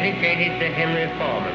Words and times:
dedicated 0.00 0.58
to 0.58 0.66
Henry 0.72 1.04
Foreman. 1.20 1.52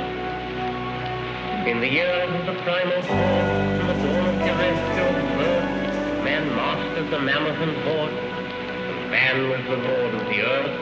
In 1.66 1.82
the 1.82 1.90
years 1.90 2.30
of 2.30 2.46
the 2.46 2.54
primal 2.62 3.02
force 3.02 3.10
and 3.10 3.90
the 3.90 3.98
dawn 4.06 4.22
of 4.22 4.38
terrestrial 4.38 5.14
birth, 5.34 6.22
man 6.22 6.46
mastered 6.54 7.10
the 7.10 7.20
mammoth 7.26 7.58
and 7.58 7.76
horse, 7.90 8.14
and 8.14 9.10
man 9.10 9.50
was 9.50 9.66
the 9.66 9.82
lord 9.82 10.14
of 10.14 10.24
the 10.30 10.42
earth. 10.46 10.78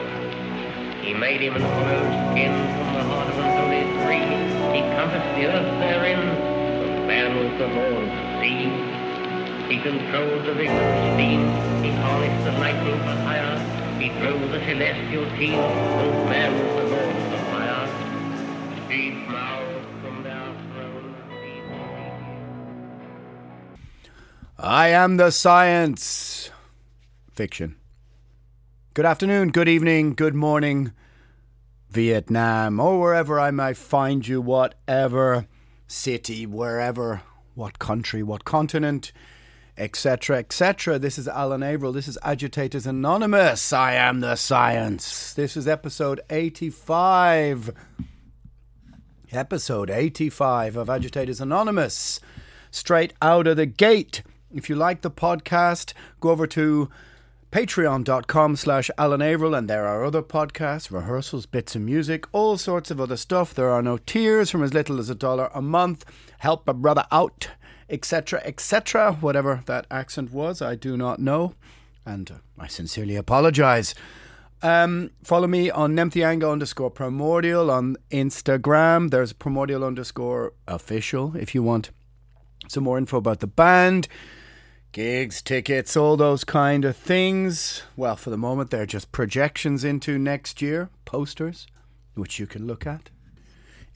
He 1.00 1.14
made 1.14 1.40
him 1.40 1.56
an 1.56 1.62
hollow 1.62 2.04
skin 2.36 2.52
from 2.52 2.88
the 3.00 3.04
heart 3.08 3.28
of 3.32 3.38
an 3.40 3.48
holy 3.56 3.84
tree. 4.04 4.28
He 4.76 4.80
compassed 4.92 5.32
the 5.40 5.46
earth 5.48 5.80
therein, 5.80 6.20
and 6.20 7.06
man 7.08 7.32
was 7.32 7.48
the 7.56 7.68
lord 7.72 8.04
of 8.04 8.12
the 8.12 8.40
sea. 8.44 8.68
He 9.72 9.80
controlled 9.80 10.44
the 10.44 10.52
vigorous 10.52 11.16
steam. 11.16 11.48
He 11.80 11.96
harnessed 11.96 12.44
the 12.44 12.52
lightning 12.60 13.00
for 13.08 13.16
hire. 13.24 13.56
He 13.98 14.10
drove 14.20 14.52
the 14.52 14.60
celestial 14.68 15.24
team. 15.38 15.56
And 15.56 16.28
man 16.28 16.52
was 16.52 16.76
the 16.76 16.83
I 24.64 24.88
am 24.88 25.18
the 25.18 25.30
science. 25.30 26.50
Fiction. 27.30 27.76
Good 28.94 29.04
afternoon, 29.04 29.50
good 29.50 29.68
evening, 29.68 30.14
good 30.14 30.34
morning, 30.34 30.92
Vietnam, 31.90 32.80
or 32.80 32.98
wherever 32.98 33.38
I 33.38 33.50
might 33.50 33.76
find 33.76 34.26
you, 34.26 34.40
whatever 34.40 35.46
city, 35.86 36.46
wherever, 36.46 37.20
what 37.54 37.78
country, 37.78 38.22
what 38.22 38.46
continent, 38.46 39.12
etc., 39.76 40.38
etc. 40.38 40.98
This 40.98 41.18
is 41.18 41.28
Alan 41.28 41.62
Averill. 41.62 41.92
This 41.92 42.08
is 42.08 42.16
Agitators 42.22 42.86
Anonymous. 42.86 43.70
I 43.70 43.92
am 43.92 44.20
the 44.20 44.34
science. 44.34 45.34
This 45.34 45.58
is 45.58 45.68
episode 45.68 46.22
85. 46.30 47.70
Episode 49.30 49.90
85 49.90 50.76
of 50.78 50.88
Agitators 50.88 51.42
Anonymous. 51.42 52.18
Straight 52.70 53.12
out 53.20 53.46
of 53.46 53.58
the 53.58 53.66
gate. 53.66 54.22
If 54.54 54.70
you 54.70 54.76
like 54.76 55.00
the 55.00 55.10
podcast, 55.10 55.94
go 56.20 56.30
over 56.30 56.46
to 56.46 56.88
patreon.com 57.50 58.54
slash 58.54 58.88
Alan 58.96 59.20
Averill 59.20 59.54
and 59.54 59.68
there 59.68 59.84
are 59.86 60.04
other 60.04 60.22
podcasts, 60.22 60.92
rehearsals, 60.92 61.44
bits 61.44 61.74
of 61.74 61.82
music, 61.82 62.26
all 62.32 62.56
sorts 62.56 62.90
of 62.90 63.00
other 63.00 63.16
stuff. 63.16 63.52
There 63.52 63.70
are 63.70 63.82
no 63.82 63.98
tiers 63.98 64.50
from 64.50 64.62
as 64.62 64.72
little 64.72 65.00
as 65.00 65.10
a 65.10 65.14
dollar 65.14 65.50
a 65.52 65.60
month. 65.60 66.04
Help 66.38 66.68
a 66.68 66.72
brother 66.72 67.04
out, 67.10 67.48
etc., 67.90 68.40
etc. 68.44 69.14
Whatever 69.14 69.64
that 69.66 69.86
accent 69.90 70.32
was, 70.32 70.62
I 70.62 70.76
do 70.76 70.96
not 70.96 71.18
know. 71.18 71.54
And 72.06 72.30
uh, 72.30 72.34
I 72.56 72.68
sincerely 72.68 73.16
apologize. 73.16 73.94
Um, 74.62 75.10
follow 75.24 75.48
me 75.48 75.68
on 75.68 75.94
Nemtheanga 75.94 76.50
underscore 76.50 76.90
primordial 76.90 77.72
on 77.72 77.96
Instagram. 78.12 79.10
There's 79.10 79.32
primordial 79.32 79.84
underscore 79.84 80.52
official 80.68 81.34
if 81.36 81.54
you 81.56 81.62
want 81.62 81.90
some 82.68 82.84
more 82.84 82.98
info 82.98 83.18
about 83.18 83.40
the 83.40 83.46
band, 83.46 84.08
gigs, 84.94 85.42
tickets, 85.42 85.96
all 85.96 86.16
those 86.16 86.44
kind 86.44 86.84
of 86.84 86.96
things. 86.96 87.82
Well, 87.96 88.14
for 88.14 88.30
the 88.30 88.38
moment, 88.38 88.70
they're 88.70 88.86
just 88.86 89.10
projections 89.10 89.82
into 89.82 90.20
next 90.20 90.62
year, 90.62 90.88
posters, 91.04 91.66
which 92.14 92.38
you 92.38 92.46
can 92.46 92.68
look 92.68 92.86
at. 92.86 93.10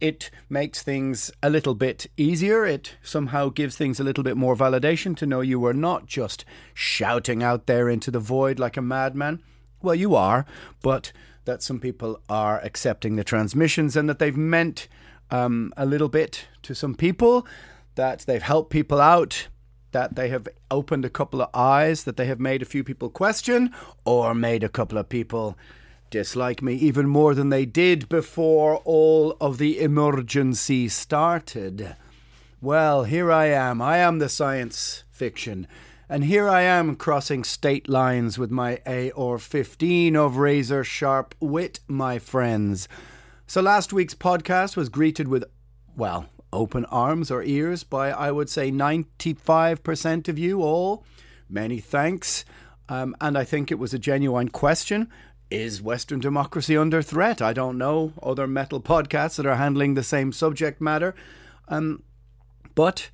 It 0.00 0.30
makes 0.48 0.82
things 0.82 1.30
a 1.42 1.50
little 1.50 1.74
bit 1.74 2.06
easier. 2.16 2.64
It 2.64 2.96
somehow 3.02 3.48
gives 3.48 3.76
things 3.76 3.98
a 3.98 4.04
little 4.04 4.22
bit 4.22 4.36
more 4.36 4.56
validation 4.56 5.16
to 5.16 5.26
know 5.26 5.40
you 5.40 5.58
were 5.58 5.74
not 5.74 6.06
just 6.06 6.44
shouting 6.72 7.42
out 7.42 7.66
there 7.66 7.88
into 7.88 8.10
the 8.10 8.20
void 8.20 8.58
like 8.58 8.76
a 8.76 8.82
madman. 8.82 9.42
Well, 9.82 9.94
you 9.94 10.14
are, 10.14 10.46
but 10.82 11.12
that 11.44 11.62
some 11.62 11.80
people 11.80 12.20
are 12.28 12.60
accepting 12.60 13.16
the 13.16 13.24
transmissions 13.24 13.96
and 13.96 14.08
that 14.08 14.18
they've 14.18 14.36
meant 14.36 14.86
um, 15.30 15.72
a 15.76 15.86
little 15.86 16.08
bit 16.08 16.46
to 16.62 16.74
some 16.74 16.94
people, 16.94 17.46
that 17.94 18.20
they've 18.20 18.42
helped 18.42 18.70
people 18.70 19.00
out, 19.00 19.48
that 19.92 20.14
they 20.14 20.28
have 20.28 20.46
opened 20.70 21.04
a 21.04 21.10
couple 21.10 21.40
of 21.40 21.48
eyes, 21.54 22.04
that 22.04 22.16
they 22.16 22.26
have 22.26 22.38
made 22.38 22.62
a 22.62 22.66
few 22.66 22.84
people 22.84 23.08
question, 23.08 23.72
or 24.04 24.34
made 24.34 24.62
a 24.62 24.68
couple 24.68 24.98
of 24.98 25.08
people 25.08 25.56
dislike 26.10 26.62
me 26.62 26.74
even 26.74 27.06
more 27.08 27.34
than 27.34 27.50
they 27.50 27.64
did 27.64 28.08
before 28.08 28.76
all 28.78 29.36
of 29.40 29.58
the 29.58 29.80
emergency 29.80 30.88
started. 30.88 31.96
Well, 32.60 33.04
here 33.04 33.30
I 33.30 33.46
am. 33.46 33.80
I 33.80 33.98
am 33.98 34.18
the 34.18 34.28
science 34.28 35.04
fiction. 35.10 35.66
And 36.08 36.24
here 36.24 36.48
I 36.48 36.62
am 36.62 36.96
crossing 36.96 37.44
state 37.44 37.88
lines 37.88 38.38
with 38.38 38.50
my 38.50 38.80
AR 38.86 39.38
15 39.38 40.16
of 40.16 40.38
razor 40.38 40.82
sharp 40.82 41.34
wit, 41.38 41.80
my 41.86 42.18
friends. 42.18 42.88
So 43.46 43.60
last 43.60 43.92
week's 43.92 44.14
podcast 44.14 44.76
was 44.76 44.88
greeted 44.88 45.28
with, 45.28 45.44
well, 45.96 46.26
open 46.52 46.84
arms 46.86 47.30
or 47.30 47.42
ears 47.42 47.84
by, 47.84 48.10
I 48.10 48.30
would 48.32 48.48
say, 48.48 48.70
95% 48.70 50.28
of 50.28 50.38
you 50.38 50.62
all. 50.62 51.04
Many 51.48 51.78
thanks. 51.78 52.44
Um, 52.88 53.14
and 53.20 53.36
I 53.36 53.44
think 53.44 53.70
it 53.70 53.78
was 53.78 53.92
a 53.92 53.98
genuine 53.98 54.48
question. 54.48 55.08
Is 55.50 55.80
Western 55.80 56.20
democracy 56.20 56.76
under 56.76 57.00
threat? 57.00 57.40
I 57.40 57.54
don't 57.54 57.78
know. 57.78 58.12
Other 58.22 58.46
metal 58.46 58.82
podcasts 58.82 59.36
that 59.36 59.46
are 59.46 59.56
handling 59.56 59.94
the 59.94 60.02
same 60.02 60.30
subject 60.30 60.78
matter. 60.78 61.14
Um, 61.68 62.02
but 62.74 63.08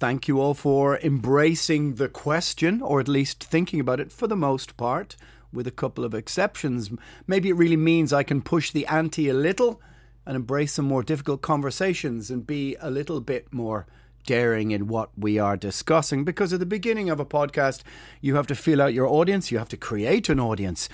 thank 0.00 0.28
you 0.28 0.40
all 0.40 0.54
for 0.54 0.98
embracing 1.00 1.96
the 1.96 2.08
question, 2.08 2.80
or 2.80 3.00
at 3.00 3.08
least 3.08 3.44
thinking 3.44 3.80
about 3.80 4.00
it 4.00 4.10
for 4.10 4.26
the 4.26 4.36
most 4.36 4.78
part, 4.78 5.14
with 5.52 5.66
a 5.66 5.70
couple 5.70 6.04
of 6.04 6.14
exceptions. 6.14 6.90
Maybe 7.26 7.50
it 7.50 7.56
really 7.56 7.76
means 7.76 8.14
I 8.14 8.22
can 8.22 8.40
push 8.40 8.70
the 8.70 8.86
ante 8.86 9.28
a 9.28 9.34
little 9.34 9.82
and 10.24 10.36
embrace 10.36 10.72
some 10.74 10.86
more 10.86 11.02
difficult 11.02 11.42
conversations 11.42 12.30
and 12.30 12.46
be 12.46 12.76
a 12.80 12.90
little 12.90 13.20
bit 13.20 13.52
more 13.52 13.86
daring 14.26 14.70
in 14.70 14.88
what 14.88 15.10
we 15.16 15.38
are 15.38 15.56
discussing. 15.56 16.24
Because 16.24 16.52
at 16.52 16.60
the 16.60 16.66
beginning 16.66 17.08
of 17.10 17.20
a 17.20 17.26
podcast, 17.26 17.82
you 18.20 18.36
have 18.36 18.46
to 18.46 18.54
feel 18.54 18.80
out 18.80 18.94
your 18.94 19.06
audience, 19.06 19.50
you 19.50 19.58
have 19.58 19.70
to 19.70 19.76
create 19.76 20.28
an 20.28 20.40
audience. 20.40 20.88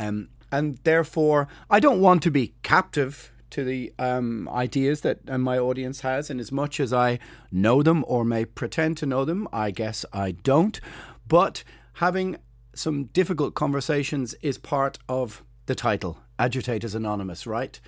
Um, 0.00 0.30
and 0.50 0.78
therefore, 0.84 1.46
I 1.68 1.78
don't 1.78 2.00
want 2.00 2.22
to 2.22 2.30
be 2.30 2.54
captive 2.62 3.30
to 3.50 3.64
the 3.64 3.92
um, 3.98 4.48
ideas 4.48 5.02
that 5.02 5.18
uh, 5.28 5.36
my 5.36 5.58
audience 5.58 6.00
has. 6.00 6.30
And 6.30 6.40
as 6.40 6.50
much 6.50 6.80
as 6.80 6.92
I 6.92 7.18
know 7.52 7.82
them 7.82 8.04
or 8.08 8.24
may 8.24 8.44
pretend 8.44 8.96
to 8.98 9.06
know 9.06 9.24
them, 9.24 9.46
I 9.52 9.70
guess 9.70 10.04
I 10.12 10.32
don't. 10.32 10.80
But 11.28 11.62
having 11.94 12.38
some 12.74 13.04
difficult 13.04 13.54
conversations 13.54 14.34
is 14.40 14.56
part 14.56 14.98
of 15.08 15.44
the 15.66 15.74
title, 15.74 16.18
Agitators 16.38 16.94
Anonymous, 16.94 17.46
right? 17.46 17.78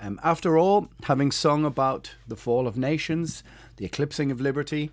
Um, 0.00 0.20
after 0.22 0.58
all, 0.58 0.88
having 1.04 1.30
sung 1.30 1.64
about 1.64 2.14
the 2.26 2.36
fall 2.36 2.66
of 2.66 2.76
nations, 2.76 3.42
the 3.76 3.84
eclipsing 3.84 4.30
of 4.30 4.40
liberty, 4.40 4.90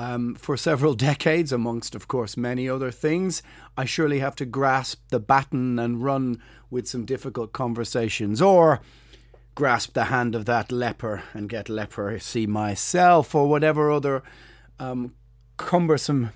um, 0.00 0.34
for 0.34 0.56
several 0.56 0.94
decades, 1.10 1.52
amongst, 1.52 1.94
of 1.94 2.08
course, 2.08 2.36
many 2.36 2.68
other 2.68 2.90
things, 2.90 3.42
I 3.76 3.84
surely 3.84 4.20
have 4.20 4.34
to 4.36 4.46
grasp 4.46 5.02
the 5.10 5.20
baton 5.20 5.78
and 5.78 6.02
run 6.02 6.40
with 6.70 6.88
some 6.88 7.04
difficult 7.04 7.52
conversations, 7.52 8.40
or 8.40 8.80
grasp 9.54 9.92
the 9.92 10.04
hand 10.04 10.34
of 10.34 10.46
that 10.46 10.72
leper 10.72 11.22
and 11.34 11.48
get 11.48 11.68
leprosy 11.68 12.46
myself, 12.46 13.34
or 13.34 13.46
whatever 13.46 13.90
other 13.90 14.22
um, 14.78 15.14
cumbersome 15.58 16.30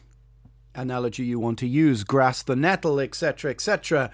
analogy 0.74 1.24
you 1.24 1.38
want 1.38 1.58
to 1.60 1.66
use, 1.66 2.04
grasp 2.04 2.46
the 2.46 2.56
nettle, 2.56 3.00
etc., 3.00 3.50
etc. 3.50 4.10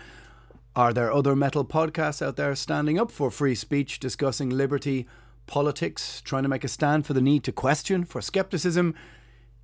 Are 0.77 0.93
there 0.93 1.13
other 1.13 1.35
metal 1.35 1.65
podcasts 1.65 2.25
out 2.25 2.37
there 2.37 2.55
standing 2.55 3.01
up 3.01 3.11
for 3.11 3.33
free 3.33 3.57
speech, 3.57 3.99
discussing 3.99 4.51
liberty, 4.51 5.09
politics, 5.47 6.21
trying 6.21 6.45
to 6.45 6.49
make 6.49 6.63
a 6.63 6.69
stand 6.69 7.05
for 7.05 7.15
the 7.15 7.21
need 7.21 7.43
to 7.45 7.53
question, 7.53 8.05
for 8.05 8.21
skepticism, 8.21 8.95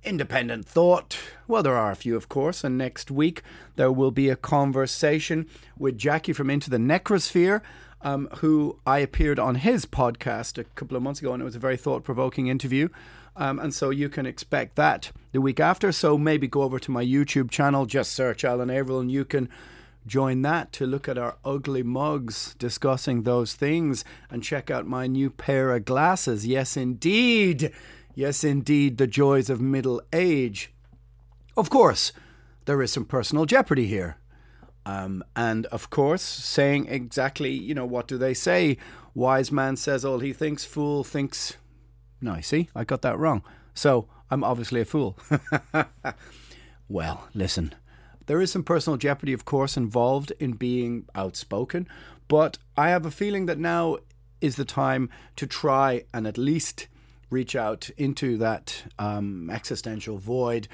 independent 0.03 0.65
thought? 0.65 1.17
Well, 1.47 1.63
there 1.63 1.77
are 1.77 1.91
a 1.91 1.95
few, 1.95 2.15
of 2.15 2.29
course, 2.29 2.63
and 2.63 2.77
next 2.77 3.11
week 3.11 3.41
there 3.75 3.91
will 3.91 4.11
be 4.11 4.29
a 4.29 4.35
conversation 4.35 5.47
with 5.77 5.97
Jackie 5.97 6.33
from 6.33 6.49
Into 6.49 6.69
the 6.69 6.77
Necrosphere. 6.77 7.61
Um, 8.01 8.29
who 8.37 8.79
I 8.85 8.99
appeared 8.99 9.39
on 9.39 9.55
his 9.55 9.87
podcast 9.87 10.59
a 10.59 10.65
couple 10.65 10.95
of 10.95 11.01
months 11.01 11.19
ago, 11.19 11.33
and 11.33 11.41
it 11.41 11.45
was 11.45 11.55
a 11.55 11.59
very 11.59 11.77
thought 11.77 12.03
provoking 12.03 12.45
interview. 12.45 12.89
Um, 13.35 13.57
and 13.57 13.73
so 13.73 13.89
you 13.89 14.07
can 14.07 14.27
expect 14.27 14.75
that 14.75 15.11
the 15.31 15.41
week 15.41 15.59
after. 15.59 15.91
So 15.91 16.15
maybe 16.15 16.47
go 16.47 16.61
over 16.61 16.77
to 16.79 16.91
my 16.91 17.03
YouTube 17.03 17.49
channel, 17.49 17.87
just 17.87 18.13
search 18.13 18.45
Alan 18.45 18.69
Averill, 18.69 18.99
and 18.99 19.11
you 19.11 19.25
can 19.25 19.49
join 20.05 20.41
that 20.43 20.71
to 20.73 20.85
look 20.87 21.09
at 21.09 21.17
our 21.17 21.37
ugly 21.43 21.83
mugs 21.83 22.55
discussing 22.57 23.23
those 23.23 23.53
things 23.53 24.05
and 24.31 24.43
check 24.43 24.71
out 24.71 24.87
my 24.87 25.05
new 25.05 25.29
pair 25.29 25.75
of 25.75 25.85
glasses. 25.85 26.47
Yes, 26.47 26.77
indeed. 26.77 27.71
Yes, 28.17 28.43
indeed, 28.43 28.97
the 28.97 29.05
joys 29.05 29.47
of 29.47 29.61
middle 29.61 30.01
age. 30.11 30.71
Of 31.55 31.69
course, 31.69 32.11
there 32.65 32.81
is 32.81 32.91
some 32.91 33.05
personal 33.05 33.45
jeopardy 33.45 33.85
here. 33.85 34.17
Um, 34.87 35.23
and 35.35 35.67
of 35.67 35.91
course, 35.91 36.23
saying 36.23 36.87
exactly, 36.87 37.51
you 37.51 37.75
know, 37.75 37.85
what 37.85 38.07
do 38.07 38.17
they 38.17 38.33
say? 38.33 38.79
Wise 39.13 39.51
man 39.51 39.75
says 39.75 40.03
all 40.03 40.17
he 40.17 40.33
thinks, 40.33 40.65
fool 40.65 41.03
thinks. 41.03 41.57
No, 42.19 42.41
see, 42.41 42.69
I 42.73 42.85
got 42.85 43.03
that 43.03 43.19
wrong. 43.19 43.43
So 43.75 44.07
I'm 44.31 44.43
obviously 44.43 44.81
a 44.81 44.85
fool. 44.85 45.15
well, 46.89 47.27
listen, 47.35 47.75
there 48.25 48.41
is 48.41 48.51
some 48.51 48.63
personal 48.63 48.97
jeopardy, 48.97 49.33
of 49.33 49.45
course, 49.45 49.77
involved 49.77 50.33
in 50.39 50.53
being 50.53 51.05
outspoken, 51.13 51.87
but 52.27 52.57
I 52.75 52.89
have 52.89 53.05
a 53.05 53.11
feeling 53.11 53.45
that 53.45 53.59
now 53.59 53.97
is 54.41 54.55
the 54.55 54.65
time 54.65 55.11
to 55.35 55.45
try 55.45 56.05
and 56.15 56.25
at 56.25 56.39
least 56.39 56.87
reach 57.29 57.55
out 57.55 57.89
into 57.97 58.37
that 58.37 58.83
um, 58.97 59.49
existential 59.49 60.17
void 60.17 60.67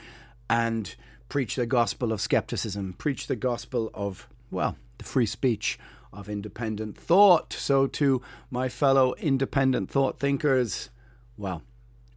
and 0.50 0.96
preach 1.30 1.56
the 1.56 1.66
gospel 1.66 2.12
of 2.12 2.22
skepticism, 2.22 2.94
preach 2.98 3.28
the 3.28 3.36
gospel 3.36 3.90
of, 3.94 4.28
well, 4.52 4.78
the 4.98 5.04
free 5.04 5.26
speech 5.26 5.80
of 6.12 6.30
independent 6.30 6.98
thought. 6.98 7.54
So, 7.54 7.88
to 7.88 8.22
my 8.52 8.70
fellow 8.70 9.16
independent 9.16 9.90
thought 9.90 10.20
thinkers, 10.20 10.90
well, 11.38 11.64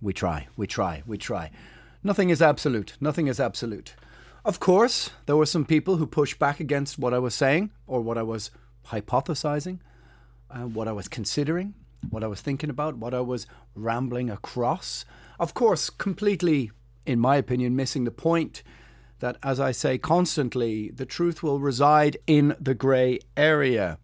we 0.02 0.12
try, 0.12 0.48
we 0.56 0.66
try, 0.66 1.02
we 1.06 1.16
try. 1.16 1.50
Nothing 2.02 2.30
is 2.30 2.42
absolute. 2.42 2.96
Nothing 3.00 3.26
is 3.26 3.40
absolute. 3.40 3.94
Of 4.44 4.60
course, 4.60 5.10
there 5.24 5.36
were 5.36 5.46
some 5.46 5.64
people 5.64 5.96
who 5.96 6.06
pushed 6.06 6.38
back 6.38 6.60
against 6.60 6.98
what 6.98 7.14
I 7.14 7.18
was 7.18 7.34
saying 7.34 7.70
or 7.86 8.00
what 8.00 8.18
I 8.18 8.22
was 8.22 8.50
hypothesizing, 8.88 9.80
uh, 10.50 10.66
what 10.68 10.86
I 10.86 10.92
was 10.92 11.08
considering, 11.08 11.74
what 12.10 12.24
I 12.24 12.26
was 12.26 12.40
thinking 12.40 12.70
about, 12.70 12.96
what 12.96 13.14
I 13.14 13.20
was 13.20 13.46
rambling 13.74 14.30
across. 14.30 15.04
Of 15.38 15.54
course, 15.54 15.90
completely, 15.90 16.70
in 17.04 17.18
my 17.18 17.36
opinion, 17.36 17.76
missing 17.76 18.04
the 18.04 18.10
point 18.10 18.62
that, 19.20 19.36
as 19.42 19.58
I 19.60 19.72
say 19.72 19.98
constantly, 19.98 20.90
the 20.90 21.06
truth 21.06 21.42
will 21.42 21.58
reside 21.60 22.16
in 22.26 22.54
the 22.60 22.74
grey 22.74 23.20
area. 23.36 23.98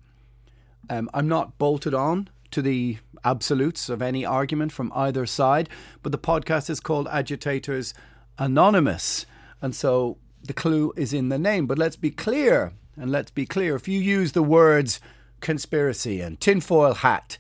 Um, 0.89 1.11
I'm 1.15 1.29
not 1.29 1.59
bolted 1.59 1.95
on 1.95 2.29
to 2.51 2.63
the 2.63 2.99
absolutes 3.25 3.89
of 3.89 4.03
any 4.03 4.25
argument 4.25 4.73
from 4.73 4.93
either 4.95 5.27
side, 5.27 5.69
but 6.03 6.13
the 6.13 6.19
podcast 6.19 6.69
is 6.69 6.81
called 6.81 7.09
Agitators 7.09 7.95
Anonymous. 8.39 9.27
And 9.61 9.75
so 9.75 10.19
the 10.43 10.53
clue 10.53 10.93
is 10.97 11.13
in 11.13 11.29
the 11.29 11.39
name. 11.39 11.67
But 11.67 11.79
let's 11.79 11.97
be 11.97 12.11
clear, 12.11 12.73
and 12.97 13.11
let's 13.11 13.31
be 13.31 13.47
clear 13.47 13.77
if 13.77 13.89
you 13.89 14.01
use 14.01 14.33
the 14.33 14.43
words 14.43 15.01
conspiracy 15.41 16.21
and 16.21 16.41
tinfoil 16.41 16.95
hat 16.95 17.39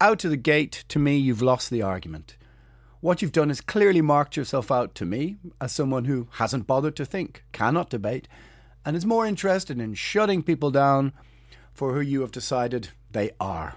out 0.00 0.24
of 0.24 0.30
the 0.30 0.36
gate, 0.36 0.84
to 0.88 0.98
me, 0.98 1.16
you've 1.16 1.42
lost 1.42 1.70
the 1.70 1.82
argument. 1.82 2.36
What 3.00 3.22
you've 3.22 3.32
done 3.32 3.50
is 3.50 3.60
clearly 3.60 4.02
marked 4.02 4.36
yourself 4.36 4.70
out 4.70 4.94
to 4.96 5.06
me 5.06 5.36
as 5.60 5.72
someone 5.72 6.04
who 6.04 6.28
hasn't 6.32 6.66
bothered 6.66 6.96
to 6.96 7.04
think, 7.04 7.44
cannot 7.52 7.90
debate, 7.90 8.28
and 8.84 8.96
is 8.96 9.06
more 9.06 9.26
interested 9.26 9.80
in 9.80 9.94
shutting 9.94 10.42
people 10.42 10.70
down 10.70 11.12
for 11.72 11.94
who 11.94 12.00
you 12.00 12.20
have 12.20 12.32
decided 12.32 12.90
they 13.10 13.30
are. 13.40 13.76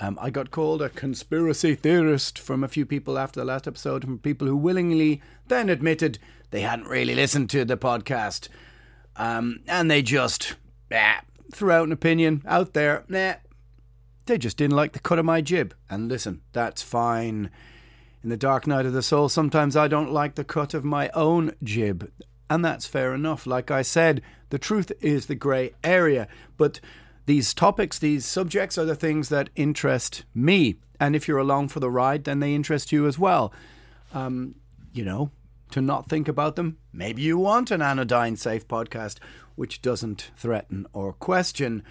Um, 0.00 0.18
I 0.20 0.30
got 0.30 0.50
called 0.50 0.80
a 0.80 0.88
conspiracy 0.88 1.74
theorist 1.74 2.38
from 2.38 2.62
a 2.62 2.68
few 2.68 2.86
people 2.86 3.18
after 3.18 3.40
the 3.40 3.46
last 3.46 3.66
episode, 3.66 4.04
from 4.04 4.18
people 4.18 4.46
who 4.46 4.56
willingly 4.56 5.22
then 5.48 5.68
admitted 5.68 6.18
they 6.50 6.60
hadn't 6.60 6.86
really 6.86 7.14
listened 7.14 7.50
to 7.50 7.64
the 7.64 7.76
podcast. 7.76 8.48
Um, 9.16 9.60
and 9.66 9.90
they 9.90 10.02
just 10.02 10.54
ah, 10.92 11.22
threw 11.52 11.72
out 11.72 11.86
an 11.86 11.92
opinion 11.92 12.42
out 12.46 12.74
there. 12.74 13.04
Nah, 13.08 13.34
they 14.28 14.38
just 14.38 14.56
didn't 14.56 14.76
like 14.76 14.92
the 14.92 15.00
cut 15.00 15.18
of 15.18 15.24
my 15.24 15.40
jib. 15.40 15.74
And 15.90 16.08
listen, 16.08 16.42
that's 16.52 16.82
fine. 16.82 17.50
In 18.22 18.30
the 18.30 18.36
dark 18.36 18.66
night 18.66 18.86
of 18.86 18.92
the 18.92 19.02
soul, 19.02 19.28
sometimes 19.28 19.76
I 19.76 19.88
don't 19.88 20.12
like 20.12 20.34
the 20.34 20.44
cut 20.44 20.74
of 20.74 20.84
my 20.84 21.08
own 21.14 21.52
jib. 21.62 22.10
And 22.50 22.64
that's 22.64 22.86
fair 22.86 23.14
enough. 23.14 23.46
Like 23.46 23.70
I 23.70 23.82
said, 23.82 24.22
the 24.50 24.58
truth 24.58 24.92
is 25.00 25.26
the 25.26 25.34
grey 25.34 25.72
area. 25.84 26.28
But 26.56 26.80
these 27.26 27.52
topics, 27.52 27.98
these 27.98 28.24
subjects 28.24 28.78
are 28.78 28.84
the 28.84 28.94
things 28.94 29.28
that 29.28 29.50
interest 29.54 30.24
me. 30.34 30.76
And 30.98 31.14
if 31.14 31.28
you're 31.28 31.38
along 31.38 31.68
for 31.68 31.80
the 31.80 31.90
ride, 31.90 32.24
then 32.24 32.40
they 32.40 32.54
interest 32.54 32.90
you 32.90 33.06
as 33.06 33.18
well. 33.18 33.52
Um, 34.14 34.54
you 34.92 35.04
know, 35.04 35.30
to 35.72 35.80
not 35.80 36.08
think 36.08 36.28
about 36.28 36.56
them, 36.56 36.78
maybe 36.92 37.22
you 37.22 37.38
want 37.38 37.70
an 37.70 37.82
anodyne 37.82 38.36
safe 38.36 38.66
podcast 38.66 39.18
which 39.54 39.82
doesn't 39.82 40.30
threaten 40.36 40.86
or 40.92 41.12
question. 41.12 41.82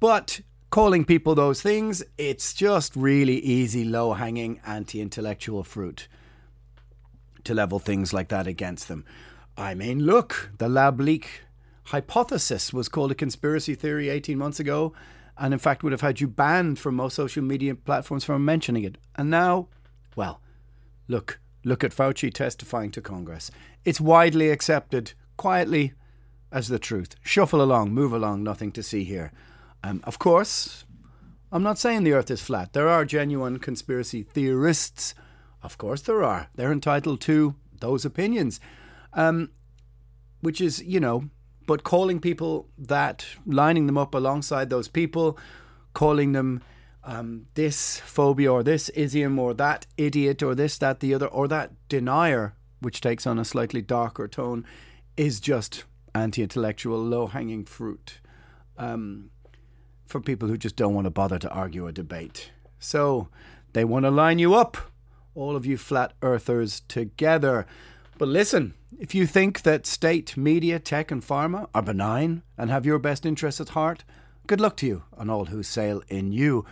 But 0.00 0.40
calling 0.70 1.04
people 1.04 1.34
those 1.34 1.60
things, 1.60 2.02
it's 2.16 2.54
just 2.54 2.94
really 2.96 3.38
easy, 3.38 3.84
low 3.84 4.14
hanging, 4.14 4.60
anti 4.64 5.00
intellectual 5.00 5.64
fruit 5.64 6.08
to 7.44 7.54
level 7.54 7.78
things 7.78 8.12
like 8.12 8.28
that 8.28 8.46
against 8.46 8.88
them. 8.88 9.04
I 9.56 9.74
mean, 9.74 10.04
look, 10.04 10.50
the 10.58 10.68
lab 10.68 11.00
leak 11.00 11.42
hypothesis 11.84 12.72
was 12.72 12.88
called 12.88 13.10
a 13.10 13.16
conspiracy 13.16 13.74
theory 13.74 14.08
18 14.08 14.38
months 14.38 14.60
ago, 14.60 14.92
and 15.36 15.52
in 15.52 15.58
fact 15.58 15.82
would 15.82 15.92
have 15.92 16.02
had 16.02 16.20
you 16.20 16.28
banned 16.28 16.78
from 16.78 16.94
most 16.94 17.16
social 17.16 17.42
media 17.42 17.74
platforms 17.74 18.24
from 18.24 18.44
mentioning 18.44 18.84
it. 18.84 18.96
And 19.16 19.30
now, 19.30 19.68
well, 20.14 20.40
look, 21.08 21.40
look 21.64 21.82
at 21.82 21.92
Fauci 21.92 22.32
testifying 22.32 22.90
to 22.92 23.00
Congress. 23.00 23.50
It's 23.84 24.00
widely 24.00 24.50
accepted 24.50 25.14
quietly 25.36 25.94
as 26.52 26.68
the 26.68 26.78
truth. 26.78 27.16
Shuffle 27.22 27.62
along, 27.62 27.92
move 27.92 28.12
along, 28.12 28.44
nothing 28.44 28.70
to 28.72 28.82
see 28.82 29.04
here. 29.04 29.32
Um, 29.82 30.00
of 30.04 30.18
course, 30.18 30.84
I'm 31.52 31.62
not 31.62 31.78
saying 31.78 32.04
the 32.04 32.12
earth 32.12 32.30
is 32.30 32.42
flat. 32.42 32.72
There 32.72 32.88
are 32.88 33.04
genuine 33.04 33.58
conspiracy 33.58 34.22
theorists. 34.22 35.14
Of 35.62 35.78
course, 35.78 36.02
there 36.02 36.22
are. 36.22 36.48
They're 36.54 36.72
entitled 36.72 37.20
to 37.22 37.54
those 37.80 38.04
opinions. 38.04 38.60
Um, 39.12 39.50
which 40.40 40.60
is, 40.60 40.82
you 40.82 41.00
know, 41.00 41.24
but 41.66 41.84
calling 41.84 42.20
people 42.20 42.68
that, 42.78 43.26
lining 43.46 43.86
them 43.86 43.98
up 43.98 44.14
alongside 44.14 44.70
those 44.70 44.88
people, 44.88 45.38
calling 45.92 46.32
them 46.32 46.62
um, 47.04 47.46
this 47.54 48.00
phobia 48.00 48.52
or 48.52 48.62
this 48.62 48.88
ism 48.90 49.38
or 49.38 49.54
that 49.54 49.86
idiot 49.96 50.42
or 50.42 50.54
this, 50.54 50.78
that, 50.78 51.00
the 51.00 51.14
other, 51.14 51.26
or 51.26 51.48
that 51.48 51.72
denier, 51.88 52.54
which 52.80 53.00
takes 53.00 53.26
on 53.26 53.38
a 53.38 53.44
slightly 53.44 53.82
darker 53.82 54.26
tone, 54.26 54.64
is 55.16 55.40
just 55.40 55.84
anti 56.14 56.42
intellectual, 56.42 56.98
low 56.98 57.26
hanging 57.26 57.64
fruit 57.64 58.20
um, 58.78 59.30
for 60.10 60.20
people 60.20 60.48
who 60.48 60.58
just 60.58 60.76
don't 60.76 60.94
want 60.94 61.06
to 61.06 61.10
bother 61.10 61.38
to 61.38 61.50
argue 61.50 61.86
or 61.86 61.92
debate. 61.92 62.50
So 62.78 63.28
they 63.72 63.84
want 63.84 64.04
to 64.04 64.10
line 64.10 64.38
you 64.38 64.54
up, 64.54 64.76
all 65.34 65.56
of 65.56 65.64
you 65.64 65.76
flat 65.76 66.12
earthers 66.22 66.80
together. 66.88 67.66
But 68.18 68.28
listen, 68.28 68.74
if 68.98 69.14
you 69.14 69.26
think 69.26 69.62
that 69.62 69.86
state, 69.86 70.36
media, 70.36 70.78
tech, 70.78 71.10
and 71.10 71.22
pharma 71.22 71.68
are 71.74 71.82
benign 71.82 72.42
and 72.58 72.70
have 72.70 72.84
your 72.84 72.98
best 72.98 73.24
interests 73.24 73.60
at 73.60 73.70
heart, 73.70 74.04
good 74.46 74.60
luck 74.60 74.76
to 74.78 74.86
you 74.86 75.04
and 75.16 75.30
all 75.30 75.46
who 75.46 75.62
sail 75.62 76.02
in 76.08 76.32
you. 76.32 76.66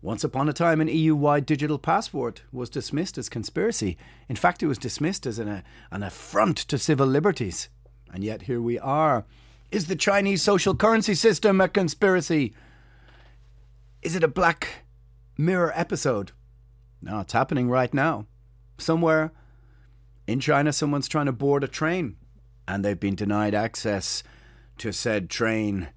Once 0.00 0.22
upon 0.22 0.48
a 0.48 0.52
time, 0.52 0.80
an 0.80 0.88
EU 0.88 1.14
wide 1.14 1.44
digital 1.44 1.78
passport 1.78 2.42
was 2.52 2.70
dismissed 2.70 3.18
as 3.18 3.28
conspiracy. 3.28 3.98
In 4.28 4.36
fact, 4.36 4.62
it 4.62 4.68
was 4.68 4.78
dismissed 4.78 5.26
as 5.26 5.38
an, 5.38 5.62
an 5.90 6.02
affront 6.02 6.56
to 6.56 6.78
civil 6.78 7.06
liberties. 7.06 7.68
And 8.12 8.24
yet 8.24 8.42
here 8.42 8.62
we 8.62 8.78
are. 8.78 9.24
Is 9.70 9.86
the 9.86 9.96
Chinese 9.96 10.42
social 10.42 10.74
currency 10.74 11.14
system 11.14 11.60
a 11.60 11.68
conspiracy? 11.68 12.54
Is 14.02 14.14
it 14.14 14.22
a 14.22 14.28
black 14.28 14.84
mirror 15.36 15.72
episode? 15.74 16.32
No, 17.02 17.20
it's 17.20 17.32
happening 17.32 17.68
right 17.68 17.92
now. 17.92 18.26
Somewhere 18.78 19.32
in 20.26 20.40
China, 20.40 20.72
someone's 20.72 21.08
trying 21.08 21.26
to 21.26 21.32
board 21.32 21.64
a 21.64 21.68
train 21.68 22.16
and 22.66 22.84
they've 22.84 23.00
been 23.00 23.16
denied 23.16 23.54
access 23.54 24.22
to 24.78 24.92
said 24.92 25.28
train 25.28 25.88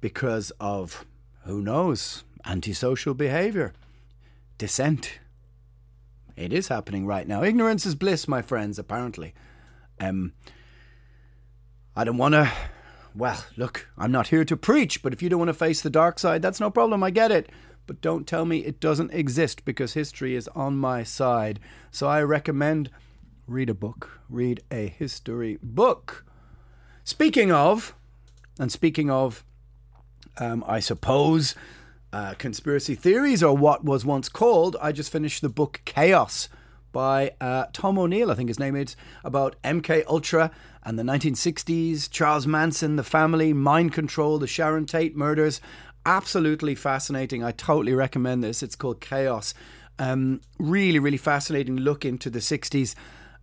because 0.00 0.52
of, 0.60 1.06
who 1.44 1.62
knows, 1.62 2.24
antisocial 2.44 3.14
behavior, 3.14 3.72
dissent. 4.58 5.20
It 6.36 6.52
is 6.52 6.68
happening 6.68 7.06
right 7.06 7.26
now. 7.26 7.42
Ignorance 7.42 7.86
is 7.86 7.94
bliss, 7.94 8.28
my 8.28 8.42
friends, 8.42 8.78
apparently. 8.78 9.34
Um, 9.98 10.34
I 11.94 12.04
don't 12.04 12.18
want 12.18 12.34
to. 12.34 12.52
Well, 13.16 13.42
look, 13.56 13.88
I'm 13.96 14.12
not 14.12 14.28
here 14.28 14.44
to 14.44 14.56
preach, 14.58 15.02
but 15.02 15.14
if 15.14 15.22
you 15.22 15.30
don't 15.30 15.38
want 15.38 15.48
to 15.48 15.54
face 15.54 15.80
the 15.80 15.88
dark 15.88 16.18
side, 16.18 16.42
that's 16.42 16.60
no 16.60 16.70
problem. 16.70 17.02
I 17.02 17.10
get 17.10 17.32
it. 17.32 17.50
But 17.86 18.02
don't 18.02 18.26
tell 18.26 18.44
me 18.44 18.58
it 18.58 18.78
doesn't 18.78 19.14
exist 19.14 19.64
because 19.64 19.94
history 19.94 20.34
is 20.34 20.48
on 20.48 20.76
my 20.76 21.02
side. 21.02 21.58
So 21.90 22.08
I 22.08 22.22
recommend 22.22 22.90
read 23.46 23.70
a 23.70 23.74
book, 23.74 24.20
read 24.28 24.60
a 24.70 24.88
history 24.88 25.58
book. 25.62 26.26
Speaking 27.04 27.50
of, 27.50 27.94
and 28.58 28.70
speaking 28.70 29.10
of, 29.10 29.44
um, 30.38 30.62
I 30.66 30.80
suppose, 30.80 31.54
uh, 32.12 32.34
conspiracy 32.34 32.96
theories 32.96 33.42
or 33.42 33.56
what 33.56 33.82
was 33.82 34.04
once 34.04 34.28
called, 34.28 34.76
I 34.82 34.92
just 34.92 35.12
finished 35.12 35.40
the 35.40 35.48
book 35.48 35.80
Chaos 35.86 36.50
by 36.96 37.30
uh, 37.42 37.66
Tom 37.74 37.98
O'Neill, 37.98 38.30
I 38.30 38.34
think 38.34 38.48
his 38.48 38.58
name 38.58 38.74
is, 38.74 38.96
about 39.22 39.54
MK 39.62 40.06
Ultra 40.06 40.50
and 40.82 40.98
the 40.98 41.02
1960s, 41.02 42.10
Charles 42.10 42.46
Manson, 42.46 42.96
the 42.96 43.04
family, 43.04 43.52
mind 43.52 43.92
control, 43.92 44.38
the 44.38 44.46
Sharon 44.46 44.86
Tate 44.86 45.14
murders. 45.14 45.60
Absolutely 46.06 46.74
fascinating. 46.74 47.44
I 47.44 47.52
totally 47.52 47.92
recommend 47.92 48.42
this. 48.42 48.62
It's 48.62 48.76
called 48.76 49.02
Chaos. 49.02 49.52
Um, 49.98 50.40
really, 50.58 50.98
really 50.98 51.18
fascinating 51.18 51.76
look 51.76 52.06
into 52.06 52.30
the 52.30 52.38
60s 52.38 52.94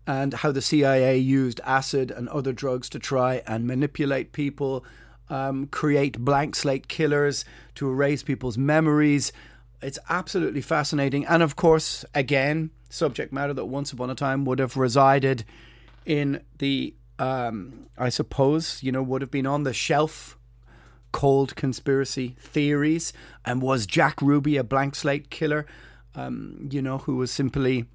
and 0.08 0.34
how 0.34 0.52
the 0.52 0.60
CIA 0.60 1.16
used 1.20 1.62
acid 1.64 2.10
and 2.10 2.28
other 2.30 2.54
drugs 2.54 2.90
to 2.90 2.98
try 2.98 3.44
and 3.46 3.68
manipulate 3.68 4.32
people, 4.32 4.84
um, 5.30 5.68
create 5.68 6.18
blank 6.18 6.56
slate 6.56 6.88
killers 6.88 7.46
to 7.76 7.88
erase 7.88 8.24
people's 8.24 8.58
memories. 8.58 9.32
It's 9.80 10.00
absolutely 10.10 10.62
fascinating. 10.62 11.24
And 11.28 11.44
of 11.44 11.56
course, 11.56 12.04
again, 12.16 12.72
subject 12.94 13.34
matter 13.34 13.54
that 13.54 13.66
once 13.66 13.92
upon 13.92 14.10
a 14.10 14.16
time 14.16 14.46
would 14.46 14.60
have 14.60 14.78
resided 14.78 15.44
in 16.06 16.42
the, 16.60 16.94
um, 17.18 17.88
I 17.98 18.10
suppose, 18.10 18.82
you 18.84 18.92
know, 18.92 19.02
would 19.02 19.22
have 19.22 19.32
been 19.32 19.48
on 19.48 19.64
the 19.64 19.74
shelf 19.74 20.38
called 21.12 21.56
conspiracy 21.56 22.36
theories. 22.40 23.12
And 23.46 23.62
was 23.62 23.86
Jack 23.86 24.22
Ruby 24.22 24.58
a 24.58 24.64
blank 24.64 24.96
slate 24.96 25.30
killer, 25.30 25.66
um, 26.14 26.70
you 26.72 26.82
know, 26.82 27.00
who 27.00 27.16
was 27.16 27.32
simply 27.32 27.86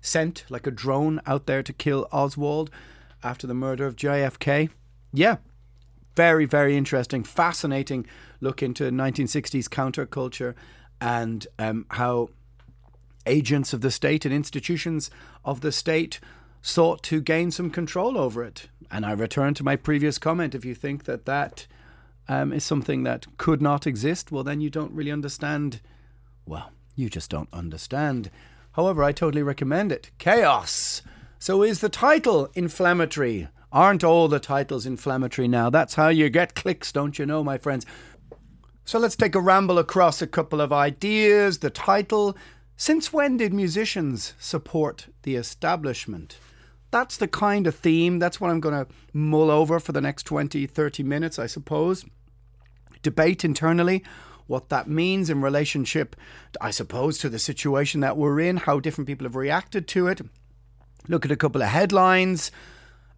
sent 0.00 0.44
like 0.48 0.66
a 0.66 0.70
drone 0.70 1.20
out 1.26 1.46
there 1.46 1.62
to 1.62 1.72
kill 1.72 2.08
Oswald 2.10 2.70
after 3.22 3.46
the 3.46 3.54
murder 3.54 3.86
of 3.86 3.96
JFK? 3.96 4.70
Yeah, 5.12 5.36
very, 6.16 6.46
very 6.46 6.76
interesting, 6.76 7.22
fascinating 7.22 8.06
look 8.40 8.62
into 8.62 8.84
1960s 8.84 9.68
counterculture 9.68 10.54
and 11.00 11.46
um, 11.58 11.86
how 11.90 12.30
agents 13.28 13.72
of 13.72 13.80
the 13.80 13.90
state 13.90 14.24
and 14.24 14.34
institutions 14.34 15.10
of 15.44 15.60
the 15.60 15.72
state 15.72 16.20
sought 16.62 17.02
to 17.04 17.20
gain 17.20 17.50
some 17.50 17.70
control 17.70 18.18
over 18.18 18.42
it. 18.42 18.68
And 18.90 19.06
I 19.06 19.12
return 19.12 19.54
to 19.54 19.64
my 19.64 19.76
previous 19.76 20.18
comment 20.18 20.54
if 20.54 20.64
you 20.64 20.74
think 20.74 21.04
that 21.04 21.26
that 21.26 21.66
um, 22.28 22.52
is 22.52 22.64
something 22.64 23.04
that 23.04 23.26
could 23.36 23.62
not 23.62 23.86
exist, 23.86 24.32
well, 24.32 24.44
then 24.44 24.60
you 24.60 24.70
don't 24.70 24.92
really 24.92 25.12
understand. 25.12 25.80
Well, 26.46 26.72
you 26.94 27.08
just 27.08 27.30
don't 27.30 27.48
understand. 27.52 28.30
However, 28.72 29.02
I 29.04 29.12
totally 29.12 29.42
recommend 29.42 29.92
it. 29.92 30.10
Chaos. 30.18 31.02
So, 31.38 31.62
is 31.62 31.80
the 31.80 31.88
title 31.88 32.50
inflammatory? 32.54 33.48
Aren't 33.70 34.02
all 34.02 34.28
the 34.28 34.40
titles 34.40 34.86
inflammatory 34.86 35.46
now? 35.46 35.70
That's 35.70 35.94
how 35.94 36.08
you 36.08 36.30
get 36.30 36.54
clicks, 36.54 36.90
don't 36.90 37.18
you 37.18 37.26
know, 37.26 37.44
my 37.44 37.58
friends? 37.58 37.84
So 38.88 38.98
let's 38.98 39.16
take 39.16 39.34
a 39.34 39.40
ramble 39.40 39.78
across 39.78 40.22
a 40.22 40.26
couple 40.26 40.62
of 40.62 40.72
ideas. 40.72 41.58
The 41.58 41.68
title 41.68 42.34
Since 42.80 43.12
when 43.12 43.38
did 43.38 43.52
musicians 43.52 44.34
support 44.38 45.08
the 45.24 45.34
establishment? 45.34 46.38
That's 46.92 47.16
the 47.16 47.26
kind 47.26 47.66
of 47.66 47.74
theme. 47.74 48.20
That's 48.20 48.40
what 48.40 48.52
I'm 48.52 48.60
going 48.60 48.86
to 48.86 48.92
mull 49.12 49.50
over 49.50 49.80
for 49.80 49.90
the 49.90 50.00
next 50.00 50.22
20, 50.22 50.64
30 50.64 51.02
minutes, 51.02 51.40
I 51.40 51.48
suppose. 51.48 52.04
Debate 53.02 53.44
internally 53.44 54.04
what 54.46 54.68
that 54.68 54.88
means 54.88 55.28
in 55.28 55.42
relationship, 55.42 56.14
I 56.60 56.70
suppose, 56.70 57.18
to 57.18 57.28
the 57.28 57.40
situation 57.40 58.00
that 58.00 58.16
we're 58.16 58.38
in, 58.38 58.58
how 58.58 58.78
different 58.78 59.08
people 59.08 59.24
have 59.24 59.34
reacted 59.34 59.88
to 59.88 60.06
it. 60.06 60.20
Look 61.08 61.24
at 61.24 61.32
a 61.32 61.36
couple 61.36 61.62
of 61.62 61.68
headlines 61.68 62.52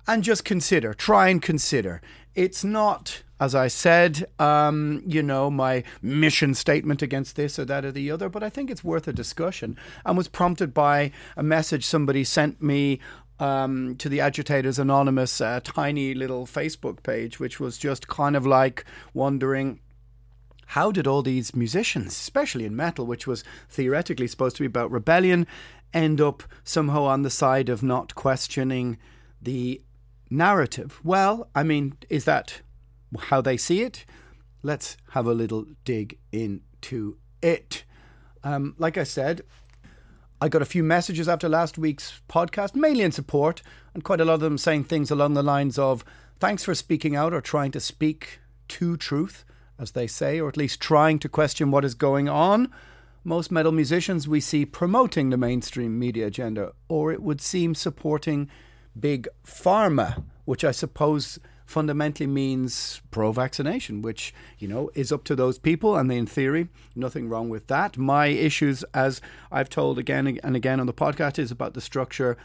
and 0.09 0.25
just 0.25 0.43
consider, 0.43 0.95
try 0.95 1.29
and 1.29 1.40
consider. 1.43 2.00
It's 2.35 2.64
not 2.64 3.23
as 3.41 3.55
I 3.55 3.69
said, 3.69 4.27
um, 4.39 5.03
you 5.07 5.23
know, 5.23 5.51
my 5.51 5.83
mission 6.03 6.53
statement 6.53 7.01
against 7.01 7.37
this 7.37 7.59
or 7.59 7.65
that 7.65 7.87
or 7.87 7.91
the 7.91 8.11
other, 8.11 8.29
but 8.29 8.43
I 8.43 8.51
think 8.51 8.71
it's 8.71 8.85
worth 8.85 9.09
a 9.09 9.15
discussion 9.15 9.79
and 10.05 10.17
was 10.17 10.29
prompted 10.29 10.75
by 10.75 11.11
a 11.39 11.43
message 11.43 11.87
somebody 11.87 12.23
sent 12.23 12.63
me 12.63 13.01
um, 13.39 13.97
to 13.97 14.11
the 14.11 14.21
Agitators 14.21 14.79
Anonymous 14.79 15.41
uh, 15.41 15.61
tiny 15.65 16.13
little 16.13 16.47
Facebook 16.47 17.03
page, 17.03 17.41
which 17.41 17.59
was 17.59 17.79
just 17.79 18.07
kind 18.07 18.37
of 18.37 18.47
like 18.47 18.85
wondering 19.15 19.81
how 20.67 20.93
did 20.93 21.07
all 21.07 21.23
these 21.23 21.57
musicians, 21.57 22.09
especially 22.09 22.67
in 22.67 22.77
metal, 22.77 23.07
which 23.07 23.27
was 23.27 23.43
theoretically 23.71 24.29
supposed 24.29 24.57
to 24.57 24.63
be 24.63 24.67
about 24.67 24.91
rebellion, 24.91 25.47
end 25.95 26.21
up 26.21 26.43
somehow 26.63 27.05
on 27.05 27.23
the 27.23 27.31
side 27.31 27.71
of 27.71 27.83
not 27.83 28.15
questioning 28.15 28.99
the 29.41 29.81
narrative? 30.29 31.01
Well, 31.03 31.49
I 31.55 31.63
mean, 31.63 31.97
is 32.11 32.27
that 32.27 32.61
how 33.19 33.40
they 33.40 33.57
see 33.57 33.83
it. 33.83 34.05
Let's 34.62 34.97
have 35.11 35.26
a 35.26 35.35
little 35.35 35.67
dig 35.85 36.19
into 36.33 37.17
it. 37.43 37.85
Um, 38.45 38.75
like 38.79 38.97
I 38.99 39.05
said, 39.05 39.43
I 40.40 40.49
got 40.49 40.62
a 40.62 40.67
few 40.67 40.83
messages 40.83 41.29
after 41.29 41.49
last 41.49 41.76
week's 41.76 42.23
podcast, 42.29 42.75
mainly 42.75 43.05
in 43.05 43.12
support, 43.12 43.62
and 43.93 44.05
quite 44.05 44.21
a 44.21 44.25
lot 44.25 44.35
of 44.35 44.40
them 44.40 44.59
saying 44.59 44.85
things 44.85 45.11
along 45.11 45.35
the 45.35 45.43
lines 45.43 45.79
of 45.79 46.05
thanks 46.38 46.64
for 46.64 46.75
speaking 46.75 47.14
out 47.14 47.35
or 47.35 47.40
trying 47.40 47.71
to 47.73 47.81
speak 47.81 48.40
to 48.69 48.97
truth, 48.97 49.45
as 49.79 49.93
they 49.93 50.07
say, 50.07 50.40
or 50.40 50.49
at 50.49 50.57
least 50.57 50.81
trying 50.81 51.19
to 51.19 51.29
question 51.29 51.71
what 51.71 51.85
is 51.85 51.95
going 51.95 52.29
on. 52.29 52.73
Most 53.23 53.50
metal 53.50 53.73
musicians 53.73 54.26
we 54.26 54.40
see 54.40 54.64
promoting 54.64 55.29
the 55.29 55.37
mainstream 55.37 55.99
media 55.99 56.26
agenda, 56.26 56.73
or 56.88 57.12
it 57.12 57.23
would 57.23 57.43
seem 57.43 57.75
supporting 57.75 58.49
big 58.99 59.29
pharma, 59.47 60.25
which 60.47 60.64
I 60.64 60.71
suppose 60.71 61.38
fundamentally 61.71 62.27
means 62.27 63.00
pro 63.11 63.33
vaccination, 63.33 64.03
which, 64.03 64.35
you 64.59 64.69
know, 64.69 64.91
is 64.95 65.12
up 65.12 65.25
to 65.25 65.37
those 65.37 65.59
people. 65.59 65.97
And 65.97 66.11
in 66.12 66.27
theory, 66.27 66.69
nothing 66.95 67.29
wrong 67.29 67.49
with 67.49 67.69
that. 67.69 67.97
My 67.97 68.27
issues, 68.27 68.83
as 68.93 69.21
I've 69.53 69.71
told 69.71 69.99
again 69.99 70.39
and 70.43 70.57
again 70.57 70.81
on 70.81 70.87
the 70.87 70.93
podcast, 70.93 71.39
is 71.39 71.50
about 71.50 71.75
the 71.75 71.81
structure 71.81 72.37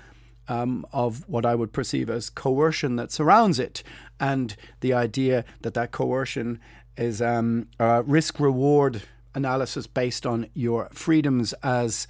um, 0.48 0.86
of 0.94 1.28
what 1.28 1.46
I 1.46 1.56
would 1.56 1.74
perceive 1.74 2.10
as 2.10 2.30
coercion 2.30 2.98
that 2.98 3.12
surrounds 3.12 3.60
it, 3.60 3.82
and 4.20 4.56
the 4.82 4.94
idea 4.94 5.44
that 5.62 5.74
that 5.74 5.92
coercion 5.92 6.60
is 6.98 7.20
um, 7.20 7.68
a 7.80 8.04
risk 8.04 8.40
reward 8.40 9.02
analysis 9.34 9.88
based 9.88 10.26
on 10.26 10.48
your 10.54 10.88
freedoms 10.94 11.54
as 11.64 12.08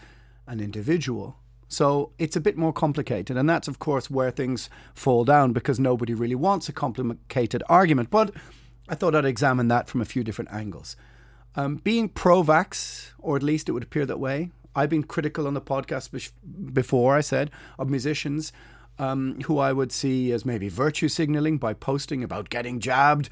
an 0.47 0.59
individual. 0.59 1.37
So 1.67 2.11
it's 2.19 2.35
a 2.35 2.41
bit 2.41 2.57
more 2.57 2.71
complicated, 2.71 3.37
and 3.37 3.49
that's, 3.49 3.67
of 3.67 3.79
course, 3.79 4.09
where 4.09 4.31
things 4.31 4.69
fall 4.93 5.25
down 5.25 5.51
because 5.51 5.79
nobody 5.79 6.13
really 6.13 6.35
wants 6.35 6.69
a 6.69 6.73
complicated 6.73 7.63
argument. 7.67 8.11
But 8.11 8.31
I 8.87 8.95
thought 8.95 9.15
I'd 9.15 9.25
examine 9.25 9.67
that 9.69 9.87
from 9.87 10.01
a 10.01 10.05
few 10.05 10.23
different 10.23 10.51
angles. 10.53 10.95
Um, 11.55 11.77
being 11.77 12.09
pro 12.09 12.43
vax, 12.43 13.11
or 13.17 13.35
at 13.35 13.43
least 13.43 13.67
it 13.67 13.71
would 13.71 13.83
appear 13.83 14.05
that 14.05 14.19
way, 14.19 14.51
I've 14.75 14.89
been 14.89 15.03
critical 15.03 15.47
on 15.47 15.53
the 15.53 15.61
podcast 15.61 16.31
before, 16.73 17.15
I 17.15 17.21
said, 17.21 17.49
of 17.79 17.89
musicians 17.89 18.51
um, 18.99 19.41
who 19.45 19.57
I 19.57 19.73
would 19.73 19.91
see 19.91 20.31
as 20.31 20.45
maybe 20.45 20.69
virtue 20.69 21.07
signaling 21.07 21.57
by 21.57 21.73
posting 21.73 22.23
about 22.23 22.49
getting 22.49 22.79
jabbed. 22.79 23.29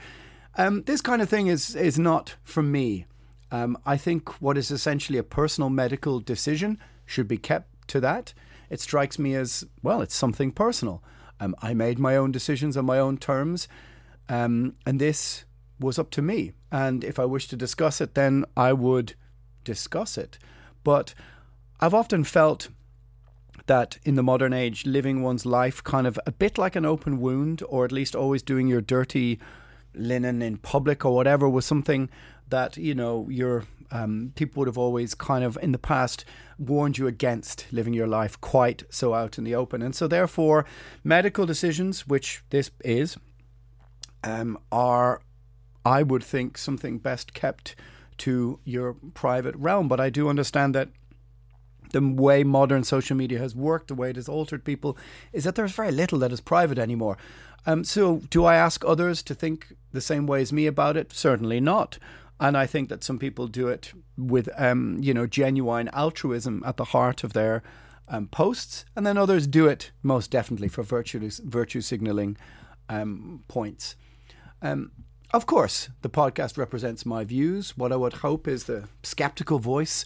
Um, 0.56 0.84
this 0.84 1.02
kind 1.02 1.22
of 1.22 1.30
thing 1.30 1.48
is, 1.48 1.75
is 1.75 2.00
not 2.00 2.36
for 2.44 2.63
me. 2.63 3.06
Um, 3.52 3.78
I 3.86 3.98
think 3.98 4.42
what 4.42 4.58
is 4.58 4.72
essentially 4.72 5.20
a 5.20 5.24
personal 5.24 5.70
medical 5.70 6.20
decision 6.20 6.80
should 7.06 7.28
be 7.28 7.38
kept 7.38 7.68
to 7.88 8.00
that. 8.02 8.34
It 8.70 8.80
strikes 8.80 9.20
me 9.20 9.36
as, 9.36 9.66
well, 9.82 10.02
it's 10.02 10.16
something 10.16 10.52
personal. 10.52 11.04
Um, 11.40 11.56
I 11.62 11.74
made 11.74 12.00
my 12.00 12.16
own 12.16 12.32
decisions 12.32 12.78
on 12.78 12.86
my 12.86 13.00
own 13.00 13.18
terms, 13.18 13.68
um, 14.30 14.75
and 14.86 15.00
this 15.00 15.46
was 15.80 16.00
up 16.00 16.10
to 16.12 16.22
me. 16.22 16.54
And 16.72 17.04
if 17.04 17.20
I 17.20 17.25
wish 17.25 17.48
to 17.50 17.56
discuss 17.56 18.02
it, 18.02 18.16
then 18.16 18.46
I 18.56 18.74
would 18.74 19.16
discuss 19.63 20.18
it. 20.18 20.38
But 20.84 21.13
I've 21.80 21.94
often 21.94 22.24
felt 22.24 22.70
that 23.66 23.98
in 24.04 24.16
the 24.16 24.24
modern 24.24 24.54
age, 24.54 24.86
living 24.86 25.22
one's 25.22 25.46
life 25.46 25.84
kind 25.84 26.08
of 26.08 26.20
a 26.25 26.32
bit 26.32 26.58
like 26.58 26.75
an 26.75 26.86
open 26.86 27.20
wound, 27.20 27.62
or 27.68 27.86
at 27.86 27.92
least 27.92 28.16
always 28.16 28.42
doing 28.42 28.68
your 28.68 28.82
dirty 28.82 29.40
linen 29.94 30.42
in 30.42 30.58
public 30.58 31.06
or 31.06 31.13
whatever, 31.13 31.48
was 31.48 31.66
something 31.66 32.10
that, 32.50 32.78
you 32.78 32.96
know, 32.96 33.28
your 33.30 33.63
um, 33.92 34.32
people 34.36 34.62
would 34.62 34.68
have 34.68 34.78
always 34.78 35.13
kind 35.13 35.44
of 35.44 35.58
in 35.62 35.72
the 35.72 35.78
past 35.78 36.25
warned 36.58 36.98
you 36.98 37.08
against 37.08 37.66
living 37.72 37.94
your 37.94 38.08
life 38.08 38.40
quite 38.42 38.84
so 38.90 39.14
out 39.14 39.38
in 39.38 39.44
the 39.44 39.56
open. 39.56 39.82
And 39.82 39.96
so, 39.96 40.08
therefore, 40.08 40.66
medical 41.04 41.46
decisions, 41.46 42.08
which 42.08 42.44
this 42.50 42.72
is, 42.84 43.18
um, 44.24 44.58
are, 44.72 45.22
I 45.86 46.04
would 46.04 46.24
think, 46.24 46.58
something 46.58 47.00
best 47.00 47.34
kept 47.34 47.76
to 48.20 48.60
your 48.64 48.96
private 49.14 49.56
realm. 49.56 49.88
But 49.88 50.00
I 50.00 50.10
do 50.10 50.30
understand 50.30 50.76
that 50.76 50.90
the 51.92 52.02
way 52.02 52.44
modern 52.44 52.84
social 52.84 53.16
media 53.16 53.40
has 53.40 53.56
worked, 53.56 53.88
the 53.88 53.96
way 53.96 54.10
it 54.10 54.16
has 54.16 54.28
altered 54.28 54.64
people, 54.66 54.98
is 55.32 55.44
that 55.44 55.56
there's 55.56 55.72
very 55.72 55.92
little 55.92 56.20
that 56.20 56.32
is 56.32 56.42
private 56.42 56.78
anymore. 56.78 57.18
Um, 57.66 57.84
so, 57.84 58.18
do 58.30 58.44
I 58.44 58.56
ask 58.56 58.84
others 58.86 59.24
to 59.24 59.34
think 59.34 59.76
the 59.94 60.02
same 60.02 60.28
way 60.28 60.42
as 60.42 60.52
me 60.52 60.68
about 60.68 60.98
it? 60.98 61.14
Certainly 61.14 61.62
not. 61.62 61.98
And 62.44 62.58
I 62.58 62.66
think 62.66 62.90
that 62.90 63.06
some 63.06 63.20
people 63.20 63.48
do 63.48 63.70
it 63.70 63.94
with, 64.18 64.50
um, 64.58 64.98
you 65.02 65.14
know, 65.14 65.26
genuine 65.26 65.90
altruism 65.94 66.62
at 66.66 66.76
the 66.76 66.84
heart 66.84 67.24
of 67.24 67.32
their 67.32 67.64
um, 68.10 68.28
posts, 68.28 68.84
and 68.98 69.08
then 69.08 69.18
others 69.18 69.48
do 69.48 69.66
it 69.68 69.92
most 70.04 70.30
definitely 70.30 70.68
for 70.68 70.84
virtue 70.84 71.30
virtue 71.46 71.80
signaling 71.80 72.36
um, 72.90 73.46
points. 73.48 73.96
Um, 74.62 74.92
of 75.34 75.46
course, 75.46 75.88
the 76.02 76.10
podcast 76.10 76.58
represents 76.58 77.06
my 77.06 77.24
views. 77.24 77.78
What 77.78 77.94
I 77.94 77.96
would 77.96 78.16
hope 78.16 78.46
is 78.46 78.66
the 78.66 78.90
skeptical 79.04 79.60
voice 79.60 80.04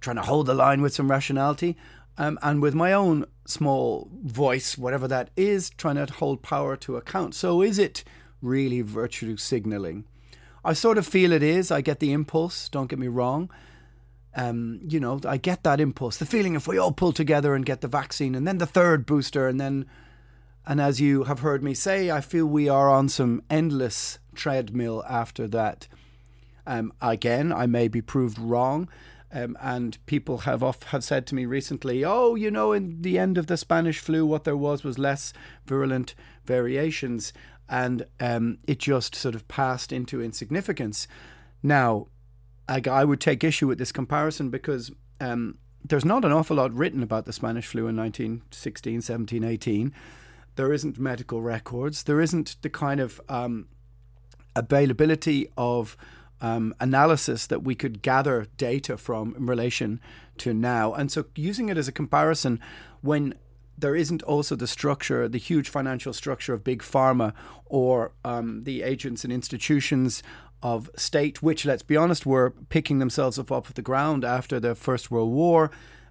trying 0.00 0.16
to 0.16 0.22
hold 0.22 0.46
the 0.46 0.54
line 0.54 0.82
with 0.82 0.94
some 0.94 1.10
rationality, 1.10 1.76
um, 2.16 2.38
and 2.42 2.62
with 2.62 2.76
my 2.76 2.92
own 2.92 3.26
small 3.44 4.08
voice, 4.22 4.78
whatever 4.78 5.08
that 5.08 5.30
is, 5.36 5.70
trying 5.70 5.96
to 5.96 6.12
hold 6.12 6.42
power 6.42 6.76
to 6.76 6.96
account. 6.96 7.34
So, 7.34 7.60
is 7.60 7.76
it 7.76 8.04
really 8.40 8.82
virtue 8.82 9.36
signaling? 9.36 10.04
I 10.64 10.72
sort 10.72 10.98
of 10.98 11.06
feel 11.06 11.32
it 11.32 11.42
is. 11.42 11.70
I 11.70 11.80
get 11.80 12.00
the 12.00 12.12
impulse, 12.12 12.68
don't 12.68 12.88
get 12.88 12.98
me 12.98 13.08
wrong. 13.08 13.50
Um, 14.34 14.80
you 14.88 14.98
know, 14.98 15.20
I 15.26 15.36
get 15.36 15.62
that 15.64 15.80
impulse, 15.80 16.16
the 16.16 16.24
feeling 16.24 16.54
if 16.54 16.66
we 16.66 16.78
all 16.78 16.92
pull 16.92 17.12
together 17.12 17.54
and 17.54 17.66
get 17.66 17.82
the 17.82 17.88
vaccine 17.88 18.34
and 18.34 18.46
then 18.46 18.58
the 18.58 18.66
third 18.66 19.04
booster, 19.04 19.46
and 19.46 19.60
then, 19.60 19.84
and 20.66 20.80
as 20.80 21.00
you 21.00 21.24
have 21.24 21.40
heard 21.40 21.62
me 21.62 21.74
say, 21.74 22.10
I 22.10 22.22
feel 22.22 22.46
we 22.46 22.68
are 22.68 22.88
on 22.88 23.10
some 23.10 23.42
endless 23.50 24.18
treadmill 24.34 25.04
after 25.06 25.46
that. 25.48 25.86
Um, 26.66 26.92
again, 27.02 27.52
I 27.52 27.66
may 27.66 27.88
be 27.88 28.00
proved 28.00 28.38
wrong, 28.38 28.88
um, 29.32 29.56
and 29.60 29.98
people 30.06 30.38
have 30.38 30.62
off, 30.62 30.82
have 30.84 31.04
said 31.04 31.26
to 31.26 31.34
me 31.34 31.44
recently, 31.44 32.04
"Oh, 32.04 32.34
you 32.34 32.50
know, 32.50 32.72
in 32.72 33.02
the 33.02 33.18
end 33.18 33.36
of 33.36 33.48
the 33.48 33.56
Spanish 33.56 33.98
flu, 33.98 34.24
what 34.24 34.44
there 34.44 34.56
was 34.56 34.84
was 34.84 34.98
less 34.98 35.32
virulent 35.66 36.14
variations, 36.44 37.32
and 37.68 38.06
um, 38.20 38.58
it 38.66 38.78
just 38.78 39.14
sort 39.14 39.34
of 39.34 39.46
passed 39.48 39.92
into 39.92 40.22
insignificance." 40.22 41.06
Now, 41.62 42.08
I, 42.68 42.82
I 42.90 43.04
would 43.04 43.20
take 43.20 43.44
issue 43.44 43.66
with 43.66 43.78
this 43.78 43.92
comparison 43.92 44.50
because 44.50 44.90
um, 45.20 45.58
there's 45.84 46.04
not 46.04 46.24
an 46.24 46.32
awful 46.32 46.56
lot 46.56 46.72
written 46.72 47.02
about 47.02 47.26
the 47.26 47.32
Spanish 47.32 47.66
flu 47.66 47.86
in 47.86 47.96
1916, 47.96 49.02
17, 49.02 49.44
18. 49.44 49.92
There 50.56 50.72
isn't 50.72 50.98
medical 50.98 51.42
records. 51.42 52.02
There 52.04 52.20
isn't 52.20 52.56
the 52.62 52.70
kind 52.70 53.00
of 53.00 53.20
um, 53.28 53.68
availability 54.54 55.48
of 55.56 55.96
um, 56.40 56.74
analysis 56.80 57.46
that 57.46 57.62
we 57.62 57.74
could 57.74 58.02
gather 58.02 58.46
data 58.56 58.96
from 58.96 59.34
in 59.36 59.46
relation 59.46 60.00
to 60.38 60.52
now. 60.52 60.92
And 60.92 61.10
so 61.10 61.24
using 61.36 61.68
it 61.68 61.78
as 61.78 61.88
a 61.88 61.92
comparison 61.92 62.60
when 63.00 63.34
there 63.76 63.96
isn't 63.96 64.22
also 64.22 64.54
the 64.54 64.66
structure, 64.66 65.28
the 65.28 65.38
huge 65.38 65.68
financial 65.68 66.12
structure 66.12 66.54
of 66.54 66.62
big 66.62 66.82
pharma 66.82 67.32
or 67.66 68.12
um, 68.24 68.64
the 68.64 68.82
agents 68.82 69.24
and 69.24 69.32
institutions 69.32 70.22
of 70.62 70.90
state, 70.96 71.42
which, 71.42 71.64
let's 71.64 71.82
be 71.82 71.96
honest, 71.96 72.24
were 72.24 72.50
picking 72.68 72.98
themselves 72.98 73.38
up 73.38 73.50
off 73.50 73.74
the 73.74 73.82
ground 73.82 74.24
after 74.24 74.60
the 74.60 74.74
First 74.74 75.10
World 75.10 75.32
War. 75.32 75.70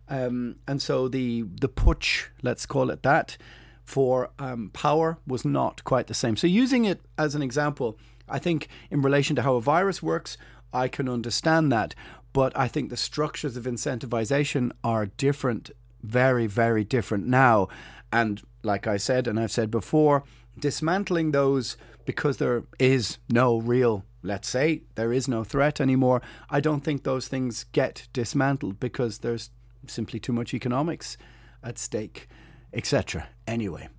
Um, 0.10 0.58
and 0.68 0.82
so 0.82 1.08
the, 1.08 1.44
the 1.44 1.70
putsch, 1.70 2.26
let's 2.42 2.66
call 2.66 2.90
it 2.90 3.04
that, 3.04 3.38
for 3.84 4.30
um, 4.40 4.70
power 4.74 5.18
was 5.26 5.46
not 5.46 5.84
quite 5.84 6.08
the 6.08 6.14
same. 6.14 6.36
So 6.36 6.48
using 6.48 6.86
it 6.86 7.00
as 7.18 7.36
an 7.36 7.42
example, 7.42 7.98
I 8.28 8.40
think 8.40 8.68
in 8.90 9.02
relation 9.02 9.36
to 9.38 9.42
how 9.44 9.56
a 9.56 9.62
virus 9.62 10.04
works, 10.04 10.38
I 10.74 10.88
can 10.88 11.08
understand 11.08 11.72
that. 11.72 11.96
But 12.34 12.58
I 12.58 12.68
think 12.68 12.90
the 12.90 12.98
structures 12.98 13.58
of 13.58 13.66
incentivization 13.66 14.72
are 14.84 15.06
different, 15.06 15.72
very, 16.04 16.48
very 16.48 16.84
different 16.84 17.28
now. 17.28 17.68
And 18.12 18.42
like 18.64 18.88
I 18.88 18.98
said, 18.98 19.28
and 19.28 19.40
I've 19.40 19.52
said 19.52 19.72
before, 19.72 20.24
dismantling 20.60 21.32
those 21.32 21.78
because 22.06 22.38
there 22.38 22.64
is 22.80 23.18
no 23.30 23.60
real, 23.60 24.06
let's 24.22 24.50
say, 24.50 24.84
there 24.96 25.14
is 25.14 25.28
no 25.28 25.44
threat 25.44 25.80
anymore. 25.80 26.22
I 26.50 26.60
don't 26.60 26.82
think 26.82 27.04
those 27.04 27.28
things 27.28 27.66
get 27.72 28.08
dismantled 28.14 28.80
because 28.80 29.20
there's 29.20 29.50
simply 29.88 30.20
too 30.20 30.34
much 30.34 30.54
economics 30.54 31.18
at 31.64 31.78
stake, 31.78 32.28
etc. 32.74 33.30
Anyway, 33.48 33.90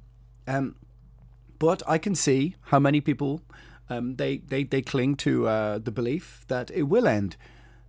um, 0.47 0.77
but 1.59 1.83
I 1.87 1.99
can 1.99 2.15
see 2.15 2.57
how 2.65 2.79
many 2.79 3.01
people 3.01 3.43
um, 3.93 4.17
they, 4.17 4.38
they, 4.38 4.65
they 4.65 4.83
cling 4.83 5.17
to 5.17 5.47
uh, 5.47 5.79
the 5.79 5.91
belief 5.91 6.45
that 6.49 6.71
it 6.71 6.85
will 6.85 7.07
end, 7.07 7.37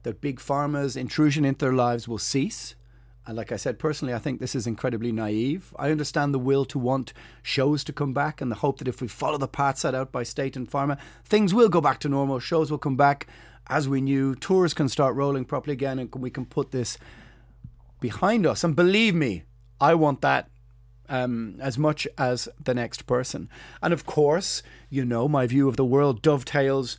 that 0.03 0.21
big 0.21 0.39
pharma's 0.39 0.95
intrusion 0.97 1.45
into 1.45 1.65
their 1.65 1.73
lives 1.73 2.07
will 2.07 2.17
cease. 2.17 2.75
And 3.25 3.37
like 3.37 3.51
I 3.53 3.55
said, 3.55 3.79
personally, 3.79 4.13
I 4.13 4.19
think 4.19 4.39
this 4.39 4.55
is 4.55 4.67
incredibly 4.67 5.11
naive. 5.11 5.73
I 5.79 5.91
understand 5.91 6.33
the 6.33 6.39
will 6.39 6.65
to 6.65 6.77
want 6.77 7.13
shows 7.41 7.83
to 7.85 7.93
come 7.93 8.13
back 8.13 8.41
and 8.41 8.51
the 8.51 8.55
hope 8.55 8.79
that 8.79 8.87
if 8.87 9.01
we 9.01 9.07
follow 9.07 9.37
the 9.37 9.47
path 9.47 9.77
set 9.77 9.95
out 9.95 10.11
by 10.11 10.23
state 10.23 10.57
and 10.57 10.69
pharma, 10.69 10.99
things 11.23 11.53
will 11.53 11.69
go 11.69 11.79
back 11.79 11.99
to 11.99 12.09
normal. 12.09 12.39
Shows 12.39 12.69
will 12.69 12.77
come 12.77 12.97
back 12.97 13.27
as 13.67 13.87
we 13.87 14.01
knew. 14.01 14.35
Tours 14.35 14.73
can 14.73 14.89
start 14.89 15.15
rolling 15.15 15.45
properly 15.45 15.73
again 15.73 15.99
and 15.99 16.13
we 16.15 16.29
can 16.29 16.45
put 16.45 16.71
this 16.71 16.97
behind 18.01 18.45
us. 18.45 18.63
And 18.63 18.75
believe 18.75 19.15
me, 19.15 19.43
I 19.79 19.95
want 19.95 20.19
that 20.21 20.49
um, 21.07 21.55
as 21.61 21.77
much 21.77 22.07
as 22.17 22.49
the 22.61 22.73
next 22.73 23.03
person. 23.03 23.49
And 23.81 23.93
of 23.93 24.05
course, 24.05 24.63
you 24.89 25.05
know, 25.05 25.29
my 25.29 25.47
view 25.47 25.69
of 25.69 25.77
the 25.77 25.85
world 25.85 26.21
dovetails 26.21 26.97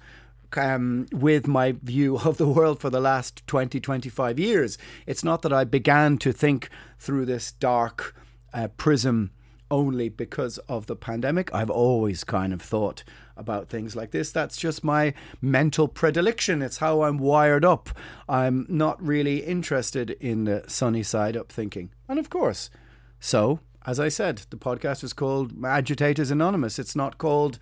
um, 0.56 1.06
with 1.12 1.46
my 1.46 1.72
view 1.82 2.18
of 2.24 2.38
the 2.38 2.48
world 2.48 2.80
for 2.80 2.90
the 2.90 3.00
last 3.00 3.46
20, 3.46 3.80
25 3.80 4.38
years. 4.38 4.78
It's 5.06 5.24
not 5.24 5.42
that 5.42 5.52
I 5.52 5.64
began 5.64 6.18
to 6.18 6.32
think 6.32 6.68
through 6.98 7.26
this 7.26 7.52
dark 7.52 8.14
uh, 8.52 8.68
prism 8.76 9.30
only 9.70 10.08
because 10.08 10.58
of 10.68 10.86
the 10.86 10.96
pandemic. 10.96 11.52
I've 11.54 11.70
always 11.70 12.22
kind 12.22 12.52
of 12.52 12.62
thought 12.62 13.02
about 13.36 13.68
things 13.68 13.96
like 13.96 14.12
this. 14.12 14.30
That's 14.30 14.56
just 14.56 14.84
my 14.84 15.14
mental 15.42 15.88
predilection. 15.88 16.62
It's 16.62 16.78
how 16.78 17.02
I'm 17.02 17.18
wired 17.18 17.64
up. 17.64 17.90
I'm 18.28 18.66
not 18.68 19.02
really 19.02 19.38
interested 19.38 20.10
in 20.10 20.44
the 20.44 20.64
sunny 20.68 21.02
side 21.02 21.36
up 21.36 21.50
thinking. 21.50 21.90
And 22.08 22.18
of 22.18 22.30
course, 22.30 22.70
so 23.18 23.60
as 23.86 24.00
I 24.00 24.08
said, 24.08 24.42
the 24.50 24.56
podcast 24.56 25.04
is 25.04 25.12
called 25.12 25.52
Agitators 25.64 26.30
Anonymous. 26.30 26.78
It's 26.78 26.96
not 26.96 27.18
called 27.18 27.58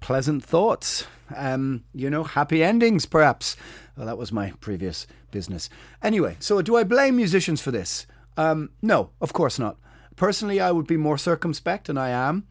Pleasant 0.00 0.44
Thoughts. 0.44 1.06
Um, 1.34 1.84
you 1.92 2.08
know, 2.08 2.24
happy 2.24 2.62
endings, 2.62 3.06
perhaps. 3.06 3.56
Well, 3.96 4.06
that 4.06 4.18
was 4.18 4.32
my 4.32 4.52
previous 4.60 5.06
business. 5.30 5.68
Anyway, 6.02 6.36
so 6.40 6.62
do 6.62 6.76
I 6.76 6.84
blame 6.84 7.16
musicians 7.16 7.60
for 7.60 7.70
this? 7.70 8.06
Um, 8.36 8.70
no, 8.80 9.10
of 9.20 9.32
course 9.32 9.58
not. 9.58 9.76
Personally, 10.16 10.60
I 10.60 10.70
would 10.70 10.86
be 10.86 10.96
more 10.96 11.18
circumspect, 11.18 11.88
and 11.88 11.98
I 11.98 12.10
am. 12.10 12.46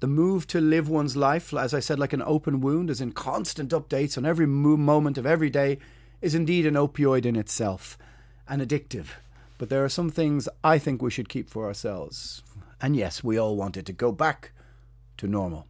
The 0.00 0.06
move 0.06 0.46
to 0.48 0.60
live 0.60 0.88
one's 0.88 1.16
life, 1.16 1.52
as 1.54 1.72
I 1.72 1.80
said, 1.80 1.98
like 1.98 2.12
an 2.12 2.22
open 2.22 2.60
wound, 2.60 2.90
as 2.90 3.00
in 3.00 3.12
constant 3.12 3.70
updates 3.70 4.18
on 4.18 4.26
every 4.26 4.46
moment 4.46 5.16
of 5.16 5.26
every 5.26 5.50
day, 5.50 5.78
is 6.20 6.34
indeed 6.34 6.66
an 6.66 6.74
opioid 6.74 7.24
in 7.24 7.36
itself 7.36 7.96
and 8.46 8.60
addictive. 8.60 9.06
But 9.58 9.70
there 9.70 9.84
are 9.84 9.88
some 9.88 10.10
things 10.10 10.48
I 10.62 10.78
think 10.78 11.00
we 11.00 11.10
should 11.10 11.30
keep 11.30 11.48
for 11.48 11.66
ourselves. 11.66 12.42
And 12.80 12.94
yes, 12.94 13.24
we 13.24 13.38
all 13.38 13.56
want 13.56 13.78
it 13.78 13.86
to 13.86 13.92
go 13.92 14.12
back 14.12 14.52
to 15.16 15.26
normal. 15.26 15.66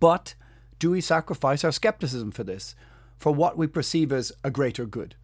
But 0.00 0.34
do 0.78 0.90
we 0.90 1.00
sacrifice 1.00 1.62
our 1.62 1.72
skepticism 1.72 2.30
for 2.32 2.42
this, 2.42 2.74
for 3.18 3.32
what 3.32 3.56
we 3.56 3.66
perceive 3.66 4.12
as 4.12 4.32
a 4.42 4.50
greater 4.50 4.86
good? 4.86 5.14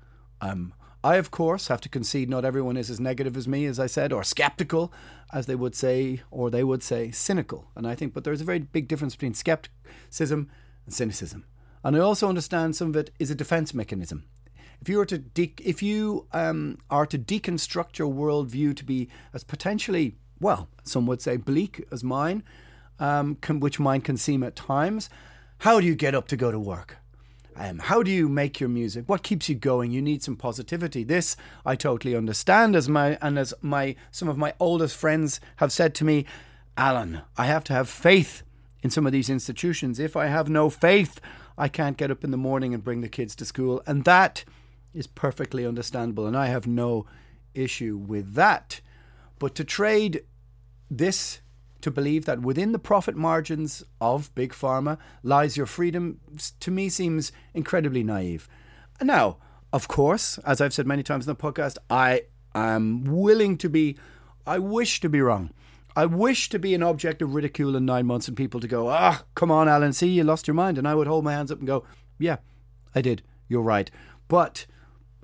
Um, 0.41 0.75
I, 1.03 1.17
of 1.17 1.31
course, 1.31 1.69
have 1.69 1.81
to 1.83 1.89
concede 1.89 2.29
not 2.29 2.45
everyone 2.45 2.77
is 2.77 2.91
as 2.91 3.01
negative 3.01 3.37
as 3.37 3.49
me, 3.49 3.65
as 3.67 3.81
I 3.81 3.87
said, 3.87 4.13
or 4.13 4.23
skeptical, 4.23 4.93
as 5.33 5.47
they 5.47 5.55
would 5.55 5.75
say, 5.75 6.23
or 6.31 6.51
they 6.51 6.65
would 6.65 6.83
say 6.83 7.11
cynical. 7.11 7.71
And 7.75 7.87
I 7.87 7.95
think, 7.95 8.13
but 8.13 8.25
there's 8.25 8.41
a 8.41 8.45
very 8.45 8.59
big 8.59 8.89
difference 8.89 9.15
between 9.15 9.35
skepticism 9.35 10.51
and 10.85 10.95
cynicism. 10.95 11.45
And 11.83 11.97
I 11.97 12.01
also 12.01 12.29
understand 12.29 12.75
some 12.75 12.89
of 12.89 12.97
it 12.97 13.13
is 13.19 13.31
a 13.31 13.35
defense 13.35 13.73
mechanism. 13.73 14.25
If 14.81 14.89
you 14.89 14.99
were 14.99 15.07
to 15.07 15.19
de- 15.19 15.55
if 15.63 15.83
you 15.83 16.27
um, 16.33 16.79
are 16.91 17.07
to 17.07 17.19
deconstruct 17.19 17.99
your 17.99 18.13
worldview 18.13 18.77
to 18.77 18.85
be 18.85 19.09
as 19.33 19.45
potentially 19.45 20.17
well, 20.41 20.69
some 20.83 21.07
would 21.07 21.23
say 21.23 21.37
bleak 21.37 21.87
as 21.91 22.05
mine, 22.05 22.43
um, 22.99 23.37
can, 23.37 23.61
which 23.61 23.79
mine 23.79 24.01
can 24.01 24.17
seem 24.17 24.43
at 24.43 24.57
times, 24.57 25.09
how 25.59 25.81
do 25.81 25.87
you 25.87 25.95
get 25.95 26.15
up 26.15 26.29
to 26.29 26.37
go 26.37 26.51
to 26.51 26.59
work? 26.59 26.99
Um, 27.59 27.79
how 27.79 28.03
do 28.03 28.11
you 28.11 28.29
make 28.29 28.61
your 28.61 28.69
music? 28.69 29.05
What 29.07 29.23
keeps 29.23 29.49
you 29.49 29.55
going? 29.55 29.91
You 29.91 30.03
need 30.03 30.23
some 30.23 30.37
positivity. 30.37 31.05
This 31.05 31.37
I 31.65 31.75
totally 31.75 32.15
understand. 32.15 32.77
As 32.77 32.89
my 32.89 33.17
and 33.23 33.39
as 33.39 33.55
my 33.63 33.97
some 34.11 34.29
of 34.29 34.37
my 34.37 34.53
oldest 34.61 34.95
friends 34.95 35.41
have 35.57 35.73
said 35.73 35.95
to 35.95 36.05
me, 36.05 36.27
Alan, 36.77 37.23
I 37.39 37.47
have 37.47 37.65
to 37.65 37.73
have 37.73 37.89
faith 37.89 38.43
in 38.83 38.91
some 38.91 39.07
of 39.07 39.13
these 39.13 39.31
institutions. 39.31 39.99
If 39.99 40.17
I 40.17 40.27
have 40.27 40.51
no 40.51 40.69
faith, 40.69 41.19
I 41.57 41.69
can't 41.69 41.97
get 41.97 42.11
up 42.11 42.25
in 42.25 42.31
the 42.31 42.37
morning 42.37 42.75
and 42.75 42.85
bring 42.85 43.01
the 43.01 43.09
kids 43.09 43.35
to 43.37 43.47
school, 43.47 43.83
and 43.87 44.05
that 44.05 44.45
is 44.93 45.07
perfectly 45.07 45.65
understandable. 45.65 46.27
And 46.27 46.37
I 46.37 46.47
have 46.47 46.67
no 46.67 47.07
issue 47.55 47.97
with 47.97 48.35
that. 48.35 48.83
But 49.39 49.55
to 49.55 49.65
trade 49.65 50.25
this 50.91 51.41
to 51.87 51.91
believe 51.93 52.25
that 52.25 52.43
within 52.43 52.73
the 52.73 52.81
profit 52.81 53.15
margins 53.15 53.85
of 54.01 54.35
Big 54.35 54.53
Pharma 54.53 54.99
lies 55.23 55.57
your 55.57 55.67
freedom, 55.67 56.19
to 56.59 56.73
me 56.73 56.89
seems 56.89 57.31
incredibly 57.55 58.03
naive. 58.03 58.49
Now, 59.01 59.37
of 59.73 59.87
course, 59.87 60.39
as 60.39 60.61
I've 60.61 60.75
said 60.75 60.85
many 60.85 61.05
times 61.05 61.29
in 61.29 61.33
the 61.33 61.41
podcast, 61.41 61.79
I 61.89 62.23
am 62.57 63.05
willing 63.05 63.57
to 63.59 63.69
be, 63.69 63.97
I 64.45 64.59
wish 64.59 64.99
to 64.99 65.09
be 65.09 65.21
wrong. 65.21 65.51
I 65.95 66.07
wish 66.07 66.49
to 66.49 66.59
be 66.59 66.75
an 66.75 66.83
object 66.83 67.23
of 67.23 67.37
ridicule 67.37 67.77
in 67.77 67.87
nine 67.87 68.07
months 68.07 68.27
and 68.27 68.37
people 68.37 68.59
to 68.59 68.67
go, 68.67 68.89
ah, 68.89 69.23
come 69.37 69.53
on, 69.53 69.69
Alan, 69.69 69.93
see, 69.93 70.09
you 70.09 70.25
lost 70.25 70.49
your 70.49 70.55
mind. 70.55 70.79
And 70.79 70.89
I 70.89 70.97
would 70.97 71.07
hold 71.07 71.23
my 71.23 71.35
hands 71.35 71.53
up 71.53 71.59
and 71.59 71.69
go, 71.69 71.85
yeah, 72.19 72.39
I 72.97 73.01
did. 73.01 73.23
You're 73.47 73.63
right. 73.63 73.93
But 74.27 74.67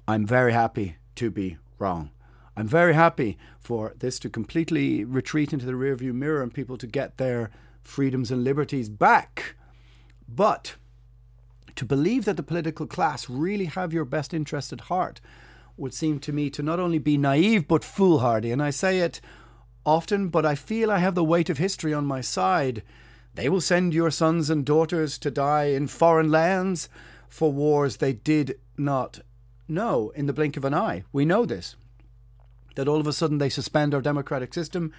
I'm 0.06 0.24
very 0.24 0.52
happy 0.52 0.94
to 1.16 1.28
be 1.28 1.56
wrong. 1.80 2.12
I'm 2.56 2.68
very 2.68 2.94
happy 2.94 3.38
for 3.60 3.94
this 3.98 4.18
to 4.20 4.28
completely 4.28 5.04
retreat 5.04 5.52
into 5.52 5.66
the 5.66 5.72
rearview 5.72 6.12
mirror 6.12 6.42
and 6.42 6.52
people 6.52 6.76
to 6.78 6.86
get 6.86 7.16
their 7.16 7.50
freedoms 7.82 8.30
and 8.30 8.44
liberties 8.44 8.88
back. 8.88 9.56
But 10.28 10.76
to 11.76 11.84
believe 11.84 12.24
that 12.26 12.36
the 12.36 12.42
political 12.42 12.86
class 12.86 13.30
really 13.30 13.64
have 13.66 13.92
your 13.92 14.04
best 14.04 14.34
interest 14.34 14.72
at 14.72 14.82
heart 14.82 15.20
would 15.76 15.94
seem 15.94 16.18
to 16.20 16.32
me 16.32 16.50
to 16.50 16.62
not 16.62 16.78
only 16.78 16.98
be 16.98 17.16
naive 17.16 17.66
but 17.66 17.84
foolhardy. 17.84 18.50
And 18.50 18.62
I 18.62 18.70
say 18.70 18.98
it 18.98 19.20
often, 19.86 20.28
but 20.28 20.44
I 20.44 20.54
feel 20.54 20.90
I 20.90 20.98
have 20.98 21.14
the 21.14 21.24
weight 21.24 21.48
of 21.48 21.58
history 21.58 21.94
on 21.94 22.04
my 22.04 22.20
side. 22.20 22.82
They 23.34 23.48
will 23.48 23.62
send 23.62 23.94
your 23.94 24.10
sons 24.10 24.50
and 24.50 24.64
daughters 24.64 25.16
to 25.18 25.30
die 25.30 25.64
in 25.64 25.88
foreign 25.88 26.30
lands 26.30 26.90
for 27.28 27.50
wars 27.50 27.96
they 27.96 28.12
did 28.12 28.58
not 28.76 29.20
know 29.66 30.12
in 30.14 30.26
the 30.26 30.34
blink 30.34 30.58
of 30.58 30.66
an 30.66 30.74
eye. 30.74 31.04
We 31.12 31.24
know 31.24 31.46
this 31.46 31.76
that 32.74 32.88
all 32.88 33.00
of 33.00 33.06
a 33.06 33.12
sudden 33.12 33.38
they 33.38 33.48
suspend 33.48 33.94
our 33.94 34.00
democratic 34.00 34.54
system 34.54 34.92